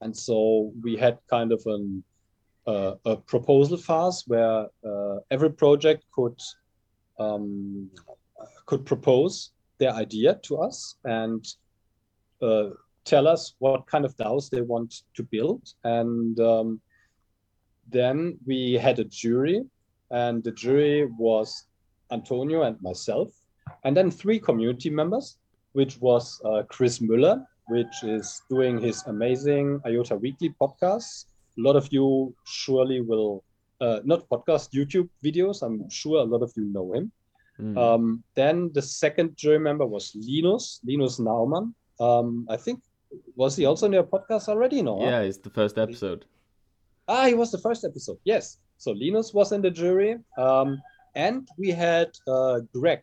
And 0.00 0.16
so 0.16 0.72
we 0.82 0.96
had 0.96 1.18
kind 1.28 1.52
of 1.52 1.62
an, 1.66 2.02
uh, 2.66 2.94
a 3.04 3.16
proposal 3.16 3.76
phase 3.76 4.24
where 4.26 4.66
uh, 4.84 5.16
every 5.30 5.50
project 5.50 6.04
could 6.12 6.38
um, 7.18 7.90
could 8.66 8.84
propose 8.84 9.52
their 9.78 9.92
idea 9.92 10.38
to 10.42 10.56
us 10.56 10.96
and 11.04 11.46
uh, 12.40 12.70
tell 13.04 13.28
us 13.28 13.54
what 13.58 13.86
kind 13.86 14.04
of 14.04 14.16
DAOs 14.16 14.50
they 14.50 14.62
want 14.62 15.02
to 15.14 15.22
build. 15.22 15.62
And 15.84 16.38
um, 16.40 16.80
then 17.88 18.38
we 18.46 18.74
had 18.74 18.98
a 18.98 19.04
jury, 19.04 19.62
and 20.10 20.42
the 20.42 20.52
jury 20.52 21.06
was 21.18 21.66
Antonio 22.10 22.62
and 22.62 22.80
myself, 22.82 23.28
and 23.84 23.96
then 23.96 24.10
three 24.10 24.38
community 24.38 24.90
members, 24.90 25.36
which 25.72 26.00
was 26.00 26.40
uh, 26.44 26.62
Chris 26.68 26.98
Müller, 26.98 27.44
which 27.68 28.02
is 28.02 28.42
doing 28.48 28.80
his 28.80 29.02
amazing 29.06 29.80
IOTA 29.86 30.16
Weekly 30.16 30.54
podcast. 30.60 31.26
A 31.58 31.60
lot 31.60 31.76
of 31.76 31.88
you 31.92 32.34
surely 32.44 33.00
will, 33.00 33.44
uh, 33.80 34.00
not 34.04 34.28
podcast, 34.28 34.72
YouTube 34.72 35.08
videos. 35.24 35.62
I'm 35.62 35.88
sure 35.90 36.20
a 36.20 36.24
lot 36.24 36.42
of 36.42 36.52
you 36.56 36.64
know 36.64 36.92
him. 36.92 37.12
Mm. 37.60 37.76
Um, 37.76 38.24
then 38.34 38.70
the 38.72 38.82
second 38.82 39.36
jury 39.36 39.58
member 39.58 39.86
was 39.86 40.16
Linus, 40.16 40.80
Linus 40.84 41.18
Naumann, 41.18 41.74
um, 42.00 42.46
I 42.50 42.56
think 42.56 42.80
was 43.36 43.56
he 43.56 43.64
also 43.66 43.86
in 43.86 43.92
your 43.92 44.04
podcast 44.04 44.48
already? 44.48 44.82
No. 44.82 45.00
Yeah, 45.00 45.20
it's 45.20 45.38
the 45.38 45.50
first 45.50 45.78
episode. 45.78 46.24
Ah, 47.08 47.26
he 47.26 47.34
was 47.34 47.50
the 47.50 47.58
first 47.58 47.84
episode. 47.84 48.18
Yes. 48.24 48.58
So 48.78 48.92
Linus 48.92 49.32
was 49.32 49.52
in 49.52 49.62
the 49.62 49.70
jury, 49.70 50.18
um, 50.38 50.80
and 51.14 51.48
we 51.58 51.70
had 51.70 52.10
uh, 52.26 52.60
Greg. 52.74 53.02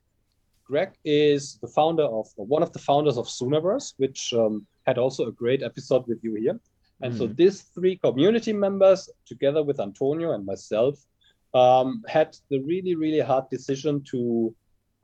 Greg 0.69 0.91
is 1.03 1.57
the 1.61 1.67
founder 1.67 2.03
of 2.03 2.27
one 2.35 2.61
of 2.61 2.71
the 2.73 2.79
founders 2.79 3.17
of 3.17 3.25
Soonaverse, 3.25 3.95
which 3.97 4.31
um, 4.33 4.67
had 4.85 4.99
also 4.99 5.25
a 5.27 5.31
great 5.31 5.63
episode 5.63 6.05
with 6.07 6.23
you 6.23 6.35
here. 6.35 6.59
And 7.01 7.13
mm. 7.13 7.17
so 7.17 7.25
these 7.27 7.61
three 7.73 7.95
community 7.97 8.53
members, 8.53 9.09
together 9.25 9.63
with 9.63 9.79
Antonio 9.79 10.33
and 10.33 10.45
myself, 10.45 11.03
um, 11.55 12.03
had 12.07 12.37
the 12.51 12.59
really 12.59 12.93
really 12.93 13.19
hard 13.19 13.49
decision 13.49 14.03
to 14.11 14.55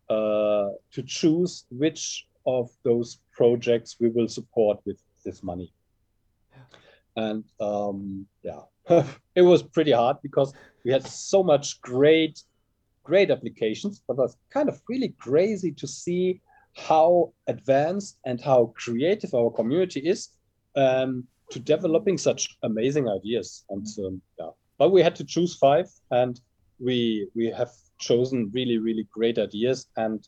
uh, 0.09 0.69
to 0.91 1.01
choose 1.03 1.65
which 1.71 2.27
of 2.45 2.69
those 2.83 3.17
projects 3.31 3.97
we 3.99 4.09
will 4.09 4.27
support 4.27 4.77
with 4.85 4.99
this 5.25 5.41
money. 5.41 5.73
And 7.15 7.43
um, 7.59 8.27
yeah, 8.43 8.61
it 9.35 9.41
was 9.41 9.63
pretty 9.63 9.93
hard 9.93 10.17
because 10.21 10.53
we 10.83 10.91
had 10.91 11.07
so 11.07 11.41
much 11.41 11.81
great, 11.81 12.43
great 13.05 13.31
applications, 13.31 14.01
but 14.07 14.17
was 14.17 14.35
kind 14.49 14.67
of 14.67 14.81
really 14.89 15.15
crazy 15.19 15.71
to 15.71 15.87
see 15.87 16.41
how 16.75 17.31
advanced 17.47 18.19
and 18.25 18.41
how 18.41 18.73
creative 18.75 19.33
our 19.33 19.49
community 19.49 20.01
is 20.01 20.29
um, 20.75 21.23
to 21.51 21.59
developing 21.59 22.17
such 22.17 22.57
amazing 22.63 23.07
ideas. 23.07 23.63
And 23.69 23.87
um, 24.05 24.21
yeah, 24.37 24.49
but 24.77 24.91
we 24.91 25.01
had 25.01 25.15
to 25.15 25.23
choose 25.23 25.55
five, 25.55 25.87
and 26.11 26.39
we 26.79 27.29
we 27.35 27.47
have 27.47 27.71
chosen 27.99 28.51
really 28.53 28.77
really 28.77 29.07
great 29.11 29.37
ideas 29.37 29.87
and 29.95 30.27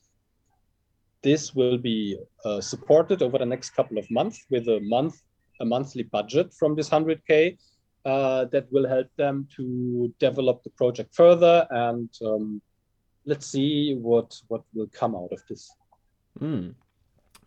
this 1.23 1.53
will 1.53 1.77
be 1.77 2.17
uh, 2.45 2.61
supported 2.61 3.21
over 3.21 3.37
the 3.37 3.45
next 3.45 3.71
couple 3.71 3.97
of 3.97 4.09
months 4.09 4.45
with 4.49 4.67
a 4.67 4.79
month 4.81 5.15
a 5.59 5.65
monthly 5.65 6.03
budget 6.03 6.53
from 6.53 6.75
this 6.75 6.89
100k 6.89 7.57
uh, 8.05 8.45
that 8.45 8.71
will 8.71 8.87
help 8.87 9.07
them 9.17 9.47
to 9.55 10.13
develop 10.19 10.63
the 10.63 10.69
project 10.71 11.13
further 11.13 11.67
and 11.71 12.09
um, 12.25 12.61
let's 13.27 13.45
see 13.45 13.93
what 14.01 14.41
what 14.47 14.63
will 14.73 14.89
come 14.91 15.15
out 15.15 15.29
of 15.31 15.41
this 15.47 15.69
mm. 16.39 16.73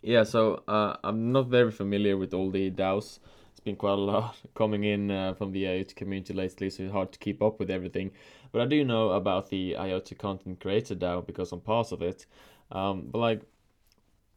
yeah 0.02 0.22
so 0.22 0.62
uh, 0.68 0.96
i'm 1.02 1.32
not 1.32 1.48
very 1.48 1.72
familiar 1.72 2.16
with 2.16 2.32
all 2.32 2.50
the 2.50 2.70
daos 2.70 3.18
it's 3.60 3.64
been 3.66 3.76
quite 3.76 3.92
a 3.92 3.94
lot 3.94 4.36
coming 4.54 4.84
in 4.84 5.10
uh, 5.10 5.34
from 5.34 5.52
the 5.52 5.68
IOTA 5.68 5.94
community 5.94 6.32
lately, 6.32 6.70
so 6.70 6.84
it's 6.84 6.92
hard 6.92 7.12
to 7.12 7.18
keep 7.18 7.42
up 7.42 7.58
with 7.58 7.70
everything. 7.70 8.10
But 8.52 8.62
I 8.62 8.64
do 8.64 8.82
know 8.84 9.10
about 9.10 9.50
the 9.50 9.76
IOTA 9.76 10.14
content 10.14 10.60
creator 10.60 10.94
DAO 10.94 11.26
because 11.26 11.52
I'm 11.52 11.60
part 11.60 11.92
of 11.92 12.00
it. 12.00 12.24
Um, 12.72 13.08
but 13.10 13.18
like, 13.18 13.42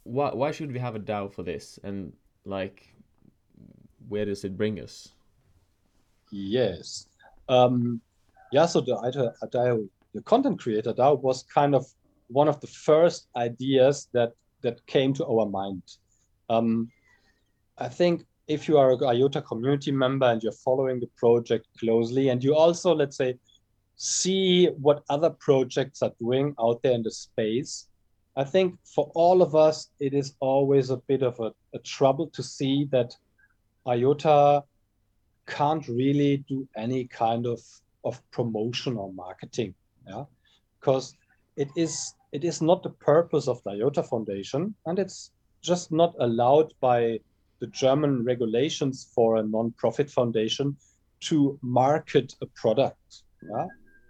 why 0.04 0.32
why 0.34 0.52
should 0.52 0.74
we 0.74 0.80
have 0.80 0.96
a 0.96 1.00
DAO 1.00 1.34
for 1.34 1.42
this? 1.42 1.80
And 1.84 2.12
like, 2.44 2.94
where 4.10 4.26
does 4.26 4.44
it 4.44 4.58
bring 4.58 4.82
us? 4.82 5.08
Yes. 6.30 7.08
Um, 7.48 8.02
yeah. 8.52 8.66
So 8.66 8.82
the 8.82 8.98
DAO, 9.54 9.88
the 10.14 10.22
content 10.22 10.60
creator 10.60 10.94
DAO, 10.94 11.20
was 11.22 11.44
kind 11.44 11.76
of 11.76 11.86
one 12.28 12.48
of 12.48 12.60
the 12.62 12.68
first 12.68 13.28
ideas 13.36 14.08
that 14.14 14.34
that 14.62 14.86
came 14.88 15.14
to 15.14 15.26
our 15.26 15.46
mind. 15.46 15.84
Um, 16.50 16.90
I 17.78 17.90
think 17.90 18.26
if 18.48 18.68
you 18.68 18.78
are 18.78 18.92
a 18.92 19.08
IOTA 19.08 19.42
community 19.42 19.92
member 19.92 20.26
and 20.26 20.42
you're 20.42 20.52
following 20.52 21.00
the 21.00 21.10
project 21.18 21.68
closely, 21.80 22.30
and 22.30 22.44
you 22.44 22.56
also, 22.56 22.94
let's 22.94 23.18
say, 23.18 23.38
see 23.96 24.68
what 24.68 25.04
other 25.10 25.30
projects 25.30 26.02
are 26.02 26.14
doing 26.20 26.56
out 26.60 26.82
there 26.82 26.94
in 26.94 27.04
the 27.04 27.12
space, 27.12 27.88
I 28.36 28.44
think 28.44 28.76
for 28.84 29.12
all 29.14 29.42
of 29.42 29.56
us, 29.56 29.90
it 30.00 30.14
is 30.14 30.36
always 30.40 30.90
a 30.90 30.98
bit 30.98 31.22
of 31.22 31.40
a, 31.40 31.52
a 31.74 31.80
trouble 31.80 32.28
to 32.28 32.42
see 32.42 32.88
that 32.92 33.16
IOTA 33.88 34.64
can't 35.46 35.88
really 35.88 36.38
do 36.48 36.68
any 36.76 37.06
kind 37.06 37.46
of, 37.46 37.62
of 38.04 38.20
promotion 38.32 38.98
or 38.98 39.14
marketing. 39.14 39.76
Yeah. 40.08 40.26
Because 40.80 41.16
it 41.56 41.70
is 41.76 42.14
it 42.32 42.44
is 42.44 42.62
not 42.62 42.82
the 42.84 42.90
purpose 42.90 43.48
of 43.48 43.62
the 43.64 43.72
IOTA 43.72 44.04
Foundation, 44.04 44.76
and 44.86 44.98
it's 44.98 45.32
just 45.62 45.92
not 45.92 46.16
allowed 46.20 46.74
by 46.82 47.20
the 47.60 47.68
German 47.68 48.26
regulations 48.26 49.10
for 49.16 49.38
a 49.38 49.44
non-profit 49.44 50.10
foundation 50.10 50.76
to 51.22 51.58
market 51.62 52.36
a 52.42 52.48
product. 52.48 53.24
Yeah? 53.42 53.68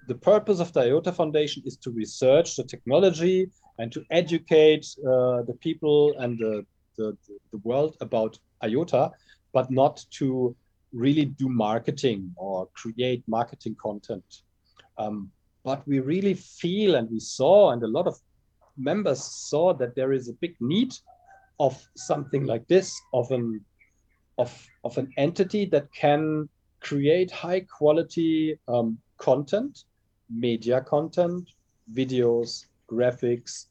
The 0.07 0.15
purpose 0.15 0.59
of 0.59 0.73
the 0.73 0.81
IOTA 0.81 1.11
Foundation 1.11 1.63
is 1.65 1.77
to 1.77 1.91
research 1.91 2.55
the 2.55 2.63
technology 2.63 3.49
and 3.77 3.91
to 3.91 4.03
educate 4.09 4.85
uh, 4.99 5.43
the 5.43 5.57
people 5.59 6.15
and 6.17 6.39
the, 6.39 6.65
the, 6.97 7.15
the 7.51 7.57
world 7.59 7.97
about 8.01 8.39
IOTA, 8.63 9.11
but 9.51 9.69
not 9.69 10.03
to 10.11 10.55
really 10.91 11.25
do 11.25 11.49
marketing 11.49 12.31
or 12.35 12.67
create 12.73 13.23
marketing 13.27 13.75
content. 13.81 14.41
Um, 14.97 15.31
but 15.64 15.88
we 15.88 15.99
really 15.99 16.34
feel 16.34 16.95
and 16.95 17.09
we 17.09 17.20
saw, 17.20 17.72
and 17.72 17.84
a 17.84 17.88
lot 17.88 18.07
of 18.07 18.18
members 18.78 19.24
saw 19.24 19.74
that 19.74 19.95
there 19.95 20.14
is 20.14 20.30
a 20.30 20.34
big 20.34 20.55
need 20.59 20.93
of 21.59 21.82
something 21.95 22.45
like 22.45 22.68
this, 22.68 22.99
of 23.14 23.32
an 23.32 23.64
of, 24.39 24.68
of 24.84 24.97
an 24.97 25.11
entity 25.18 25.66
that 25.66 25.93
can 25.93 26.49
create 26.80 27.30
high 27.30 27.59
quality 27.59 28.57
um, 28.68 28.97
content, 29.18 29.84
media 30.30 30.82
content, 30.82 31.49
videos, 31.93 32.66
graphics, 32.91 33.68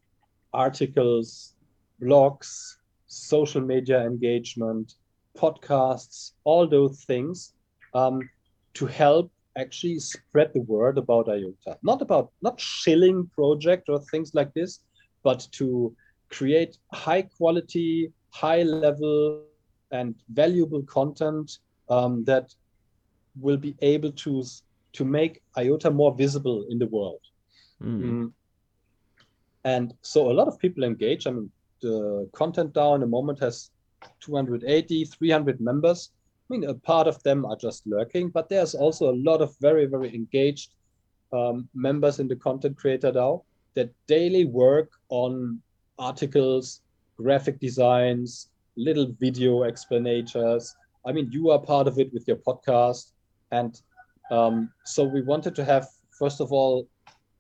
articles, 0.53 1.55
blogs, 2.01 2.76
social 3.07 3.61
media 3.61 4.01
engagement, 4.05 4.95
podcasts, 5.36 6.32
all 6.45 6.66
those 6.66 7.05
things 7.05 7.55
um, 7.95 8.20
to 8.74 8.86
help 8.86 9.30
actually 9.57 9.98
spread 9.98 10.53
the 10.55 10.62
word 10.62 10.98
about 10.98 11.28
IOTA. 11.28 11.78
Not 11.82 12.03
about 12.03 12.32
not 12.42 12.61
shilling 12.61 13.30
project 13.34 13.88
or 13.88 14.00
things 14.00 14.34
like 14.34 14.53
this, 14.55 14.80
but 15.22 15.46
to 15.53 15.94
create 16.30 16.78
high 16.92 17.22
quality, 17.22 18.12
high 18.30 18.62
level, 18.62 19.44
and 19.90 20.14
valuable 20.32 20.82
content 20.82 21.59
um, 21.88 22.24
that 22.24 22.55
will 23.40 23.57
be 23.59 23.74
able 23.82 24.12
to 24.12 24.44
to 24.92 25.05
make 25.05 25.42
IOTA 25.57 25.90
more 25.90 26.14
visible 26.14 26.66
in 26.68 26.78
the 26.78 26.86
world. 26.86 27.20
Mm. 27.82 28.03
Mm. 28.03 28.32
And 29.64 29.94
so 30.03 30.30
a 30.30 30.34
lot 30.34 30.48
of 30.48 30.59
people 30.59 30.84
engage. 30.84 31.26
I 31.26 31.30
mean, 31.30 31.50
the 31.80 32.28
content 32.32 32.74
DAO 32.74 32.94
in 32.94 33.00
the 33.00 33.07
moment 33.07 33.40
has 33.40 33.70
280, 34.20 35.05
300 35.05 35.61
members. 35.61 36.11
I 36.53 36.55
mean, 36.55 36.68
a 36.68 36.74
part 36.74 37.07
of 37.07 37.22
them 37.22 37.46
are 37.46 37.57
just 37.57 37.86
lurking, 37.86 38.28
but 38.28 38.50
there's 38.50 38.74
also 38.74 39.11
a 39.11 39.16
lot 39.16 39.40
of 39.40 39.57
very, 39.62 39.86
very 39.86 40.14
engaged 40.14 40.74
um, 41.32 41.66
members 41.74 42.18
in 42.18 42.28
the 42.28 42.36
content 42.36 42.76
creator 42.76 43.11
DAO 43.11 43.42
that 43.72 43.90
daily 44.07 44.44
work 44.44 44.90
on 45.09 45.62
articles, 45.98 46.82
graphic 47.16 47.59
designs, 47.59 48.50
little 48.76 49.16
video 49.18 49.61
explanators. 49.61 50.74
I 51.07 51.12
mean, 51.12 51.30
you 51.32 51.50
are 51.53 51.59
part 51.59 51.88
of 51.88 51.98
it 51.98 52.12
with 52.12 52.28
your 52.28 52.36
podcast. 52.36 53.12
And 53.50 53.80
um, 54.30 54.70
so 54.84 55.05
we 55.05 55.22
wanted 55.22 55.55
to 55.55 55.64
have, 55.64 55.86
first 56.18 56.42
of 56.42 56.53
all, 56.53 56.86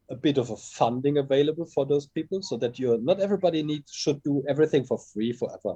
a 0.08 0.16
bit 0.16 0.38
of 0.38 0.48
a 0.48 0.56
funding 0.56 1.18
available 1.18 1.66
for 1.66 1.84
those 1.84 2.06
people 2.06 2.40
so 2.40 2.56
that 2.56 2.78
you're 2.78 2.98
not 2.98 3.20
everybody 3.20 3.62
needs 3.62 3.92
should 3.92 4.22
do 4.22 4.42
everything 4.48 4.84
for 4.84 4.96
free 4.96 5.34
forever. 5.34 5.74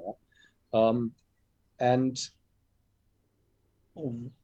Um, 0.73 1.11
and 1.79 2.17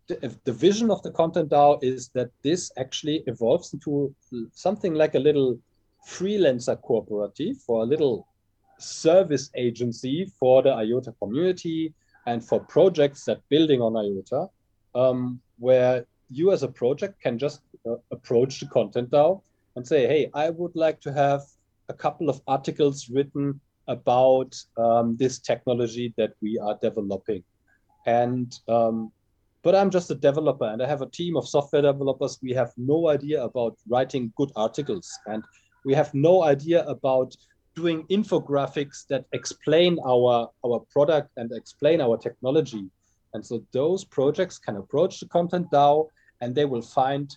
the, 0.07 0.51
vision 0.51 0.91
of 0.91 1.01
the 1.03 1.11
content 1.11 1.49
DAO 1.49 1.79
is 1.83 2.09
that 2.09 2.29
this 2.43 2.71
actually 2.77 3.23
evolves 3.27 3.73
into 3.73 4.13
something 4.53 4.93
like 4.93 5.15
a 5.15 5.19
little 5.19 5.57
freelancer 6.07 6.79
cooperative 6.81 7.57
for 7.57 7.83
a 7.83 7.85
little 7.85 8.27
service 8.79 9.49
agency 9.55 10.31
for 10.39 10.61
the 10.61 10.71
IOTA 10.71 11.13
community 11.21 11.93
and 12.25 12.43
for 12.43 12.59
projects 12.59 13.25
that 13.25 13.41
building 13.49 13.81
on 13.81 13.95
IOTA, 13.95 14.47
um, 14.95 15.39
where 15.59 16.05
you 16.29 16.51
as 16.51 16.63
a 16.63 16.67
project 16.67 17.21
can 17.21 17.37
just 17.37 17.61
uh, 17.89 17.95
approach 18.11 18.59
the 18.59 18.67
content 18.67 19.09
DAO 19.11 19.41
and 19.75 19.87
say, 19.87 20.07
hey, 20.07 20.29
I 20.33 20.49
would 20.49 20.75
like 20.75 20.99
to 21.01 21.13
have 21.13 21.41
a 21.89 21.93
couple 21.93 22.29
of 22.29 22.41
articles 22.47 23.09
written 23.09 23.59
about 23.87 24.55
um, 24.77 25.17
this 25.17 25.39
technology 25.39 26.13
that 26.17 26.33
we 26.41 26.57
are 26.57 26.77
developing. 26.81 27.43
And 28.05 28.57
um, 28.67 29.11
but 29.63 29.73
I'm 29.73 29.89
just 29.89 30.11
a 30.11 30.15
developer 30.15 30.65
and 30.65 30.83
I 30.83 30.87
have 30.87 31.01
a 31.01 31.09
team 31.09 31.37
of 31.37 31.47
software 31.47 31.81
developers. 31.81 32.37
We 32.41 32.51
have 32.51 32.71
no 32.77 33.09
idea 33.09 33.41
about 33.41 33.77
writing 33.87 34.31
good 34.35 34.51
articles 34.55 35.09
and 35.25 35.43
we 35.85 35.93
have 35.93 36.13
no 36.13 36.43
idea 36.43 36.85
about 36.85 37.35
doing 37.75 38.05
infographics 38.11 39.07
that 39.07 39.25
explain 39.31 39.97
our, 40.05 40.49
our 40.65 40.79
product 40.91 41.31
and 41.37 41.51
explain 41.53 42.01
our 42.01 42.17
technology. 42.17 42.85
And 43.33 43.43
so 43.43 43.63
those 43.71 44.03
projects 44.03 44.59
can 44.59 44.75
approach 44.75 45.19
the 45.19 45.27
content 45.27 45.71
DAO 45.71 46.07
and 46.41 46.53
they 46.53 46.65
will 46.65 46.81
find 46.81 47.35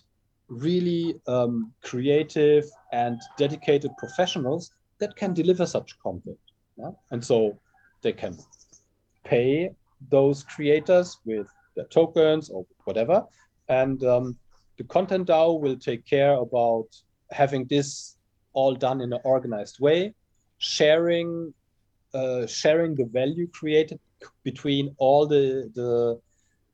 really 0.49 1.19
um, 1.27 1.71
creative 1.81 2.65
and 2.91 3.19
dedicated 3.37 3.91
professionals 3.97 4.71
that 4.99 5.15
can 5.15 5.33
deliver 5.33 5.65
such 5.65 5.97
content. 5.99 6.37
Yeah? 6.77 6.91
And 7.11 7.23
so 7.23 7.57
they 8.01 8.13
can 8.13 8.37
pay 9.23 9.71
those 10.09 10.43
creators 10.43 11.17
with 11.25 11.47
their 11.77 11.85
tokens 11.85 12.49
or 12.49 12.65
whatever. 12.83 13.23
And 13.69 14.03
um, 14.03 14.35
the 14.77 14.83
content 14.83 15.29
DAO 15.29 15.61
will 15.61 15.77
take 15.77 16.05
care 16.05 16.33
about 16.33 16.87
having 17.31 17.65
this 17.65 18.17
all 18.53 18.75
done 18.75 18.99
in 19.01 19.13
an 19.13 19.19
organized 19.23 19.79
way, 19.79 20.13
sharing 20.57 21.53
uh, 22.13 22.47
sharing 22.47 22.95
the 22.95 23.05
value 23.05 23.47
created 23.47 23.99
between 24.43 24.95
all 24.97 25.27
the 25.27 25.71
the 25.75 26.19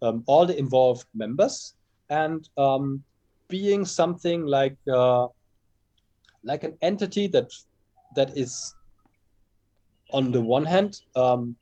um, 0.05 0.23
all 0.25 0.45
the 0.45 0.57
involved 0.57 1.05
members 1.13 1.75
and 2.09 2.49
um, 2.57 3.03
being 3.47 3.85
something 3.85 4.45
like 4.45 4.77
uh, 4.91 5.27
like 6.43 6.63
an 6.63 6.77
entity 6.81 7.27
that 7.27 7.49
that 8.15 8.37
is 8.37 8.75
on 10.11 10.31
the 10.31 10.41
one 10.41 10.65
hand 10.65 11.01
um, 11.15 11.55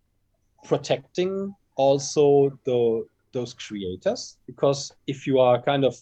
protecting 0.66 1.56
also 1.76 2.52
the 2.66 3.06
those 3.34 3.54
creators 3.54 4.38
because 4.46 4.92
if 5.08 5.26
you 5.26 5.40
are 5.40 5.62
kind 5.62 5.86
of 5.86 5.96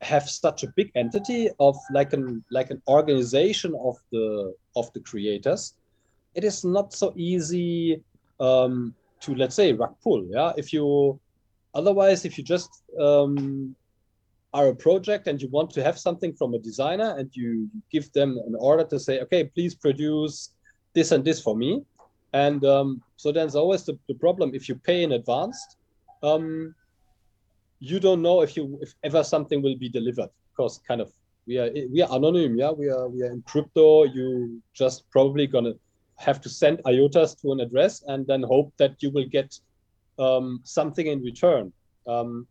have 0.00 0.28
such 0.28 0.62
a 0.62 0.68
big 0.76 0.90
entity 0.94 1.50
of 1.58 1.76
like 1.92 2.12
an 2.12 2.44
like 2.50 2.70
an 2.70 2.80
organization 2.88 3.74
of 3.82 3.96
the 4.12 4.54
of 4.76 4.92
the 4.92 5.00
creators 5.00 5.74
it 6.34 6.44
is 6.44 6.64
not 6.64 6.92
so 6.92 7.12
easy 7.16 8.00
um, 8.38 8.94
to 9.20 9.34
let's 9.34 9.56
say 9.56 9.72
rug 9.72 9.94
pull 10.02 10.24
yeah? 10.30 10.52
If 10.56 10.72
you 10.72 11.18
otherwise 11.74 12.24
if 12.24 12.38
you 12.38 12.44
just 12.44 12.70
um, 13.00 13.74
are 14.54 14.68
a 14.68 14.74
project 14.74 15.26
and 15.26 15.42
you 15.42 15.48
want 15.48 15.70
to 15.70 15.82
have 15.82 15.98
something 15.98 16.32
from 16.32 16.54
a 16.54 16.58
designer 16.58 17.16
and 17.18 17.30
you 17.34 17.68
give 17.90 18.10
them 18.12 18.38
an 18.46 18.54
order 18.58 18.84
to 18.84 18.98
say 19.00 19.20
okay 19.20 19.44
please 19.44 19.74
produce 19.74 20.50
this 20.94 21.10
and 21.12 21.24
this 21.24 21.42
for 21.42 21.56
me 21.56 21.82
and 22.32 22.64
um, 22.64 23.02
so 23.16 23.32
there's 23.32 23.56
always 23.56 23.84
the, 23.84 23.98
the 24.06 24.14
problem 24.14 24.52
if 24.54 24.68
you 24.68 24.74
pay 24.74 25.02
in 25.02 25.12
advance 25.12 25.76
um, 26.22 26.74
you 27.80 28.00
don't 28.00 28.22
know 28.22 28.42
if 28.42 28.56
you 28.56 28.78
if 28.82 28.94
ever 29.04 29.22
something 29.22 29.62
will 29.62 29.76
be 29.76 29.88
delivered 29.88 30.30
because 30.50 30.80
kind 30.86 31.00
of 31.00 31.12
we 31.46 31.58
are 31.58 31.70
we 31.92 32.02
are 32.02 32.08
anonymous 32.16 32.58
yeah? 32.58 32.70
We 32.70 32.90
are 32.90 33.08
we 33.08 33.22
are 33.22 33.32
in 33.32 33.42
crypto. 33.42 34.04
You 34.04 34.60
just 34.74 35.08
probably 35.10 35.46
gonna 35.46 35.74
have 36.16 36.40
to 36.40 36.48
send 36.48 36.78
iotas 36.84 37.40
to 37.40 37.52
an 37.52 37.60
address 37.60 38.02
and 38.06 38.26
then 38.26 38.42
hope 38.42 38.72
that 38.78 39.02
you 39.02 39.10
will 39.10 39.26
get 39.26 39.58
um, 40.18 40.60
something 40.64 41.06
in 41.06 41.22
return. 41.22 41.72
Um, 42.06 42.46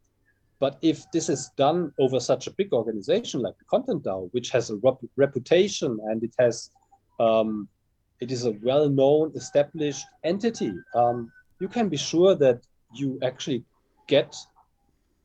but 0.59 0.79
if 0.81 1.03
this 1.11 1.29
is 1.29 1.51
done 1.57 1.91
over 1.99 2.19
such 2.19 2.47
a 2.47 2.51
big 2.51 2.73
organization 2.73 3.41
like 3.41 3.57
the 3.59 3.65
content 3.65 4.03
DAO, 4.03 4.29
which 4.31 4.49
has 4.49 4.69
a 4.69 4.77
rep- 4.77 5.03
reputation 5.15 5.99
and 6.05 6.23
it 6.23 6.33
has 6.39 6.71
um, 7.19 7.67
it 8.19 8.31
is 8.31 8.45
a 8.45 8.51
well-known 8.63 9.31
established 9.35 10.05
entity 10.23 10.73
um, 10.95 11.31
you 11.59 11.67
can 11.67 11.89
be 11.89 11.97
sure 11.97 12.35
that 12.35 12.61
you 12.93 13.19
actually 13.23 13.63
get 14.07 14.35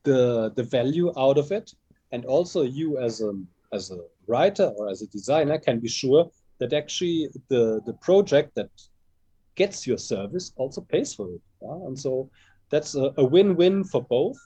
the 0.03 0.51
the 0.55 0.63
value 0.63 1.11
out 1.17 1.37
of 1.37 1.51
it. 1.51 1.73
And 2.11 2.25
also 2.25 2.63
you 2.63 2.97
as 2.99 3.21
a 3.21 3.33
as 3.73 3.91
a 3.91 3.99
writer 4.27 4.71
or 4.77 4.89
as 4.89 5.01
a 5.01 5.07
designer 5.07 5.57
can 5.57 5.79
be 5.79 5.89
sure 5.89 6.29
that 6.59 6.73
actually 6.73 7.29
the 7.49 7.81
the 7.85 7.93
project 7.93 8.55
that 8.55 8.69
gets 9.55 9.85
your 9.85 9.97
service 9.97 10.51
also 10.55 10.81
pays 10.81 11.13
for 11.13 11.29
it. 11.29 11.41
Yeah? 11.61 11.87
and 11.87 11.97
so 11.97 12.29
that's 12.69 12.95
a, 12.95 13.13
a 13.17 13.23
win-win 13.23 13.83
for 13.83 14.01
both. 14.03 14.37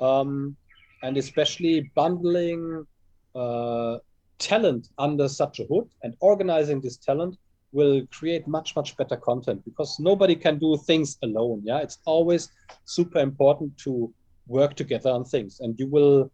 Um, 0.00 0.56
and 1.02 1.16
especially 1.16 1.90
bundling 1.94 2.86
uh, 3.34 3.98
talent 4.38 4.88
under 4.98 5.28
such 5.28 5.60
a 5.60 5.64
hood 5.64 5.88
and 6.02 6.14
organizing 6.20 6.80
this 6.80 6.96
talent 6.96 7.36
will 7.74 8.06
create 8.18 8.46
much 8.46 8.74
much 8.76 8.96
better 8.96 9.16
content 9.16 9.62
because 9.64 9.98
nobody 9.98 10.36
can 10.36 10.58
do 10.58 10.76
things 10.86 11.18
alone 11.22 11.60
yeah? 11.64 11.78
It's 11.78 11.98
always 12.06 12.50
super 12.84 13.18
important 13.18 13.76
to 13.78 14.12
work 14.46 14.74
together 14.74 15.10
on 15.10 15.24
things. 15.24 15.60
And 15.60 15.78
you 15.78 15.88
will 15.88 16.30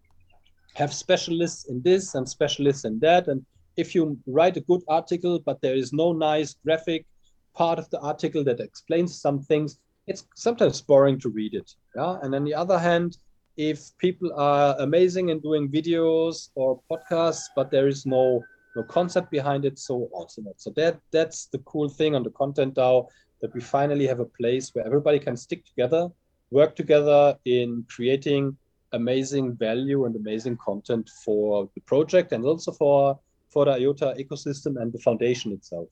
have 0.75 0.93
specialists 0.93 1.69
in 1.69 1.83
this 1.83 2.15
and 2.15 2.29
specialists 2.29 2.85
in 2.85 2.99
that. 3.01 3.29
And 3.29 3.45
if 3.77 3.95
you 3.95 4.19
write 4.27 4.57
a 4.57 4.61
good 4.61 4.83
article 4.89 5.41
but 5.45 5.61
there 5.61 5.75
is 5.75 5.93
no 5.93 6.13
nice 6.13 6.55
graphic 6.65 7.07
part 7.55 7.79
of 7.79 7.89
the 7.91 8.01
article 8.01 8.45
that 8.45 8.61
explains 8.61 9.21
some 9.21 9.41
things 9.41 9.79
it's 10.07 10.27
sometimes 10.37 10.81
boring 10.81 11.19
to 11.21 11.29
read 11.29 11.55
it 11.55 11.75
yeah? 11.97 12.19
And 12.23 12.35
on 12.35 12.45
the 12.45 12.55
other 12.55 12.79
hand 12.79 13.17
if 13.57 13.97
people 13.99 14.33
are 14.37 14.77
amazing 14.79 15.29
in 15.29 15.41
doing 15.41 15.71
videos 15.71 16.51
or 16.55 16.81
podcasts 16.91 17.45
but 17.57 17.71
there 17.71 17.89
is 17.89 18.07
no 18.07 18.43
no 18.77 18.83
concept 18.83 19.31
behind 19.31 19.65
it 19.65 19.79
so 19.79 20.09
also 20.13 20.43
so 20.57 20.71
that 20.77 20.99
that's 21.11 21.47
the 21.47 21.59
cool 21.59 21.89
thing 21.89 22.15
on 22.15 22.23
the 22.23 22.31
content 22.31 22.75
DAO 22.75 23.07
that 23.41 23.53
we 23.55 23.61
finally 23.61 24.07
have 24.07 24.21
a 24.21 24.25
place 24.25 24.75
where 24.75 24.87
everybody 24.87 25.19
can 25.19 25.37
stick 25.37 25.65
together 25.65 26.09
work 26.51 26.77
together 26.77 27.37
in 27.45 27.85
creating 27.89 28.57
amazing 28.93 29.57
value 29.57 30.05
and 30.05 30.17
amazing 30.17 30.57
content 30.57 31.09
for 31.25 31.69
the 31.75 31.81
project 31.83 32.33
and 32.33 32.45
also 32.45 32.73
for 32.73 33.19
for 33.51 33.65
the 33.65 33.73
IOTA 33.73 34.15
ecosystem 34.19 34.81
and 34.81 34.93
the 34.93 34.99
foundation 34.99 35.53
itself. 35.53 35.89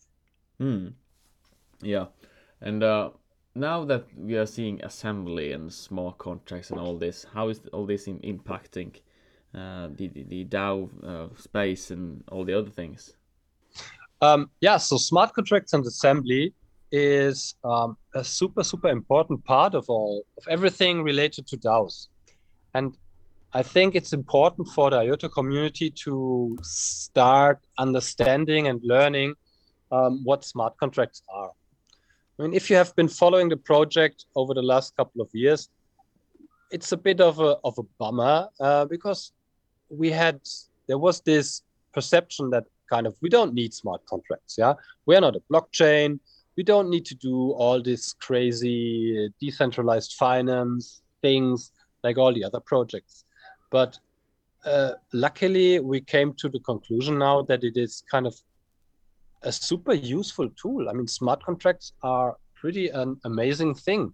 Hmm. 0.58 0.88
Yeah, 1.82 2.06
and 2.60 2.82
uh, 2.82 3.10
now 3.54 3.84
that 3.84 4.06
we 4.16 4.36
are 4.36 4.46
seeing 4.46 4.82
assembly 4.84 5.52
and 5.52 5.72
smart 5.72 6.18
contracts 6.18 6.70
and 6.70 6.78
all 6.78 6.96
this, 6.96 7.26
how 7.34 7.48
is 7.48 7.60
all 7.72 7.86
this 7.86 8.06
in 8.06 8.18
impacting 8.20 9.00
uh, 9.55 9.88
the, 9.96 10.09
the 10.09 10.44
DAO 10.44 10.88
uh, 11.03 11.28
space 11.36 11.90
and 11.90 12.22
all 12.30 12.44
the 12.44 12.55
other 12.55 12.70
things? 12.70 13.14
Um, 14.20 14.51
yeah, 14.61 14.76
so 14.78 14.96
smart 14.96 15.32
contracts 15.32 15.72
and 15.72 15.84
assembly 15.86 16.53
is 16.90 17.55
um, 17.64 17.96
a 18.14 18.24
super 18.24 18.64
super 18.64 18.88
important 18.88 19.44
part 19.44 19.74
of 19.74 19.84
all 19.88 20.24
of 20.38 20.44
everything 20.49 21.03
related 21.03 21.46
to 21.46 21.57
DAOs, 21.57 22.09
and 22.74 22.96
I 23.53 23.62
think 23.62 23.94
it's 23.94 24.12
important 24.12 24.68
for 24.68 24.90
the 24.90 24.99
IOTA 24.99 25.28
community 25.30 25.90
to 26.05 26.59
start 26.62 27.61
understanding 27.78 28.68
and 28.68 28.80
learning 28.82 29.34
um, 29.90 30.22
what 30.24 30.44
smart 30.44 30.76
contracts 30.76 31.22
are. 31.32 31.51
I 32.38 32.42
mean, 32.42 32.55
if 32.55 32.68
you 32.68 32.76
have 32.76 32.94
been 32.94 33.09
following 33.09 33.49
the 33.49 33.57
project 33.57 34.26
over 34.36 34.53
the 34.53 34.62
last 34.62 34.96
couple 34.96 35.22
of 35.22 35.28
years, 35.32 35.70
it's 36.70 36.92
a 36.92 36.96
bit 36.96 37.20
of 37.20 37.40
a 37.40 37.57
of 37.64 37.78
a 37.78 37.82
bummer 37.99 38.49
uh, 38.61 38.84
because 38.84 39.32
we 39.91 40.11
had 40.11 40.41
there 40.86 40.99
was 40.99 41.20
this 41.20 41.62
perception 41.93 42.51
that 42.51 42.64
kind 42.91 43.07
of 43.07 43.14
we 43.20 43.28
don't 43.28 43.55
need 43.55 43.74
smart 43.74 44.05
contracts. 44.07 44.57
Yeah, 44.59 44.74
we 45.07 45.16
are 45.16 45.20
not 45.20 45.36
a 45.36 45.43
blockchain. 45.53 46.18
We 46.57 46.64
don't 46.64 46.91
need 46.91 47.05
to 47.07 47.14
do 47.14 47.53
all 47.53 47.80
this 47.80 48.14
crazy 48.14 49.30
decentralized 49.41 50.14
finance 50.14 51.03
things 51.22 51.72
like 52.05 52.18
all 52.18 52.32
the 52.32 52.45
other 52.45 52.61
projects. 52.61 53.24
But 53.70 53.99
uh, 54.64 54.93
luckily, 55.12 55.80
we 55.80 56.01
came 56.01 56.32
to 56.34 56.49
the 56.49 56.61
conclusion 56.61 57.18
now 57.18 57.43
that 57.43 57.64
it 57.64 57.76
is 57.76 58.03
kind 58.11 58.26
of 58.26 58.34
a 59.43 59.53
super 59.53 59.95
useful 59.95 60.49
tool. 60.61 60.89
I 60.89 60.93
mean, 60.93 61.07
smart 61.07 61.43
contracts 61.45 61.93
are 62.03 62.36
pretty 62.55 62.89
an 62.89 63.20
amazing 63.24 63.74
thing. 63.74 64.12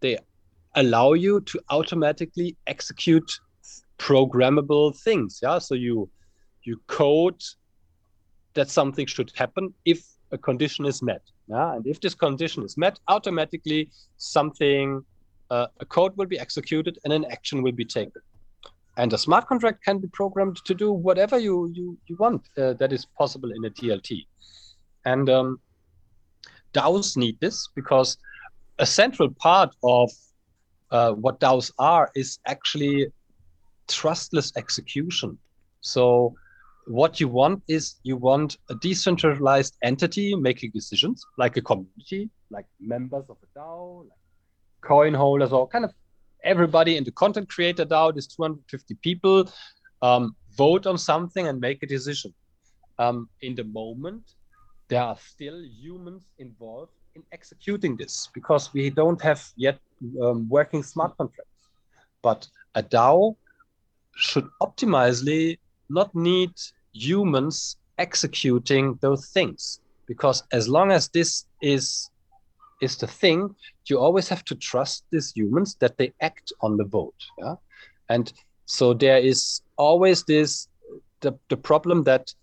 They 0.00 0.18
allow 0.74 1.14
you 1.14 1.40
to 1.40 1.60
automatically 1.70 2.56
execute 2.66 3.30
programmable 3.98 4.96
things. 4.98 5.40
Yeah, 5.42 5.58
so 5.58 5.74
you 5.74 6.08
you 6.62 6.80
code 6.86 7.42
that 8.54 8.70
something 8.70 9.06
should 9.06 9.32
happen 9.36 9.72
if 9.84 10.04
a 10.32 10.38
condition 10.38 10.86
is 10.86 11.02
met. 11.02 11.22
Yeah, 11.48 11.74
and 11.74 11.86
if 11.86 12.00
this 12.00 12.14
condition 12.14 12.64
is 12.64 12.76
met, 12.76 12.98
automatically 13.08 13.90
something 14.16 15.04
uh, 15.50 15.66
a 15.80 15.86
code 15.86 16.16
will 16.16 16.26
be 16.26 16.38
executed 16.38 16.98
and 17.04 17.12
an 17.12 17.24
action 17.30 17.62
will 17.62 17.72
be 17.72 17.84
taken. 17.84 18.22
And 18.96 19.12
a 19.12 19.18
smart 19.18 19.46
contract 19.46 19.84
can 19.84 19.98
be 19.98 20.08
programmed 20.08 20.56
to 20.64 20.74
do 20.74 20.90
whatever 20.92 21.38
you 21.38 21.70
you, 21.74 21.98
you 22.06 22.16
want 22.16 22.42
uh, 22.58 22.72
that 22.74 22.92
is 22.92 23.04
possible 23.04 23.50
in 23.52 23.64
a 23.64 23.70
DLT. 23.70 24.26
And 25.04 25.30
um, 25.30 25.60
DAOs 26.72 27.16
need 27.16 27.38
this 27.40 27.68
because 27.74 28.18
a 28.78 28.86
central 28.86 29.30
part 29.30 29.74
of 29.82 30.10
uh, 30.90 31.12
what 31.12 31.40
DAOs 31.40 31.72
are 31.78 32.10
is 32.14 32.38
actually 32.46 33.06
trustless 33.88 34.52
execution. 34.56 35.38
So 35.80 36.34
what 36.86 37.20
you 37.20 37.28
want 37.28 37.62
is 37.68 37.96
you 38.04 38.16
want 38.16 38.58
a 38.70 38.74
decentralized 38.76 39.76
entity 39.82 40.34
making 40.34 40.70
decisions, 40.72 41.24
like 41.36 41.56
a 41.56 41.62
community, 41.62 42.30
like 42.50 42.66
members 42.80 43.24
of 43.28 43.36
a 43.42 43.58
DAO, 43.58 44.00
like 44.08 44.18
coin 44.82 45.14
holders, 45.14 45.52
or 45.52 45.66
kind 45.68 45.84
of 45.84 45.92
everybody 46.44 46.96
in 46.96 47.04
the 47.04 47.10
content 47.10 47.48
creator 47.48 47.84
DAO. 47.84 48.12
There's 48.12 48.28
250 48.28 48.94
people 49.02 49.50
um, 50.02 50.36
vote 50.56 50.86
on 50.86 50.96
something 50.96 51.48
and 51.48 51.60
make 51.60 51.82
a 51.82 51.86
decision. 51.86 52.32
Um, 52.98 53.28
in 53.42 53.54
the 53.54 53.64
moment, 53.64 54.22
there 54.88 55.02
are 55.02 55.16
still 55.18 55.60
humans 55.64 56.24
involved 56.38 56.92
in 57.14 57.22
executing 57.32 57.96
this 57.96 58.28
because 58.32 58.72
we 58.72 58.90
don't 58.90 59.20
have 59.20 59.44
yet 59.56 59.78
um, 60.22 60.48
working 60.48 60.82
smart 60.82 61.16
contracts. 61.16 61.52
But 62.22 62.46
a 62.74 62.82
DAO 62.82 63.36
should 64.16 64.48
optimally 64.60 65.58
not 65.88 66.14
need 66.14 66.50
humans 66.92 67.76
executing 67.98 68.98
those 69.00 69.28
things. 69.28 69.80
Because 70.06 70.42
as 70.52 70.68
long 70.68 70.90
as 70.90 71.08
this 71.08 71.46
is 71.62 72.10
is 72.82 72.96
the 72.96 73.06
thing 73.06 73.54
you 73.86 73.98
always 73.98 74.28
have 74.28 74.44
to 74.44 74.54
trust 74.54 75.04
these 75.10 75.32
humans 75.34 75.76
that 75.80 75.96
they 75.96 76.12
act 76.20 76.52
on 76.60 76.76
the 76.76 76.84
vote 76.84 77.14
yeah? 77.38 77.54
And 78.10 78.30
so 78.66 78.92
there 78.92 79.18
is 79.18 79.62
always 79.76 80.24
this 80.24 80.68
the, 81.20 81.32
the 81.48 81.56
problem 81.56 82.02
that 82.04 82.34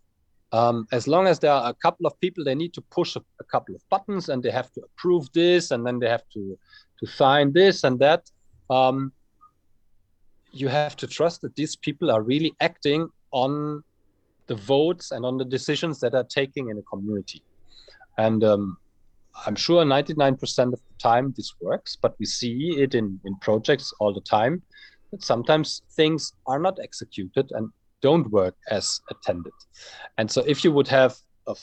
um, 0.51 0.87
as 0.91 1.07
long 1.07 1.27
as 1.27 1.39
there 1.39 1.51
are 1.51 1.69
a 1.69 1.73
couple 1.73 2.05
of 2.05 2.19
people 2.19 2.43
they 2.43 2.55
need 2.55 2.73
to 2.73 2.81
push 2.81 3.15
a, 3.15 3.21
a, 3.39 3.43
couple 3.43 3.75
of 3.75 3.81
buttons 3.89 4.29
and 4.29 4.41
they 4.41 4.51
have 4.51 4.71
to 4.73 4.81
approve 4.81 5.31
this 5.33 5.71
and 5.71 5.85
then 5.85 5.99
they 5.99 6.09
have 6.09 6.27
to 6.33 6.57
to 6.99 7.05
sign 7.05 7.53
this 7.53 7.83
and 7.83 7.99
that 7.99 8.29
um, 8.69 9.11
you 10.53 10.67
have 10.67 10.95
to 10.95 11.07
trust 11.07 11.41
that 11.41 11.55
these 11.55 11.75
people 11.75 12.11
are 12.11 12.21
really 12.21 12.53
acting 12.61 13.09
on 13.31 13.83
the 14.47 14.55
votes 14.55 15.11
and 15.11 15.25
on 15.25 15.37
the 15.37 15.45
decisions 15.45 15.99
that 15.99 16.13
are 16.13 16.25
taking 16.25 16.69
in 16.69 16.77
a 16.77 16.81
community 16.83 17.41
and 18.17 18.43
um, 18.43 18.77
i'm 19.45 19.55
sure 19.55 19.83
99% 19.83 20.73
of 20.73 20.79
the 20.89 20.97
time 20.99 21.33
this 21.35 21.53
works 21.59 21.97
but 21.99 22.13
we 22.19 22.25
see 22.25 22.75
it 22.77 22.93
in, 22.93 23.19
in 23.25 23.35
projects 23.39 23.93
all 23.99 24.13
the 24.13 24.21
time 24.21 24.61
that 25.11 25.23
sometimes 25.23 25.81
things 25.95 26.33
are 26.47 26.59
not 26.59 26.77
executed 26.81 27.51
and 27.51 27.69
don't 28.03 28.29
work 28.31 28.55
as 28.69 28.99
attended. 29.09 29.53
And 30.17 30.29
so 30.29 30.43
if 30.45 30.63
you 30.63 30.71
would 30.73 30.89
have 30.89 31.15
a, 31.47 31.55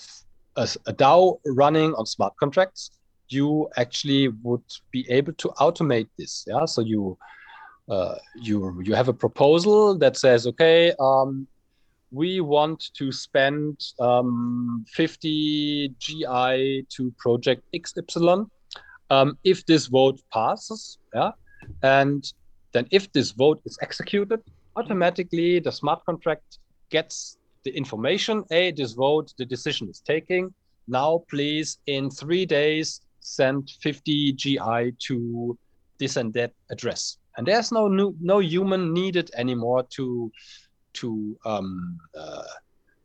a, 0.56 0.68
a 0.86 0.94
DAO 0.94 1.38
running 1.46 1.94
on 1.94 2.06
smart 2.06 2.32
contracts, 2.40 2.90
you 3.28 3.68
actually 3.76 4.28
would 4.42 4.64
be 4.90 5.08
able 5.10 5.34
to 5.34 5.48
automate 5.60 6.08
this. 6.18 6.44
Yeah. 6.48 6.64
So 6.64 6.80
you 6.80 7.16
uh, 7.90 8.14
you 8.34 8.80
you 8.82 8.94
have 8.94 9.08
a 9.08 9.12
proposal 9.12 9.98
that 9.98 10.16
says, 10.16 10.46
okay, 10.46 10.92
um, 11.00 11.46
we 12.12 12.40
want 12.40 12.90
to 12.94 13.12
spend 13.12 13.84
um, 14.00 14.84
50 14.88 15.94
GI 15.98 16.86
to 16.88 17.12
project 17.18 17.62
XY. 17.74 18.48
Um, 19.10 19.38
if 19.44 19.66
this 19.66 19.86
vote 19.86 20.20
passes, 20.32 20.98
yeah, 21.14 21.32
and 21.82 22.32
then 22.72 22.86
if 22.90 23.12
this 23.12 23.32
vote 23.32 23.60
is 23.64 23.76
executed, 23.82 24.40
automatically 24.76 25.58
the 25.58 25.72
smart 25.72 26.04
contract 26.06 26.58
gets 26.90 27.38
the 27.64 27.76
information 27.76 28.44
hey 28.50 28.70
this 28.70 28.92
vote 28.92 29.32
the 29.36 29.44
decision 29.44 29.88
is 29.88 30.00
taking 30.00 30.52
now 30.88 31.22
please 31.28 31.78
in 31.86 32.10
three 32.10 32.46
days 32.46 33.00
send 33.20 33.70
50 33.80 34.32
gi 34.32 34.58
to 34.98 35.58
this 35.98 36.16
and 36.16 36.32
that 36.32 36.52
address 36.70 37.18
and 37.36 37.46
there's 37.46 37.72
no 37.72 37.88
new, 37.88 38.14
no 38.20 38.40
human 38.40 38.92
needed 38.92 39.30
anymore 39.36 39.84
to 39.90 40.30
to 40.94 41.38
um, 41.44 41.98
uh, 42.18 42.42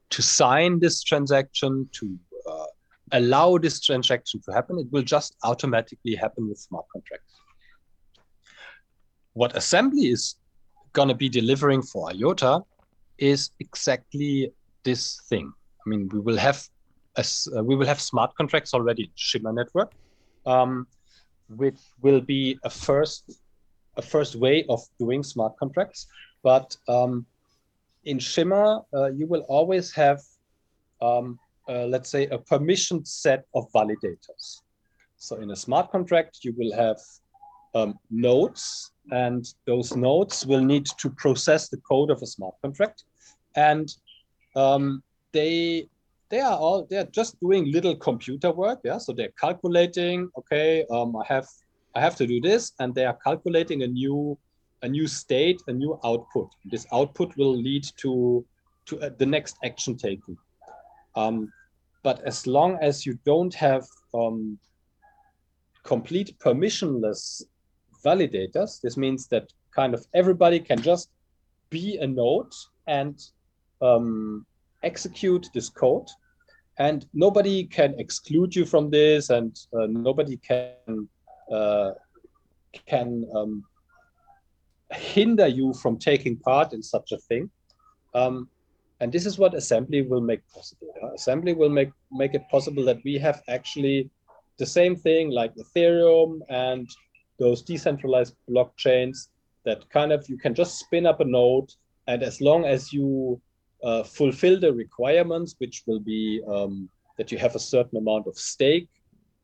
to 0.10 0.22
sign 0.22 0.80
this 0.80 1.04
transaction 1.04 1.88
to 1.94 2.18
uh, 2.50 2.66
allow 3.12 3.58
this 3.58 3.80
transaction 3.80 4.42
to 4.46 4.52
happen. 4.52 4.80
It 4.80 4.88
will 4.92 5.04
just 5.04 5.36
automatically 5.44 6.16
happen 6.16 6.48
with 6.48 6.58
smart 6.58 6.86
contracts. 6.92 7.34
What 9.34 9.56
assembly 9.56 10.08
is 10.08 10.36
going 10.94 11.10
to 11.10 11.16
be 11.16 11.30
delivering 11.30 11.82
for 11.82 12.10
IOTA 12.10 12.62
is 13.18 13.52
exactly 13.60 14.52
this 14.84 15.22
thing. 15.30 15.52
I 15.86 15.90
mean, 15.90 16.10
we 16.12 16.20
will 16.20 16.38
have 16.38 16.68
as 17.18 17.48
uh, 17.56 17.64
we 17.64 17.76
will 17.76 17.86
have 17.86 18.02
smart 18.02 18.36
contracts 18.36 18.74
already 18.74 19.04
in 19.04 19.10
Shimmer 19.16 19.54
network, 19.54 19.92
um, 20.46 20.88
which 21.50 21.80
will 22.02 22.22
be 22.22 22.58
a 22.64 22.70
first 22.70 23.40
a 23.98 24.02
first 24.02 24.36
way 24.36 24.66
of 24.70 24.82
doing 25.00 25.24
smart 25.24 25.54
contracts. 25.58 26.08
But 26.44 26.76
um, 26.88 27.26
in 28.04 28.20
Shimmer, 28.20 28.82
uh, 28.94 29.12
you 29.12 29.28
will 29.28 29.46
always 29.48 29.94
have, 29.94 30.22
um, 31.02 31.40
uh, 31.68 31.86
let's 31.86 32.10
say, 32.10 32.28
a 32.28 32.38
permission 32.38 33.06
set 33.06 33.46
of 33.54 33.72
validators. 33.74 34.62
So 35.18 35.38
in 35.38 35.52
a 35.52 35.56
smart 35.56 35.92
contract, 35.92 36.40
you 36.44 36.54
will 36.58 36.74
have 36.76 37.00
um, 37.76 38.00
nodes 38.10 38.92
and 39.12 39.46
those 39.68 39.96
nodes 39.96 40.46
will 40.46 40.62
need 40.62 40.86
to 40.86 41.10
process 41.10 41.70
the 41.70 41.78
code 41.78 42.10
of 42.10 42.22
a 42.22 42.26
smart 42.26 42.56
contract 42.62 43.04
and 43.56 43.94
um, 44.56 45.04
they 45.34 45.88
they 46.30 46.40
are 46.40 46.58
all 46.58 46.88
they're 46.90 47.06
just 47.06 47.40
doing 47.40 47.72
little 47.72 47.96
computer 47.96 48.52
work 48.52 48.80
yeah 48.84 48.98
so 48.98 49.14
they're 49.14 49.34
calculating 49.40 50.30
okay 50.38 50.86
um, 50.90 51.16
i 51.18 51.26
have 51.28 51.46
i 51.96 52.00
have 52.00 52.16
to 52.16 52.28
do 52.28 52.40
this 52.42 52.74
and 52.80 52.94
they 52.94 53.06
are 53.06 53.18
calculating 53.24 53.84
a 53.84 53.88
new 53.88 54.38
a 54.82 54.88
new 54.88 55.08
state 55.08 55.62
a 55.68 55.74
new 55.74 56.00
output 56.04 56.50
this 56.66 56.86
output 56.94 57.36
will 57.38 57.56
lead 57.56 57.86
to 57.98 58.46
to 58.86 59.00
uh, 59.02 59.10
the 59.18 59.26
next 59.26 59.58
action 59.64 59.98
taken 59.98 60.38
um, 61.16 61.52
but 62.04 62.22
as 62.22 62.46
long 62.46 62.78
as 62.82 63.06
you 63.06 63.18
don't 63.26 63.54
have 63.54 63.84
um, 64.14 64.60
complete 65.86 66.38
permissionless 66.40 67.44
validators. 68.04 68.82
This 68.82 68.98
means 68.98 69.28
that 69.28 69.54
kind 69.74 69.94
of 69.94 70.06
everybody 70.14 70.60
can 70.60 70.82
just 70.82 71.10
be 71.70 71.98
a 71.98 72.08
node 72.08 72.54
and 72.88 73.22
um, 73.82 74.46
execute 74.84 75.48
this 75.54 75.70
code. 75.70 76.08
And 76.78 77.06
nobody 77.14 77.64
can 77.64 77.96
exclude 78.00 78.54
you 78.54 78.66
from 78.66 78.90
this, 78.90 79.30
and 79.30 79.58
uh, 79.74 79.88
nobody 79.88 80.36
can 80.38 81.08
uh, 81.52 81.92
can 82.88 83.26
um, 83.36 83.64
hinder 84.92 85.48
you 85.48 85.74
from 85.74 85.98
taking 85.98 86.38
part 86.38 86.74
in 86.74 86.82
such 86.82 87.12
a 87.12 87.18
thing. 87.18 87.50
Um, 88.14 88.50
and 89.02 89.12
this 89.12 89.26
is 89.26 89.38
what 89.38 89.54
assembly 89.54 90.02
will 90.02 90.22
make 90.22 90.42
possible. 90.54 90.88
Assembly 91.16 91.54
will 91.54 91.70
make 91.70 91.92
make 92.12 92.34
it 92.34 92.44
possible 92.50 92.84
that 92.86 93.00
we 93.04 93.18
have 93.18 93.42
actually 93.50 94.10
the 94.58 94.66
same 94.66 94.96
thing 94.96 95.32
like 95.32 95.54
Ethereum 95.56 96.40
and 96.50 96.90
those 97.40 97.62
decentralized 97.62 98.36
blockchains 98.50 99.28
that 99.66 99.90
kind 99.90 100.14
of 100.14 100.26
you 100.30 100.38
can 100.38 100.54
just 100.54 100.80
spin 100.80 101.06
up 101.06 101.20
a 101.20 101.26
node, 101.26 101.70
and 102.08 102.24
as 102.24 102.40
long 102.40 102.66
as 102.66 102.94
you 102.94 103.42
uh, 103.84 104.04
fulfill 104.04 104.60
the 104.60 104.72
requirements, 104.72 105.56
which 105.58 105.84
will 105.88 106.00
be 106.00 106.42
um, 106.48 106.90
that 107.18 107.32
you 107.32 107.38
have 107.38 107.56
a 107.56 107.60
certain 107.60 107.98
amount 107.98 108.28
of 108.28 108.38
stake 108.38 108.90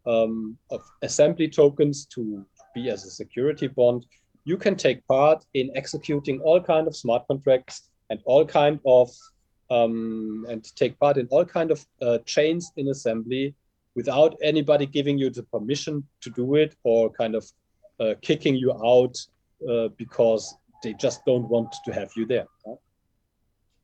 um, 0.06 0.58
of 0.70 0.82
assembly 1.02 1.47
tokens 1.47 2.06
to 2.08 2.45
be 2.74 2.89
as 2.89 3.06
a 3.06 3.12
security 3.12 3.68
bond, 3.68 4.06
you 4.43 4.58
can 4.58 4.76
take 4.76 5.06
part 5.08 5.45
in 5.54 5.72
executing 5.76 6.39
all 6.41 6.62
kind 6.62 6.88
of 6.88 6.95
smart 6.95 7.28
contracts 7.28 7.89
and 8.10 8.20
all 8.26 8.45
kind 8.45 8.80
of 8.86 9.10
um, 9.70 10.45
and 10.49 10.64
take 10.76 10.99
part 10.99 11.18
in 11.18 11.28
all 11.28 11.45
kind 11.45 11.72
of 11.72 11.86
uh, 12.02 12.18
chains 12.26 12.72
in 12.76 12.89
assembly 12.89 13.56
without 13.95 14.36
anybody 14.41 14.86
giving 14.86 15.18
you 15.18 15.30
the 15.30 15.43
permission 15.43 16.04
to 16.22 16.30
do 16.30 16.56
it 16.56 16.76
or 16.84 17.10
kind 17.10 17.36
of 17.36 17.45
uh, 17.99 18.14
kicking 18.22 18.56
you 18.56 18.72
out 18.86 19.16
uh, 19.70 19.88
because 19.97 20.56
they 20.84 20.93
just 20.93 21.24
don't 21.26 21.47
want 21.47 21.74
to 21.86 21.93
have 21.93 22.10
you 22.16 22.26
there. 22.26 22.47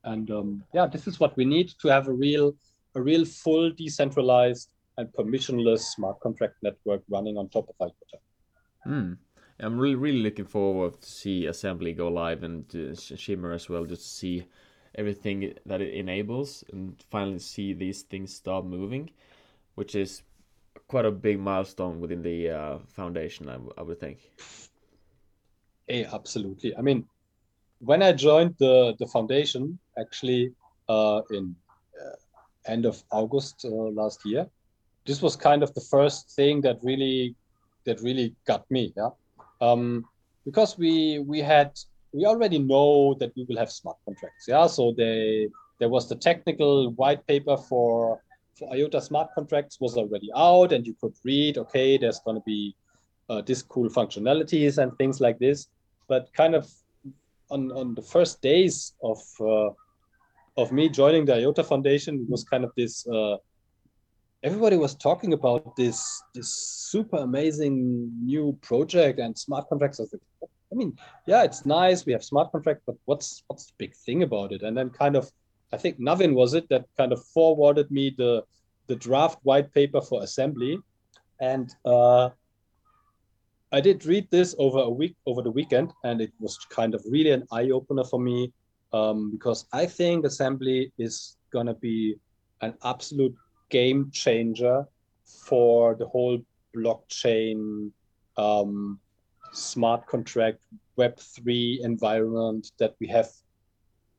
And 0.04 0.30
um, 0.32 0.64
yeah, 0.74 0.88
this 0.88 1.08
is 1.08 1.20
what 1.20 1.36
we 1.38 1.46
need 1.46 1.72
to 1.82 1.88
have 1.90 2.08
a 2.08 2.14
real, 2.14 2.56
a 2.96 3.02
real 3.02 3.26
full 3.26 3.72
decentralized 3.72 4.70
and 4.98 5.08
permissionless 5.14 5.82
smart 5.82 6.20
contract 6.20 6.56
network 6.64 7.02
running 7.10 7.38
on 7.38 7.50
top 7.50 7.70
of 7.70 7.76
IOTA. 7.82 8.18
Mm. 8.88 9.18
I'm 9.60 9.80
really, 9.80 9.96
really 9.96 10.20
looking 10.20 10.46
forward 10.46 11.02
to 11.02 11.10
see 11.10 11.48
Assembly 11.48 11.94
go 11.94 12.10
live 12.10 12.44
and 12.44 12.64
uh, 12.76 12.96
Shimmer 12.96 13.54
as 13.54 13.68
well, 13.68 13.86
just 13.86 14.04
to 14.04 14.08
see 14.08 14.48
everything 14.96 15.54
that 15.66 15.82
it 15.82 15.94
enables 15.94 16.64
and 16.72 16.96
finally 17.10 17.40
see 17.40 17.74
these 17.74 18.04
things 18.04 18.34
start 18.34 18.66
moving, 18.66 19.10
which 19.76 19.96
is 19.96 20.22
quite 20.88 21.06
a 21.06 21.12
big 21.12 21.40
milestone 21.40 22.00
within 22.00 22.22
the 22.22 22.50
uh, 22.50 22.78
foundation, 22.88 23.50
I, 23.50 23.58
I 23.78 23.82
would 23.82 24.00
think. 24.00 24.20
Hey, 25.88 26.06
absolutely. 26.06 26.76
I 26.76 26.82
mean, 26.82 27.06
when 27.80 28.04
I 28.04 28.12
joined 28.12 28.56
the 28.60 28.96
the 29.00 29.08
foundation, 29.08 29.80
actually, 29.98 30.54
uh, 30.90 31.22
in 31.32 31.56
uh, 32.00 32.72
end 32.72 32.86
of 32.86 33.04
August 33.12 33.66
uh, 33.66 33.70
last 33.70 34.26
year, 34.26 34.48
this 35.08 35.22
was 35.22 35.36
kind 35.36 35.64
of 35.64 35.74
the 35.74 35.82
first 35.82 36.36
thing 36.36 36.62
that 36.62 36.78
really 36.84 37.34
that 37.86 38.00
really 38.02 38.36
got 38.46 38.70
me. 38.70 38.94
Yeah, 38.96 39.10
um, 39.62 40.06
because 40.46 40.78
we 40.78 41.20
we 41.20 41.40
had 41.40 41.72
we 42.14 42.26
already 42.26 42.60
know 42.60 43.16
that 43.16 43.32
we 43.36 43.46
will 43.48 43.58
have 43.58 43.72
smart 43.72 43.98
contracts. 44.06 44.46
Yeah, 44.48 44.68
so 44.68 44.94
they 44.96 45.50
there 45.80 45.90
was 45.90 46.10
the 46.10 46.16
technical 46.16 46.92
white 46.92 47.26
paper 47.26 47.58
for 47.58 48.22
for 48.58 48.74
IOTA 48.74 49.02
smart 49.02 49.30
contracts 49.34 49.80
was 49.80 49.98
already 49.98 50.30
out, 50.36 50.74
and 50.74 50.86
you 50.86 50.96
could 51.00 51.14
read, 51.24 51.58
okay, 51.58 51.98
there's 51.98 52.20
going 52.20 52.38
to 52.38 52.44
be 52.46 52.76
uh, 53.30 53.42
this 53.42 53.62
cool 53.62 53.90
functionalities 53.90 54.78
and 54.78 54.96
things 54.98 55.22
like 55.22 55.38
this. 55.40 55.68
But 56.08 56.34
kind 56.34 56.56
of 56.56 56.70
on 57.50 57.72
on 57.72 57.96
the 57.96 58.02
first 58.02 58.42
days 58.42 58.94
of 59.02 59.20
uh, 59.40 59.70
of 60.58 60.72
me 60.72 60.90
joining 60.90 61.26
the 61.26 61.36
IOTA 61.36 61.64
Foundation, 61.64 62.26
was 62.30 62.44
kind 62.44 62.64
of 62.64 62.72
this. 62.76 63.08
Uh, 63.08 63.38
everybody 64.48 64.78
was 64.78 64.96
talking 64.96 65.34
about 65.34 65.76
this 65.76 66.00
this 66.34 66.50
super 66.92 67.18
amazing 67.18 67.76
new 68.34 68.58
project 68.62 69.20
and 69.20 69.38
smart 69.38 69.68
contracts. 69.68 70.00
I 70.00 70.76
mean, 70.82 70.98
yeah, 71.26 71.44
it's 71.44 71.66
nice. 71.66 72.06
We 72.06 72.14
have 72.14 72.24
smart 72.24 72.52
contract, 72.54 72.82
but 72.88 72.96
what's 73.06 73.44
what's 73.48 73.66
the 73.66 73.74
big 73.78 73.94
thing 74.06 74.24
about 74.24 74.54
it? 74.54 74.62
And 74.62 74.74
then 74.78 74.90
kind 74.90 75.18
of 75.18 75.30
I 75.74 75.78
think 75.78 76.00
Navin 76.00 76.34
was 76.34 76.54
it 76.54 76.70
that 76.70 76.86
kind 76.98 77.12
of 77.12 77.20
forwarded 77.36 77.92
me 77.92 78.16
the 78.18 78.44
the 78.88 78.96
draft 78.96 79.40
white 79.44 79.70
paper 79.74 80.02
for 80.02 80.24
assembly, 80.24 80.80
and 81.42 81.68
uh, 81.84 82.30
I 83.74 83.82
did 83.82 84.06
read 84.06 84.32
this 84.32 84.56
over 84.58 84.80
a 84.80 84.94
week 85.02 85.16
over 85.26 85.42
the 85.42 85.56
weekend, 85.60 85.92
and 86.06 86.22
it 86.22 86.32
was 86.40 86.58
kind 86.70 86.96
of 86.96 87.04
really 87.16 87.32
an 87.32 87.44
eye 87.52 87.70
opener 87.80 88.06
for 88.06 88.22
me 88.30 88.54
um, 88.94 89.32
because 89.32 89.68
I 89.74 89.86
think 89.88 90.26
assembly 90.26 90.94
is 90.98 91.36
gonna 91.52 91.76
be 91.90 92.16
an 92.62 92.74
absolute 92.84 93.36
game 93.70 94.10
changer 94.12 94.86
for 95.26 95.96
the 95.96 96.06
whole 96.08 96.40
blockchain 96.76 97.92
um, 98.38 99.00
smart 99.52 100.06
contract 100.08 100.60
web 100.96 101.18
3 101.20 101.82
environment 101.84 102.72
that 102.80 102.96
we 103.00 103.08
have 103.08 103.30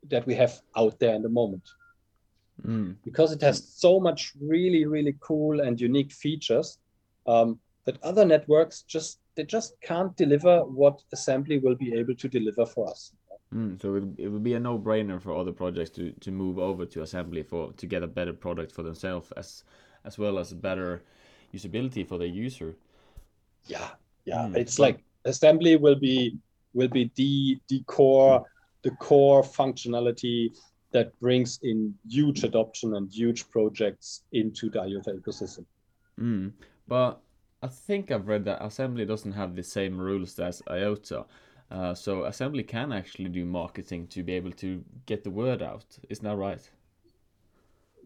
that 0.09 0.27
we 0.27 0.35
have 0.35 0.61
out 0.77 0.99
there 1.01 1.15
in 1.15 1.23
the 1.23 1.29
moment. 1.29 1.63
Mm. 2.65 2.97
Because 3.05 3.33
it 3.33 3.41
has 3.43 3.69
so 3.75 4.01
much 4.01 4.33
really, 4.41 4.85
really 4.87 5.17
cool 5.21 5.61
and 5.61 5.81
unique 5.81 6.13
features 6.13 6.79
um, 7.27 7.59
that 7.85 8.03
other 8.03 8.25
networks 8.25 8.83
just 8.83 9.21
they 9.35 9.45
just 9.45 9.75
can't 9.81 10.17
deliver 10.17 10.65
what 10.65 11.01
assembly 11.13 11.59
will 11.59 11.77
be 11.77 11.95
able 11.95 12.15
to 12.15 12.29
deliver 12.29 12.67
for 12.67 12.91
us. 12.91 13.13
Mm, 13.55 13.81
so 13.81 13.95
it, 13.95 14.05
it 14.19 14.29
would 14.29 14.43
be 14.43 14.55
a 14.55 14.61
no-brainer 14.61 15.21
for 15.21 15.35
other 15.35 15.53
projects 15.53 15.91
to, 15.91 16.13
to 16.21 16.31
move 16.31 16.59
over 16.59 16.85
to 16.85 17.03
assembly 17.03 17.43
for 17.43 17.73
to 17.73 17.87
get 17.87 18.03
a 18.03 18.07
better 18.07 18.33
product 18.33 18.73
for 18.73 18.83
themselves 18.83 19.33
as 19.37 19.65
as 20.05 20.19
well 20.19 20.39
as 20.39 20.53
better 20.53 21.03
usability 21.55 22.07
for 22.07 22.19
the 22.19 22.29
user. 22.29 22.77
Yeah, 23.65 23.89
yeah. 24.25 24.49
Mm. 24.49 24.57
It's 24.57 24.79
like 24.79 25.03
assembly 25.25 25.77
will 25.77 25.95
be 25.99 26.37
will 26.75 26.89
be 26.89 27.11
the 27.15 27.59
the 27.69 27.83
core 27.85 28.45
the 28.83 28.91
core 28.93 29.43
functionality 29.43 30.51
that 30.93 31.19
brings 31.21 31.59
in 31.63 31.95
huge 32.09 32.45
adoption 32.45 32.95
and 32.95 33.11
huge 33.11 33.51
projects 33.51 34.23
into 34.33 34.71
the 34.71 34.81
IOTA 34.81 35.13
ecosystem. 35.13 35.65
Mm. 36.21 36.53
But 36.87 37.21
I 37.63 37.67
think 37.67 38.11
I've 38.11 38.29
read 38.29 38.45
that 38.45 38.65
Assembly 38.65 39.05
doesn't 39.05 39.33
have 39.33 39.55
the 39.55 39.63
same 39.63 39.99
rules 39.99 40.39
as 40.39 40.63
IOTA. 40.71 41.27
Uh, 41.71 41.95
so 41.95 42.25
Assembly 42.25 42.63
can 42.63 42.93
actually 42.93 43.29
do 43.29 43.45
marketing 43.45 44.07
to 44.09 44.23
be 44.23 44.33
able 44.33 44.53
to 44.53 44.83
get 45.07 45.23
the 45.23 45.31
word 45.31 45.63
out. 45.63 45.85
Isn't 46.09 46.25
that 46.25 46.37
right? 46.37 46.71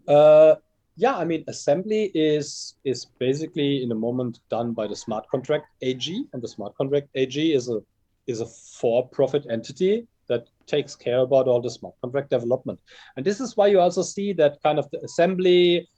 Uh, 0.09 0.57
yeah, 0.97 1.17
I 1.17 1.25
mean, 1.25 1.45
Assembly 1.49 2.11
is 2.15 2.75
is 2.85 3.07
basically 3.19 3.83
in 3.83 3.89
the 3.89 3.95
moment 3.95 4.41
done 4.51 4.73
by 4.73 4.87
the 4.87 4.97
Smart 4.97 5.29
Contract 5.29 5.67
AG, 5.81 6.25
and 6.33 6.43
the 6.43 6.49
Smart 6.49 6.77
Contract 6.77 7.09
AG 7.15 7.55
is 7.55 7.69
a 7.69 7.81
is 8.27 8.41
a 8.41 8.47
for-profit 8.47 9.47
entity 9.51 10.07
that 10.29 10.49
takes 10.67 10.95
care 10.95 11.21
about 11.21 11.49
all 11.49 11.61
the 11.61 11.71
smart 11.71 11.95
contract 12.01 12.31
development. 12.31 12.81
And 13.17 13.27
this 13.27 13.41
is 13.41 13.57
why 13.57 13.67
you 13.67 13.81
also 13.81 14.03
see 14.03 14.33
that 14.35 14.63
kind 14.63 14.79
of 14.79 14.89
the 14.91 15.01
assembly 15.05 15.89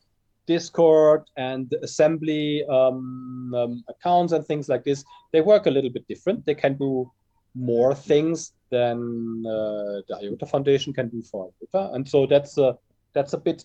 Discord 0.46 1.22
and 1.36 1.68
the 1.70 1.82
assembly 1.82 2.64
um, 2.66 3.52
um, 3.54 3.84
accounts 3.88 4.32
and 4.32 4.44
things 4.44 4.68
like 4.68 4.84
this, 4.84 5.04
they 5.32 5.40
work 5.40 5.66
a 5.66 5.70
little 5.70 5.90
bit 5.90 6.06
different. 6.06 6.44
They 6.44 6.54
can 6.54 6.76
do 6.76 7.10
more 7.54 7.94
things 7.94 8.52
than 8.70 9.44
uh, 9.46 10.02
the 10.08 10.18
IOTA 10.22 10.46
Foundation 10.46 10.92
can 10.92 11.08
do 11.08 11.22
for 11.22 11.50
IOTA. 11.60 11.94
And 11.94 12.08
so 12.08 12.26
that's 12.26 12.58
a, 12.58 12.76
that's 13.12 13.32
a 13.32 13.38
bit, 13.38 13.64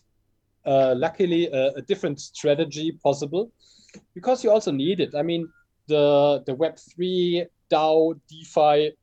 uh, 0.66 0.94
luckily, 0.96 1.48
a, 1.48 1.74
a 1.76 1.82
different 1.82 2.20
strategy 2.20 2.92
possible 3.04 3.52
because 4.14 4.44
you 4.44 4.52
also 4.52 4.72
need 4.72 5.00
it. 5.00 5.16
I 5.16 5.24
mean, 5.24 5.50
the, 5.88 6.44
the 6.46 6.56
Web3 6.56 7.48
DAO 7.72 8.20
DeFi 8.30 8.94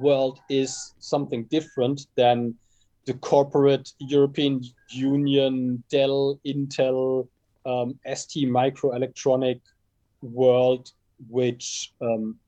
world 0.00 0.40
is 0.48 0.94
something 0.98 1.44
different 1.44 2.06
than 2.16 2.54
the 3.04 3.14
corporate 3.14 3.92
European 3.98 4.62
Union, 4.90 5.82
Dell, 5.90 6.40
Intel, 6.46 7.28
um, 7.66 7.98
ST 8.12 8.48
Microelectronic 8.48 9.60
world, 10.22 10.90
which 11.28 11.92
um, 12.00 12.38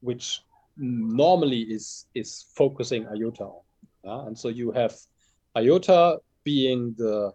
which 0.00 0.40
normally 0.76 1.62
is 1.62 2.06
is 2.14 2.46
focusing 2.54 3.06
IOTA 3.06 3.44
on. 3.44 3.62
Uh, 4.04 4.26
and 4.26 4.38
so 4.38 4.48
you 4.48 4.72
have 4.72 4.94
IOTA 5.56 6.18
being 6.44 6.94
the 6.96 7.32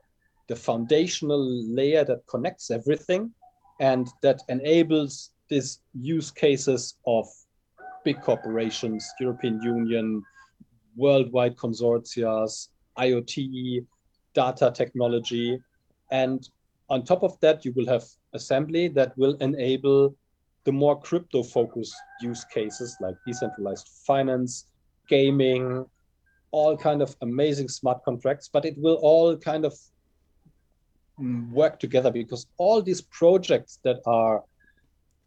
the 0.48 0.56
foundational 0.56 1.44
layer 1.74 2.04
that 2.06 2.26
connects 2.28 2.72
everything 2.72 3.32
and 3.80 4.08
that 4.22 4.42
enables 4.50 5.32
these 5.50 5.80
use 5.94 6.32
cases 6.32 6.96
of 7.06 7.28
big 8.04 8.22
corporations, 8.22 9.06
European 9.20 9.62
Union, 9.62 10.24
worldwide 10.96 11.56
consortia, 11.58 12.48
IoT, 12.98 13.86
data 14.34 14.72
technology. 14.74 15.60
And 16.12 16.48
on 16.90 17.04
top 17.04 17.24
of 17.24 17.40
that, 17.42 17.66
you 17.66 17.74
will 17.76 17.88
have 17.88 18.06
assembly 18.34 18.88
that 18.90 19.18
will 19.18 19.36
enable 19.36 20.16
the 20.68 20.74
more 20.74 21.00
crypto 21.00 21.44
focused 21.44 21.96
use 22.20 22.44
cases 22.54 22.98
like 23.00 23.16
decentralized 23.26 23.88
finance, 24.06 24.66
gaming, 25.08 25.86
all 26.52 26.76
kind 26.76 27.02
of 27.02 27.16
amazing 27.22 27.70
smart 27.70 28.04
contracts, 28.04 28.50
but 28.52 28.66
it 28.66 28.78
will 28.78 28.96
all 28.96 29.38
kind 29.38 29.64
of 29.64 29.74
work 31.54 31.80
together 31.80 32.12
because 32.12 32.48
all 32.58 32.82
these 32.82 33.02
projects 33.02 33.80
that 33.86 34.02
are 34.06 34.44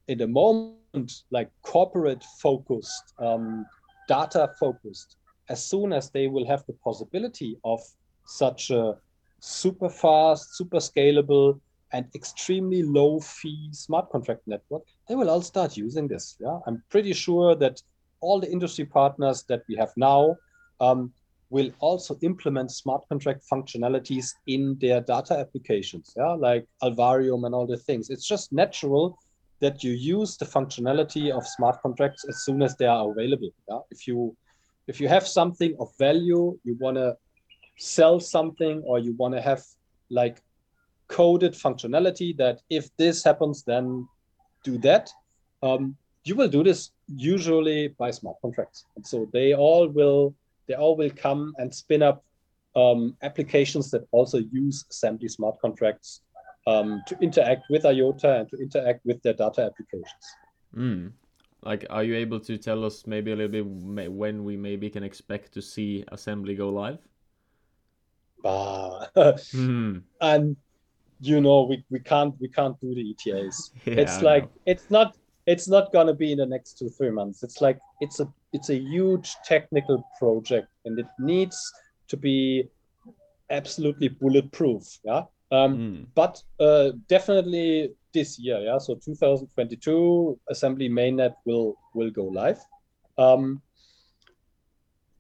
in 0.09 0.19
the 0.19 0.27
moment 0.27 1.11
like 1.31 1.49
corporate 1.63 2.23
focused, 2.39 3.15
um, 3.19 3.65
data 4.09 4.51
focused, 4.61 5.17
as 5.49 5.65
soon 5.65 5.91
as 5.91 6.11
they 6.11 6.27
will 6.27 6.47
have 6.47 6.63
the 6.67 6.75
possibility 6.85 7.57
of 7.65 7.81
such 8.27 8.71
a 8.71 8.95
super 9.39 9.89
fast, 9.89 10.55
super 10.59 10.81
scalable 10.81 11.59
and 11.93 12.05
extremely 12.15 12.83
low 12.83 13.21
fee 13.21 13.71
smart 13.73 14.11
contract 14.11 14.43
network, 14.47 14.83
they 15.11 15.17
will 15.17 15.29
all 15.29 15.43
start 15.43 15.77
using 15.77 16.07
this. 16.07 16.37
Yeah, 16.39 16.61
I'm 16.69 16.85
pretty 16.89 17.13
sure 17.13 17.57
that 17.57 17.83
all 18.21 18.39
the 18.39 18.49
industry 18.49 18.85
partners 18.85 19.43
that 19.49 19.63
we 19.69 19.75
have 19.75 19.91
now 19.97 20.37
um, 20.81 21.13
will 21.51 21.73
also 21.81 22.17
implement 22.23 22.71
smart 22.71 23.03
contract 23.09 23.43
functionalities 23.53 24.29
in 24.47 24.79
their 24.81 25.01
data 25.01 25.37
applications. 25.37 26.15
Yeah, 26.17 26.35
like 26.35 26.65
Alvarium 26.81 27.45
and 27.45 27.57
all 27.57 27.67
the 27.67 27.77
things. 27.77 28.09
It's 28.09 28.25
just 28.25 28.53
natural 28.53 29.19
that 29.59 29.83
you 29.83 29.91
use 29.91 30.37
the 30.37 30.45
functionality 30.45 31.37
of 31.37 31.45
smart 31.45 31.83
contracts 31.83 32.25
as 32.29 32.45
soon 32.45 32.63
as 32.63 32.77
they 32.77 32.87
are 32.87 33.11
available. 33.11 33.51
Yeah, 33.69 33.81
if 33.91 34.07
you 34.07 34.37
if 34.87 35.01
you 35.01 35.09
have 35.09 35.27
something 35.27 35.75
of 35.81 35.89
value, 35.99 36.57
you 36.63 36.77
want 36.79 36.99
to 36.99 37.17
sell 37.79 38.21
something 38.21 38.81
or 38.87 39.01
you 39.01 39.15
want 39.15 39.35
to 39.35 39.41
have 39.41 39.65
like 40.09 40.41
coded 41.09 41.55
functionality 41.55 42.37
that 42.37 42.61
if 42.71 42.97
this 42.97 43.25
happens, 43.25 43.65
then 43.65 44.07
do 44.65 44.79
that. 44.79 45.11
Um, 45.63 45.97
you 46.25 46.35
will 46.35 46.49
do 46.49 46.63
this 46.63 46.91
usually 47.09 47.89
by 47.89 48.11
smart 48.11 48.37
contracts. 48.43 48.85
And 48.97 49.07
so 49.07 49.29
they 49.33 49.55
all 49.55 49.89
will 49.89 50.35
they 50.69 50.75
all 50.75 50.97
will 50.97 51.11
come 51.11 51.53
and 51.59 51.75
spin 51.75 52.03
up 52.03 52.25
um, 52.77 53.17
applications 53.23 53.91
that 53.91 54.07
also 54.13 54.39
use 54.39 54.85
assembly 54.91 55.29
smart 55.29 55.57
contracts 55.61 56.21
um, 56.67 57.03
to 57.09 57.19
interact 57.21 57.65
with 57.71 57.85
IOTA 57.85 58.41
and 58.41 58.51
to 58.51 58.57
interact 58.59 59.05
with 59.05 59.21
their 59.23 59.33
data 59.33 59.63
applications. 59.63 60.25
Mm. 60.77 61.13
Like, 61.63 61.87
are 61.91 62.05
you 62.05 62.15
able 62.15 62.41
to 62.41 62.57
tell 62.57 62.85
us 62.85 63.07
maybe 63.07 63.33
a 63.33 63.37
little 63.37 63.51
bit 63.51 63.67
when 64.11 64.45
we 64.45 64.57
maybe 64.57 64.89
can 64.89 65.03
expect 65.03 65.53
to 65.55 65.63
see 65.63 66.05
assembly 66.09 66.55
go 66.55 66.71
live? 66.71 66.99
Uh, 68.45 69.07
mm. 69.17 70.03
And 70.21 70.57
you 71.21 71.41
know, 71.41 71.63
we, 71.63 71.85
we 71.91 72.01
can't 72.01 72.35
we 72.41 72.49
can't 72.49 72.81
do 72.81 72.95
the 72.95 73.11
ETAs. 73.11 73.73
Yeah, 73.85 73.95
it's 73.95 74.23
like 74.23 74.49
it's 74.67 74.91
not 74.91 75.17
it's 75.47 75.69
not 75.69 75.93
gonna 75.93 76.15
be 76.15 76.33
in 76.33 76.39
the 76.39 76.47
next 76.47 76.79
two 76.79 76.89
three 76.89 77.11
months. 77.11 77.43
It's 77.43 77.61
like 77.61 77.79
it's 78.01 78.21
a 78.21 78.33
it's 78.53 78.71
a 78.71 78.77
huge 78.77 79.35
technical 79.45 80.05
project 80.19 80.69
and 80.85 80.99
it 80.99 81.07
needs 81.19 81.59
to 82.09 82.17
be 82.17 82.69
absolutely 83.51 84.09
bulletproof. 84.09 84.85
Yeah. 85.05 85.23
Um, 85.53 85.77
mm. 85.77 86.07
But 86.15 86.43
uh, 86.61 86.93
definitely 87.09 87.95
this 88.13 88.39
year, 88.39 88.61
yeah. 88.61 88.79
So 88.79 88.95
2022 88.95 90.39
assembly 90.49 90.89
mainnet 90.89 91.35
will 91.45 91.77
will 91.95 92.11
go 92.11 92.25
live. 92.25 92.61
Um, 93.19 93.61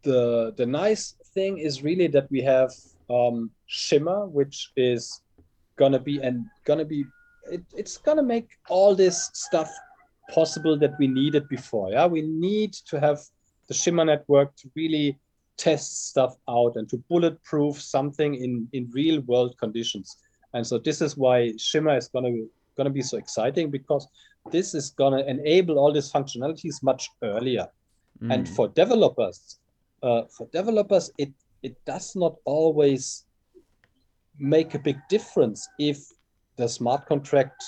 the 0.03 0.55
the 0.57 0.66
nice 0.66 1.14
thing 1.34 1.59
is 1.59 1.82
really 1.82 2.07
that 2.09 2.30
we 2.30 2.40
have 2.42 2.72
um, 3.11 3.51
Shimmer, 3.66 4.26
which 4.26 4.70
is 4.76 5.22
gonna 5.80 5.98
be 6.10 6.16
and 6.26 6.44
gonna 6.64 6.84
be 6.84 7.04
it, 7.50 7.62
it's 7.74 7.96
gonna 7.96 8.22
make 8.36 8.48
all 8.68 8.94
this 8.94 9.30
stuff 9.32 9.70
possible 10.30 10.78
that 10.78 10.92
we 11.00 11.08
needed 11.08 11.48
before. 11.48 11.90
Yeah, 11.90 12.06
we 12.06 12.22
need 12.22 12.72
to 12.90 13.00
have 13.00 13.18
the 13.66 13.74
Shimmer 13.74 14.04
network 14.04 14.54
to 14.56 14.70
really 14.76 15.18
test 15.56 16.08
stuff 16.10 16.36
out 16.48 16.76
and 16.76 16.88
to 16.90 16.96
bulletproof 17.10 17.80
something 17.80 18.34
in 18.34 18.68
in 18.76 18.90
real 19.00 19.20
world 19.22 19.56
conditions. 19.58 20.16
And 20.54 20.66
so 20.66 20.78
this 20.78 21.00
is 21.00 21.16
why 21.16 21.36
Shimmer 21.56 21.96
is 21.96 22.08
gonna 22.08 22.34
gonna 22.76 22.96
be 23.00 23.02
so 23.02 23.16
exciting 23.24 23.70
because 23.70 24.06
this 24.52 24.74
is 24.74 24.90
gonna 24.90 25.22
enable 25.34 25.78
all 25.78 25.92
these 25.92 26.12
functionalities 26.12 26.82
much 26.82 27.10
earlier. 27.22 27.66
Mm. 28.22 28.34
And 28.34 28.48
for 28.48 28.68
developers, 28.68 29.58
uh, 30.02 30.22
for 30.36 30.46
developers, 30.58 31.10
it 31.24 31.32
it 31.62 31.74
does 31.84 32.16
not 32.16 32.34
always 32.44 33.24
make 34.41 34.74
a 34.74 34.78
big 34.78 34.97
difference 35.09 35.68
if 35.78 35.99
the 36.57 36.68
smart 36.68 37.07
contract 37.07 37.62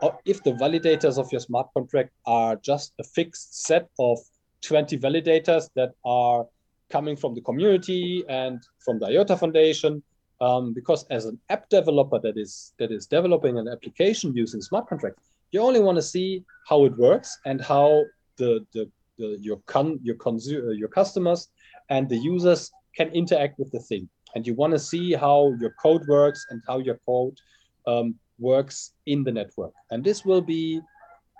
or 0.00 0.18
if 0.24 0.42
the 0.42 0.52
validators 0.52 1.18
of 1.18 1.30
your 1.30 1.40
smart 1.40 1.68
contract 1.74 2.10
are 2.26 2.56
just 2.56 2.92
a 2.98 3.04
fixed 3.04 3.64
set 3.64 3.88
of 3.98 4.18
20 4.62 4.98
validators 4.98 5.70
that 5.76 5.92
are 6.04 6.46
coming 6.90 7.16
from 7.16 7.34
the 7.34 7.40
community 7.40 8.24
and 8.28 8.60
from 8.84 8.98
the 8.98 9.06
IOTA 9.06 9.36
Foundation. 9.36 10.02
Um, 10.40 10.74
because 10.74 11.04
as 11.04 11.24
an 11.26 11.38
app 11.50 11.68
developer 11.68 12.18
that 12.18 12.36
is 12.36 12.74
that 12.78 12.90
is 12.90 13.06
developing 13.06 13.58
an 13.58 13.68
application 13.68 14.34
using 14.34 14.60
smart 14.60 14.88
contracts, 14.88 15.30
you 15.52 15.60
only 15.60 15.78
want 15.78 15.96
to 15.96 16.02
see 16.02 16.44
how 16.68 16.84
it 16.84 16.96
works 16.98 17.38
and 17.44 17.60
how 17.60 18.02
the, 18.38 18.66
the, 18.72 18.90
the 19.18 19.38
your 19.40 19.58
con 19.66 20.00
your 20.02 20.16
consumer 20.16 20.72
your 20.72 20.88
customers 20.88 21.48
and 21.90 22.08
the 22.08 22.16
users 22.16 22.72
can 22.96 23.08
interact 23.12 23.58
with 23.58 23.70
the 23.70 23.78
thing. 23.78 24.08
And 24.34 24.46
you 24.46 24.54
want 24.54 24.72
to 24.72 24.78
see 24.78 25.12
how 25.12 25.54
your 25.60 25.74
code 25.82 26.06
works 26.06 26.46
and 26.50 26.62
how 26.66 26.78
your 26.78 26.98
code 27.06 27.38
um, 27.86 28.14
works 28.38 28.92
in 29.06 29.24
the 29.24 29.32
network. 29.32 29.72
And 29.90 30.02
this 30.02 30.24
will 30.24 30.40
be 30.40 30.80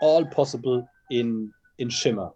all 0.00 0.24
possible 0.24 0.86
in, 1.10 1.50
in 1.78 1.88
Shimmer. 1.88 2.30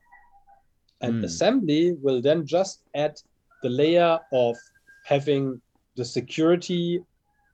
And 1.00 1.22
mm. 1.22 1.24
assembly 1.24 1.96
will 2.00 2.22
then 2.22 2.46
just 2.46 2.82
add 2.94 3.16
the 3.62 3.68
layer 3.68 4.18
of 4.32 4.56
having 5.04 5.60
the 5.96 6.04
security 6.04 7.00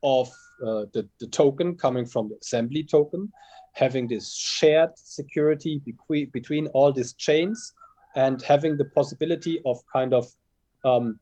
of 0.02 0.28
uh, 0.64 0.84
the, 0.92 1.08
the 1.20 1.26
token 1.26 1.76
coming 1.76 2.06
from 2.06 2.28
the 2.28 2.36
assembly 2.40 2.84
token, 2.84 3.32
having 3.72 4.06
this 4.06 4.34
shared 4.34 4.90
security 4.96 5.80
between, 5.84 6.30
between 6.30 6.66
all 6.68 6.92
these 6.92 7.14
chains, 7.14 7.72
and 8.14 8.42
having 8.42 8.76
the 8.76 8.84
possibility 8.84 9.60
of 9.64 9.78
kind 9.92 10.12
of 10.12 10.26
um, 10.84 11.18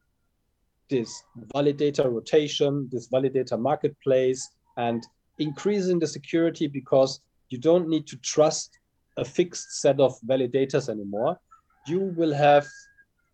this 0.90 1.22
validator 1.54 2.12
rotation, 2.12 2.88
this 2.92 3.08
validator 3.08 3.58
marketplace, 3.58 4.50
and 4.76 5.02
increasing 5.38 5.98
the 5.98 6.06
security 6.06 6.66
because 6.66 7.20
you 7.48 7.58
don't 7.58 7.88
need 7.88 8.06
to 8.08 8.16
trust 8.18 8.78
a 9.16 9.24
fixed 9.24 9.80
set 9.80 10.00
of 10.00 10.14
validators 10.28 10.88
anymore. 10.88 11.38
You 11.86 12.12
will 12.16 12.34
have 12.34 12.66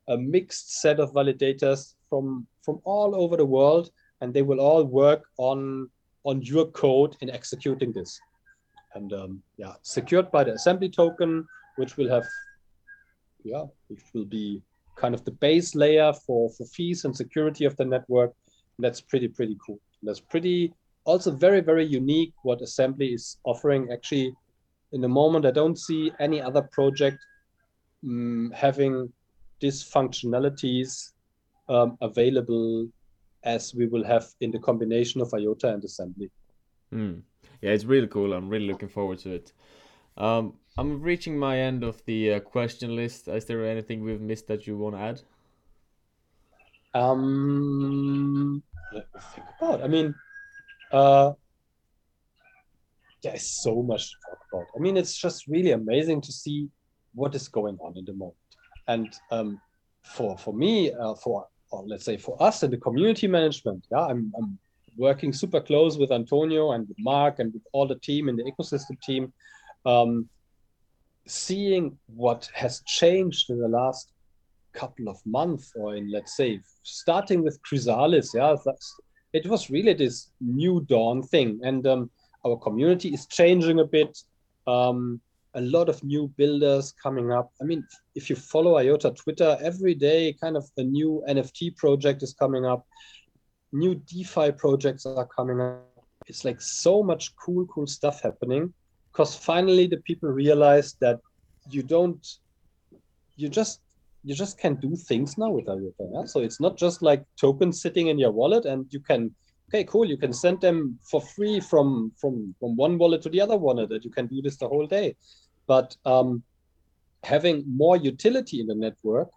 a 0.08 0.16
mixed 0.16 0.80
set 0.80 1.00
of 1.00 1.12
validators 1.12 1.94
from 2.08 2.46
from 2.62 2.80
all 2.84 3.14
over 3.14 3.36
the 3.36 3.44
world, 3.44 3.90
and 4.20 4.32
they 4.32 4.42
will 4.42 4.60
all 4.60 4.84
work 4.84 5.22
on 5.38 5.90
on 6.24 6.42
your 6.42 6.66
code 6.66 7.16
in 7.20 7.30
executing 7.30 7.92
this. 7.92 8.18
And 8.94 9.12
um, 9.12 9.42
yeah, 9.56 9.74
secured 9.82 10.30
by 10.30 10.44
the 10.44 10.54
assembly 10.54 10.88
token, 10.88 11.46
which 11.76 11.96
will 11.96 12.08
have 12.08 12.24
yeah, 13.44 13.64
which 13.88 14.02
will 14.14 14.24
be 14.24 14.62
kind 14.96 15.14
of 15.14 15.24
the 15.24 15.30
base 15.30 15.74
layer 15.74 16.12
for, 16.12 16.50
for 16.50 16.66
fees 16.66 17.04
and 17.04 17.16
security 17.16 17.64
of 17.64 17.76
the 17.76 17.84
network. 17.84 18.32
That's 18.78 19.00
pretty, 19.00 19.28
pretty 19.28 19.56
cool. 19.64 19.80
That's 20.02 20.20
pretty 20.20 20.72
also 21.04 21.30
very, 21.30 21.60
very 21.60 21.84
unique 21.84 22.34
what 22.42 22.60
Assembly 22.60 23.14
is 23.14 23.38
offering. 23.44 23.88
Actually, 23.92 24.34
in 24.92 25.00
the 25.00 25.08
moment, 25.08 25.46
I 25.46 25.50
don't 25.50 25.78
see 25.78 26.12
any 26.18 26.40
other 26.40 26.62
project 26.62 27.18
um, 28.04 28.52
having 28.54 29.12
these 29.60 29.82
functionalities 29.82 31.12
um, 31.68 31.96
available 32.00 32.88
as 33.44 33.74
we 33.74 33.86
will 33.86 34.04
have 34.04 34.26
in 34.40 34.50
the 34.50 34.58
combination 34.58 35.20
of 35.20 35.32
IOTA 35.32 35.74
and 35.74 35.84
Assembly. 35.84 36.30
Mm. 36.92 37.22
Yeah, 37.62 37.70
it's 37.70 37.84
really 37.84 38.08
cool. 38.08 38.32
I'm 38.32 38.48
really 38.48 38.66
looking 38.66 38.88
forward 38.88 39.18
to 39.20 39.34
it. 39.34 39.52
Um, 40.16 40.54
I'm 40.78 41.00
reaching 41.00 41.38
my 41.38 41.58
end 41.58 41.82
of 41.82 42.04
the 42.04 42.34
uh, 42.34 42.40
question 42.40 42.94
list. 42.94 43.28
Is 43.28 43.46
there 43.46 43.64
anything 43.64 44.04
we've 44.04 44.20
missed 44.20 44.46
that 44.48 44.66
you 44.66 44.76
want 44.76 44.94
to 44.94 45.00
add? 45.00 45.22
Um, 46.94 48.62
let 48.92 49.06
me 49.14 49.20
think 49.34 49.46
about. 49.58 49.82
I 49.82 49.88
mean, 49.88 50.14
uh, 50.92 51.32
there's 53.22 53.62
so 53.62 53.82
much 53.82 54.10
to 54.10 54.16
talk 54.28 54.38
about. 54.52 54.66
I 54.76 54.78
mean, 54.78 54.98
it's 54.98 55.16
just 55.16 55.46
really 55.46 55.72
amazing 55.72 56.20
to 56.22 56.32
see 56.32 56.68
what 57.14 57.34
is 57.34 57.48
going 57.48 57.78
on 57.80 57.96
in 57.96 58.04
the 58.04 58.12
moment. 58.12 58.36
And 58.86 59.14
um, 59.30 59.60
for 60.02 60.36
for 60.36 60.52
me, 60.52 60.92
uh, 60.92 61.14
for 61.14 61.46
or 61.70 61.84
let's 61.86 62.04
say 62.04 62.18
for 62.18 62.40
us 62.42 62.62
in 62.62 62.70
the 62.70 62.76
community 62.76 63.26
management, 63.26 63.86
yeah, 63.90 64.06
I'm, 64.06 64.32
I'm 64.38 64.58
working 64.98 65.32
super 65.32 65.60
close 65.60 65.96
with 65.96 66.12
Antonio 66.12 66.72
and 66.72 66.86
with 66.86 66.98
Mark 66.98 67.38
and 67.38 67.52
with 67.52 67.62
all 67.72 67.86
the 67.86 67.98
team 67.98 68.28
in 68.28 68.36
the 68.36 68.44
ecosystem 68.44 69.00
team 69.02 69.32
um, 69.86 70.28
seeing 71.26 71.96
what 72.06 72.48
has 72.54 72.82
changed 72.86 73.50
in 73.50 73.58
the 73.58 73.68
last 73.68 74.12
couple 74.72 75.08
of 75.08 75.18
months, 75.24 75.72
or 75.76 75.96
in 75.96 76.10
let's 76.10 76.36
say 76.36 76.60
starting 76.82 77.42
with 77.42 77.60
Chrysalis, 77.62 78.32
yeah, 78.34 78.54
it 79.32 79.46
was 79.46 79.70
really 79.70 79.94
this 79.94 80.30
new 80.40 80.84
dawn 80.88 81.22
thing, 81.22 81.60
and 81.62 81.86
um, 81.86 82.10
our 82.46 82.56
community 82.56 83.12
is 83.12 83.26
changing 83.26 83.80
a 83.80 83.84
bit. 83.84 84.16
Um, 84.66 85.20
a 85.54 85.60
lot 85.60 85.88
of 85.88 86.02
new 86.04 86.28
builders 86.36 86.92
coming 87.02 87.32
up. 87.32 87.50
I 87.62 87.64
mean, 87.64 87.82
if 88.14 88.28
you 88.28 88.36
follow 88.36 88.76
IOTA 88.76 89.12
Twitter, 89.12 89.56
every 89.62 89.94
day 89.94 90.34
kind 90.34 90.54
of 90.54 90.68
a 90.76 90.82
new 90.82 91.24
NFT 91.26 91.76
project 91.76 92.22
is 92.22 92.34
coming 92.34 92.66
up. 92.66 92.86
New 93.72 93.94
DeFi 93.94 94.52
projects 94.52 95.06
are 95.06 95.26
coming 95.26 95.60
up. 95.60 95.82
It's 96.26 96.44
like 96.44 96.60
so 96.60 97.02
much 97.02 97.34
cool, 97.36 97.64
cool 97.66 97.86
stuff 97.86 98.20
happening 98.22 98.74
because 99.16 99.34
finally 99.34 99.86
the 99.86 99.96
people 99.98 100.28
realize 100.28 100.94
that 101.00 101.18
you 101.70 101.82
don't 101.82 102.26
you 103.36 103.48
just 103.48 103.80
you 104.24 104.34
just 104.34 104.58
can 104.58 104.74
do 104.74 104.94
things 104.96 105.38
now 105.38 105.50
with 105.50 105.68
IOTA. 105.68 106.10
Yeah? 106.12 106.24
So 106.24 106.40
it's 106.40 106.60
not 106.60 106.76
just 106.76 107.00
like 107.00 107.22
tokens 107.40 107.80
sitting 107.80 108.08
in 108.08 108.18
your 108.18 108.32
wallet 108.32 108.66
and 108.66 108.86
you 108.90 109.00
can 109.00 109.34
okay, 109.68 109.84
cool, 109.84 110.04
you 110.04 110.16
can 110.18 110.32
send 110.32 110.60
them 110.60 110.98
for 111.10 111.20
free 111.22 111.60
from 111.60 112.12
from 112.20 112.54
from 112.60 112.76
one 112.76 112.98
wallet 112.98 113.22
to 113.22 113.30
the 113.30 113.40
other 113.40 113.56
wallet. 113.56 113.88
That 113.88 114.04
you 114.04 114.10
can 114.10 114.26
do 114.26 114.42
this 114.42 114.58
the 114.58 114.68
whole 114.68 114.86
day, 114.86 115.16
but 115.66 115.96
um, 116.04 116.42
having 117.22 117.64
more 117.66 117.96
utility 117.96 118.60
in 118.60 118.66
the 118.66 118.74
network 118.74 119.30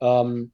um, 0.00 0.52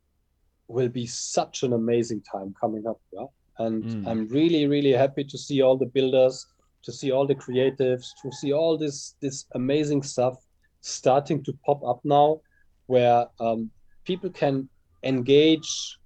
will 0.69 0.89
be 0.89 1.07
such 1.07 1.63
an 1.63 1.75
amazing 1.75 2.23
time 2.23 2.55
coming 2.59 2.87
up. 2.87 3.01
Yeah? 3.13 3.27
And 3.59 3.85
Mm. 3.85 4.07
I'm 4.07 4.29
really, 4.29 4.67
really 4.67 4.93
happy 4.93 5.25
to 5.25 5.39
see 5.39 5.61
all 5.61 5.77
the 5.77 5.93
builders, 5.99 6.47
to 6.83 6.93
see 6.93 7.11
all 7.13 7.27
the 7.27 7.35
creatives, 7.35 8.09
to 8.23 8.33
see 8.33 8.53
all 8.53 8.77
this 8.77 9.15
this 9.21 9.47
amazing 9.55 10.03
stuff 10.03 10.35
starting 10.81 11.43
to 11.45 11.53
pop 11.65 11.83
up 11.85 12.01
now, 12.05 12.41
where 12.87 13.27
um, 13.41 13.71
people 14.05 14.31
can 14.31 14.69
engage 15.03 15.99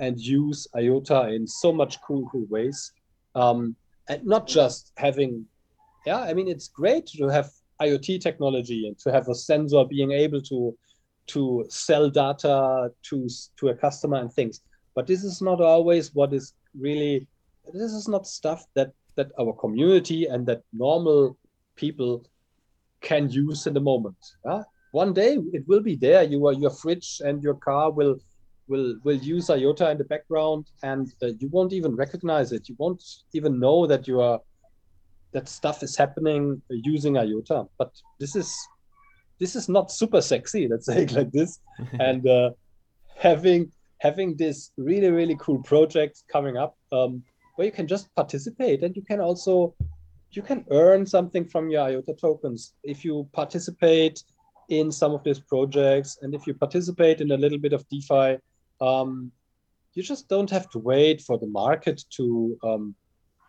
and 0.00 0.18
use 0.18 0.66
IOTA 0.76 1.28
in 1.34 1.46
so 1.46 1.72
much 1.72 2.00
cool, 2.02 2.28
cool 2.30 2.46
ways, 2.48 2.92
um, 3.34 3.76
and 4.08 4.24
not 4.24 4.46
just 4.46 4.92
having. 4.96 5.46
Yeah, 6.06 6.20
I 6.20 6.34
mean 6.34 6.48
it's 6.48 6.68
great 6.68 7.06
to 7.18 7.28
have 7.28 7.50
IoT 7.80 8.20
technology 8.20 8.86
and 8.86 8.98
to 9.00 9.10
have 9.10 9.28
a 9.28 9.34
sensor 9.34 9.84
being 9.84 10.12
able 10.12 10.42
to 10.42 10.76
to 11.26 11.64
sell 11.68 12.10
data 12.10 12.90
to 13.04 13.28
to 13.58 13.68
a 13.68 13.74
customer 13.74 14.18
and 14.18 14.30
things 14.32 14.60
but 14.94 15.06
this 15.06 15.24
is 15.24 15.42
not 15.42 15.60
always 15.60 16.14
what 16.14 16.32
is 16.32 16.54
really 16.78 17.26
this 17.72 17.92
is 17.92 18.08
not 18.08 18.26
stuff 18.26 18.64
that 18.74 18.92
that 19.16 19.30
our 19.38 19.52
community 19.52 20.26
and 20.26 20.46
that 20.46 20.62
normal 20.72 21.36
people 21.76 22.24
can 23.00 23.28
use 23.30 23.66
in 23.66 23.74
the 23.74 23.80
moment. 23.80 24.16
Yeah? 24.44 24.62
one 24.94 25.12
day 25.12 25.36
it 25.52 25.66
will 25.66 25.80
be 25.80 25.96
there. 25.96 26.22
You 26.22 26.46
are 26.46 26.52
your 26.52 26.70
fridge 26.70 27.20
and 27.24 27.42
your 27.42 27.56
car 27.68 27.90
will 27.90 28.16
will 28.68 28.94
will 29.04 29.20
use 29.34 29.50
iota 29.50 29.90
in 29.90 29.98
the 29.98 30.08
background 30.14 30.70
and 30.84 31.12
uh, 31.22 31.32
you 31.40 31.48
won't 31.48 31.72
even 31.72 31.96
recognize 31.96 32.52
it. 32.52 32.68
You 32.68 32.76
won't 32.78 33.02
even 33.32 33.58
know 33.58 33.88
that 33.88 34.06
you 34.06 34.20
are 34.20 34.38
that 35.32 35.48
stuff 35.48 35.82
is 35.82 35.96
happening 35.96 36.62
using 36.68 37.18
iota 37.18 37.64
but 37.76 37.90
this 38.20 38.36
is 38.36 38.48
this 39.40 39.56
is 39.56 39.68
not 39.68 39.90
super 39.90 40.20
sexy 40.20 40.68
let's 40.68 40.86
say 40.90 41.02
it 41.02 41.12
like 41.12 41.32
this. 41.32 41.58
And 42.08 42.22
uh, 42.28 42.50
having 43.16 43.72
having 43.98 44.36
this 44.36 44.70
really 44.76 45.10
really 45.10 45.36
cool 45.44 45.60
project 45.72 46.22
coming 46.34 46.56
up 46.56 46.76
um, 46.92 47.24
where 47.54 47.66
you 47.66 47.72
can 47.72 47.86
just 47.86 48.14
participate 48.14 48.82
and 48.82 48.96
you 48.96 49.02
can 49.02 49.20
also 49.20 49.74
you 50.30 50.42
can 50.42 50.64
earn 50.70 51.06
something 51.06 51.44
from 51.44 51.70
your 51.70 51.82
iota 51.82 52.12
tokens. 52.12 52.74
If 52.82 53.04
you 53.04 53.28
participate 53.32 54.22
in 54.68 54.90
some 54.90 55.12
of 55.12 55.22
these 55.22 55.38
projects 55.38 56.18
and 56.22 56.34
if 56.34 56.46
you 56.46 56.54
participate 56.54 57.20
in 57.20 57.30
a 57.30 57.36
little 57.36 57.58
bit 57.58 57.72
of 57.72 57.86
defi 57.88 58.38
um, 58.80 59.30
you 59.94 60.02
just 60.02 60.28
don't 60.28 60.50
have 60.50 60.68
to 60.70 60.78
wait 60.80 61.20
for 61.20 61.38
the 61.38 61.46
market 61.46 62.02
to 62.16 62.58
um, 62.64 62.94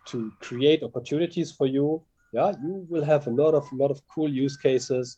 to 0.05 0.31
create 0.39 0.83
opportunities 0.83 1.51
for 1.51 1.65
you. 1.65 2.03
Yeah 2.33 2.51
you 2.63 2.85
will 2.89 3.03
have 3.03 3.27
a 3.27 3.31
lot 3.31 3.53
of 3.53 3.65
lot 3.73 3.91
of 3.91 4.01
cool 4.13 4.29
use 4.29 4.57
cases 4.57 5.17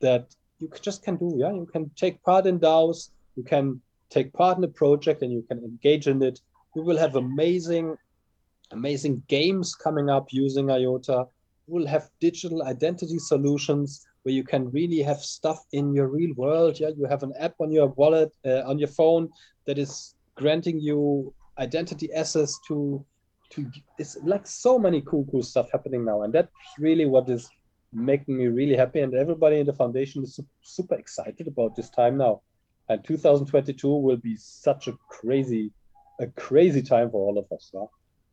that 0.00 0.34
you 0.58 0.70
just 0.82 1.02
can 1.02 1.16
do. 1.16 1.34
Yeah 1.36 1.52
you 1.52 1.68
can 1.72 1.90
take 1.96 2.22
part 2.22 2.46
in 2.46 2.60
DAOs 2.60 3.10
you 3.36 3.44
can 3.44 3.80
take 4.10 4.32
part 4.32 4.58
in 4.58 4.64
a 4.64 4.68
project 4.68 5.22
and 5.22 5.32
you 5.32 5.44
can 5.48 5.58
engage 5.58 6.06
in 6.06 6.22
it. 6.22 6.40
We 6.74 6.82
will 6.82 6.98
have 6.98 7.16
amazing 7.16 7.96
amazing 8.72 9.22
games 9.28 9.74
coming 9.74 10.10
up 10.10 10.32
using 10.32 10.70
iota. 10.70 11.26
We'll 11.66 11.86
have 11.86 12.10
digital 12.20 12.62
identity 12.62 13.18
solutions 13.18 14.06
where 14.22 14.34
you 14.34 14.44
can 14.44 14.70
really 14.70 15.02
have 15.02 15.18
stuff 15.18 15.64
in 15.72 15.94
your 15.94 16.08
real 16.08 16.34
world. 16.34 16.80
Yeah 16.80 16.90
you 16.96 17.06
have 17.06 17.22
an 17.22 17.32
app 17.38 17.54
on 17.60 17.70
your 17.70 17.88
wallet 17.88 18.32
uh, 18.44 18.62
on 18.70 18.78
your 18.78 18.88
phone 18.88 19.28
that 19.66 19.78
is 19.78 20.14
granting 20.34 20.80
you 20.80 21.32
identity 21.58 22.12
access 22.12 22.58
to 22.68 23.04
to 23.50 23.70
it's 23.98 24.16
like 24.24 24.46
so 24.46 24.78
many 24.78 25.00
cool 25.02 25.26
cool 25.30 25.42
stuff 25.42 25.68
happening 25.72 26.04
now. 26.04 26.22
And 26.22 26.32
that's 26.32 26.50
really 26.78 27.06
what 27.06 27.28
is 27.28 27.48
making 27.92 28.36
me 28.36 28.46
really 28.46 28.76
happy. 28.76 29.00
And 29.00 29.14
everybody 29.14 29.60
in 29.60 29.66
the 29.66 29.72
foundation 29.72 30.22
is 30.22 30.40
super 30.62 30.96
excited 30.96 31.46
about 31.46 31.76
this 31.76 31.90
time 31.90 32.16
now. 32.18 32.42
And 32.88 33.04
2022 33.04 33.88
will 33.88 34.16
be 34.16 34.36
such 34.36 34.88
a 34.88 34.92
crazy 35.08 35.72
a 36.20 36.26
crazy 36.28 36.82
time 36.82 37.10
for 37.10 37.26
all 37.26 37.38
of 37.38 37.46
us? 37.52 37.70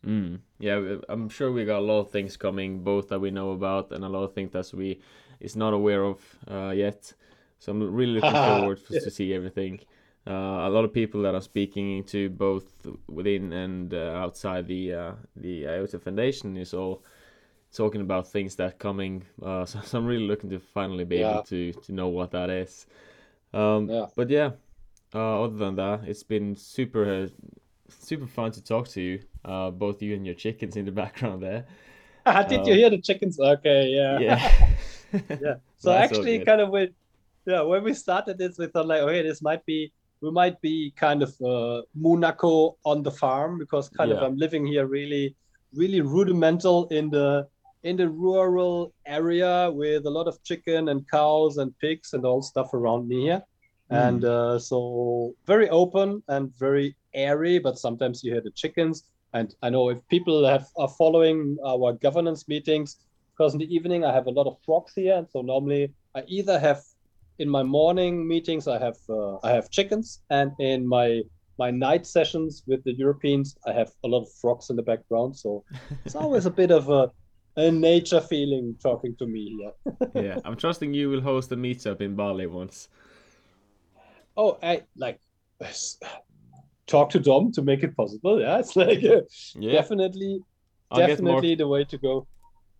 Mm. 0.05 0.39
Yeah, 0.59 0.97
I'm 1.09 1.29
sure 1.29 1.51
we 1.51 1.65
got 1.65 1.79
a 1.79 1.85
lot 1.85 2.01
of 2.01 2.11
things 2.11 2.37
coming, 2.37 2.83
both 2.83 3.09
that 3.09 3.19
we 3.19 3.31
know 3.31 3.51
about 3.51 3.91
and 3.91 4.03
a 4.03 4.09
lot 4.09 4.23
of 4.23 4.33
things 4.33 4.51
that 4.51 4.73
we 4.73 4.99
is 5.39 5.55
not 5.55 5.73
aware 5.73 6.03
of 6.03 6.19
uh, 6.49 6.71
yet. 6.75 7.13
So 7.59 7.71
I'm 7.71 7.93
really 7.93 8.13
looking 8.13 8.35
forward 8.45 8.79
for, 8.79 8.93
to 8.93 9.09
see 9.11 9.33
everything. 9.33 9.79
Uh, 10.27 10.67
a 10.67 10.69
lot 10.69 10.85
of 10.85 10.93
people 10.93 11.21
that 11.23 11.35
are 11.35 11.41
speaking 11.41 12.03
to 12.05 12.29
both 12.29 12.65
within 13.07 13.51
and 13.53 13.93
uh, 13.93 14.13
outside 14.23 14.67
the 14.67 14.93
uh, 14.93 15.11
the 15.35 15.67
IOTA 15.67 15.99
Foundation 15.99 16.57
is 16.57 16.73
all 16.73 17.03
talking 17.73 18.01
about 18.01 18.27
things 18.27 18.55
that 18.55 18.79
coming. 18.79 19.25
Uh, 19.41 19.65
so, 19.71 19.79
so, 19.81 19.97
I'm 19.97 20.05
really 20.05 20.27
looking 20.27 20.49
to 20.51 20.59
finally 20.59 21.05
be 21.05 21.17
Yeah. 21.17 21.29
able 21.31 21.43
to 21.43 21.73
to 21.73 21.91
know 21.91 22.07
what 22.09 22.31
that 22.31 22.49
is. 22.49 22.87
Um, 23.53 23.89
Yeah. 23.89 24.07
But 24.15 24.29
yeah, 24.29 24.51
uh, 25.13 25.43
other 25.43 25.57
than 25.57 25.75
that, 25.75 26.03
it's 26.07 26.23
been 26.23 26.55
super 26.55 27.03
uh, 27.05 27.27
super 27.89 28.27
fun 28.27 28.51
to 28.51 28.63
talk 28.63 28.87
to 28.89 29.01
you. 29.01 29.19
Uh, 29.43 29.69
both 29.71 30.01
you 30.01 30.15
and 30.15 30.25
your 30.25 30.35
chickens 30.35 30.75
in 30.77 30.85
the 30.85 30.91
background 31.03 31.41
there. 31.43 31.65
did 32.25 32.61
Uh, 32.61 32.63
you 32.65 32.73
hear 32.73 32.89
the 32.89 33.01
chickens? 33.01 33.39
Okay 33.39 33.89
yeah. 33.89 34.19
Yeah. 34.19 34.67
yeah. 35.29 35.55
So 35.77 35.91
actually 35.91 36.39
kind 36.39 36.61
of 36.61 36.69
with 36.69 36.91
yeah 37.45 37.61
when 37.61 37.83
we 37.83 37.93
started 37.93 38.37
this 38.37 38.57
we 38.57 38.67
thought 38.67 38.87
like 38.87 39.01
okay 39.01 39.21
this 39.21 39.41
might 39.41 39.65
be 39.65 39.91
we 40.21 40.31
might 40.31 40.61
be 40.61 40.93
kind 40.95 41.21
of 41.21 41.35
uh, 41.41 41.81
monaco 41.93 42.77
on 42.85 43.03
the 43.03 43.11
farm 43.11 43.59
because 43.59 43.89
kind 43.89 44.13
of 44.13 44.21
i'm 44.23 44.37
living 44.37 44.65
here 44.65 44.85
really 44.87 45.35
really 45.73 45.99
rudimental 45.99 46.87
in 46.87 47.09
the 47.09 47.45
in 47.83 47.97
the 47.97 48.07
rural 48.07 48.93
area 49.05 49.69
with 49.71 50.05
a 50.05 50.09
lot 50.09 50.27
of 50.27 50.41
chicken 50.43 50.87
and 50.89 51.09
cows 51.09 51.57
and 51.57 51.77
pigs 51.79 52.13
and 52.13 52.25
all 52.25 52.41
stuff 52.41 52.73
around 52.73 53.07
me 53.07 53.23
here. 53.23 53.41
And 53.89 54.23
uh, 54.23 54.57
so 54.57 55.35
very 55.45 55.69
open 55.69 56.23
and 56.29 56.51
very 56.57 56.95
airy 57.13 57.59
but 57.59 57.77
sometimes 57.77 58.23
you 58.23 58.31
hear 58.31 58.41
the 58.41 58.51
chickens 58.51 59.03
and 59.33 59.55
i 59.61 59.69
know 59.69 59.89
if 59.89 59.97
people 60.09 60.45
have 60.45 60.67
are 60.77 60.89
following 60.89 61.57
our 61.65 61.93
governance 61.93 62.47
meetings 62.47 62.97
because 63.35 63.53
in 63.53 63.59
the 63.59 63.73
evening 63.73 64.05
I 64.05 64.13
have 64.13 64.27
a 64.27 64.31
lot 64.31 64.47
of 64.47 64.57
frogs 64.65 64.93
here, 64.95 65.15
and 65.15 65.27
so 65.29 65.41
normally 65.41 65.93
I 66.15 66.23
either 66.27 66.59
have 66.59 66.81
in 67.39 67.49
my 67.49 67.63
morning 67.63 68.27
meetings 68.27 68.67
I 68.67 68.79
have 68.79 68.97
uh, 69.09 69.37
I 69.43 69.51
have 69.51 69.69
chickens, 69.69 70.21
and 70.29 70.51
in 70.59 70.87
my 70.87 71.21
my 71.59 71.71
night 71.71 72.05
sessions 72.05 72.63
with 72.67 72.83
the 72.83 72.93
Europeans 72.93 73.55
I 73.65 73.73
have 73.73 73.91
a 74.03 74.07
lot 74.07 74.21
of 74.21 74.31
frogs 74.41 74.69
in 74.69 74.75
the 74.75 74.83
background. 74.83 75.37
So 75.37 75.63
it's 76.05 76.15
always 76.15 76.45
a 76.45 76.51
bit 76.51 76.71
of 76.71 76.89
a 76.89 77.11
a 77.55 77.71
nature 77.71 78.21
feeling 78.21 78.75
talking 78.81 79.15
to 79.17 79.27
me 79.27 79.57
here. 79.57 79.97
yeah, 80.23 80.39
I'm 80.45 80.55
trusting 80.55 80.93
you 80.93 81.09
will 81.09 81.21
host 81.21 81.51
a 81.51 81.55
meetup 81.55 82.01
in 82.01 82.15
Bali 82.15 82.47
once. 82.47 82.89
Oh, 84.35 84.57
I 84.61 84.83
like 84.95 85.19
talk 86.93 87.09
to 87.09 87.19
Dom 87.19 87.51
to 87.53 87.61
make 87.61 87.83
it 87.83 87.97
possible. 87.97 88.39
Yeah, 88.39 88.59
it's 88.59 88.75
like 88.75 89.03
uh, 89.03 89.21
Yeah, 89.55 89.73
definitely 89.81 90.41
I'll 90.91 91.07
definitely 91.07 91.55
the 91.55 91.67
way 91.67 91.83
to 91.85 91.97
go. 91.97 92.27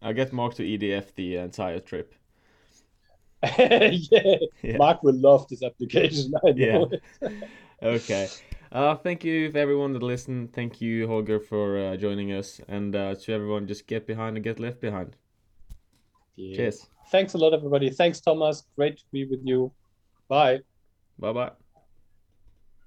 I'll 0.02 0.14
get 0.14 0.34
Mark 0.34 0.54
to 0.56 0.64
EDF 0.64 1.16
the 1.16 1.38
entire 1.38 1.80
trip. 1.80 2.14
yeah, 3.60 4.38
Yeah. 4.62 4.78
Mark 4.78 5.02
will 5.04 5.20
love 5.30 5.48
this 5.50 5.64
application. 5.64 6.34
I 6.46 6.52
know. 6.52 6.90
Yeah. 7.22 7.30
Okay. 7.84 8.30
Uh, 8.72 8.96
thank 8.96 9.26
you 9.26 9.52
for 9.52 9.58
everyone 9.58 9.92
that 9.92 10.02
listened. 10.02 10.54
Thank 10.54 10.80
you, 10.80 11.06
Holger, 11.06 11.42
for 11.42 11.78
uh, 11.78 11.98
joining 11.98 12.32
us, 12.32 12.62
and 12.70 12.96
uh, 12.96 13.14
to 13.16 13.34
everyone, 13.34 13.68
just 13.68 13.88
get 13.88 14.08
behind 14.08 14.38
and 14.38 14.44
get 14.44 14.58
left 14.58 14.80
behind. 14.80 15.18
Yeah. 16.38 16.56
Cheers. 16.56 16.88
Thanks 17.12 17.34
a 17.34 17.38
lot, 17.38 17.54
everybody. 17.54 17.90
Thanks, 17.90 18.22
Thomas. 18.22 18.64
Great 18.78 18.98
to 19.00 19.04
be 19.12 19.26
with 19.26 19.42
you. 19.44 19.74
Bye. 20.30 20.62
Bye 21.20 21.34
bye. 21.34 21.63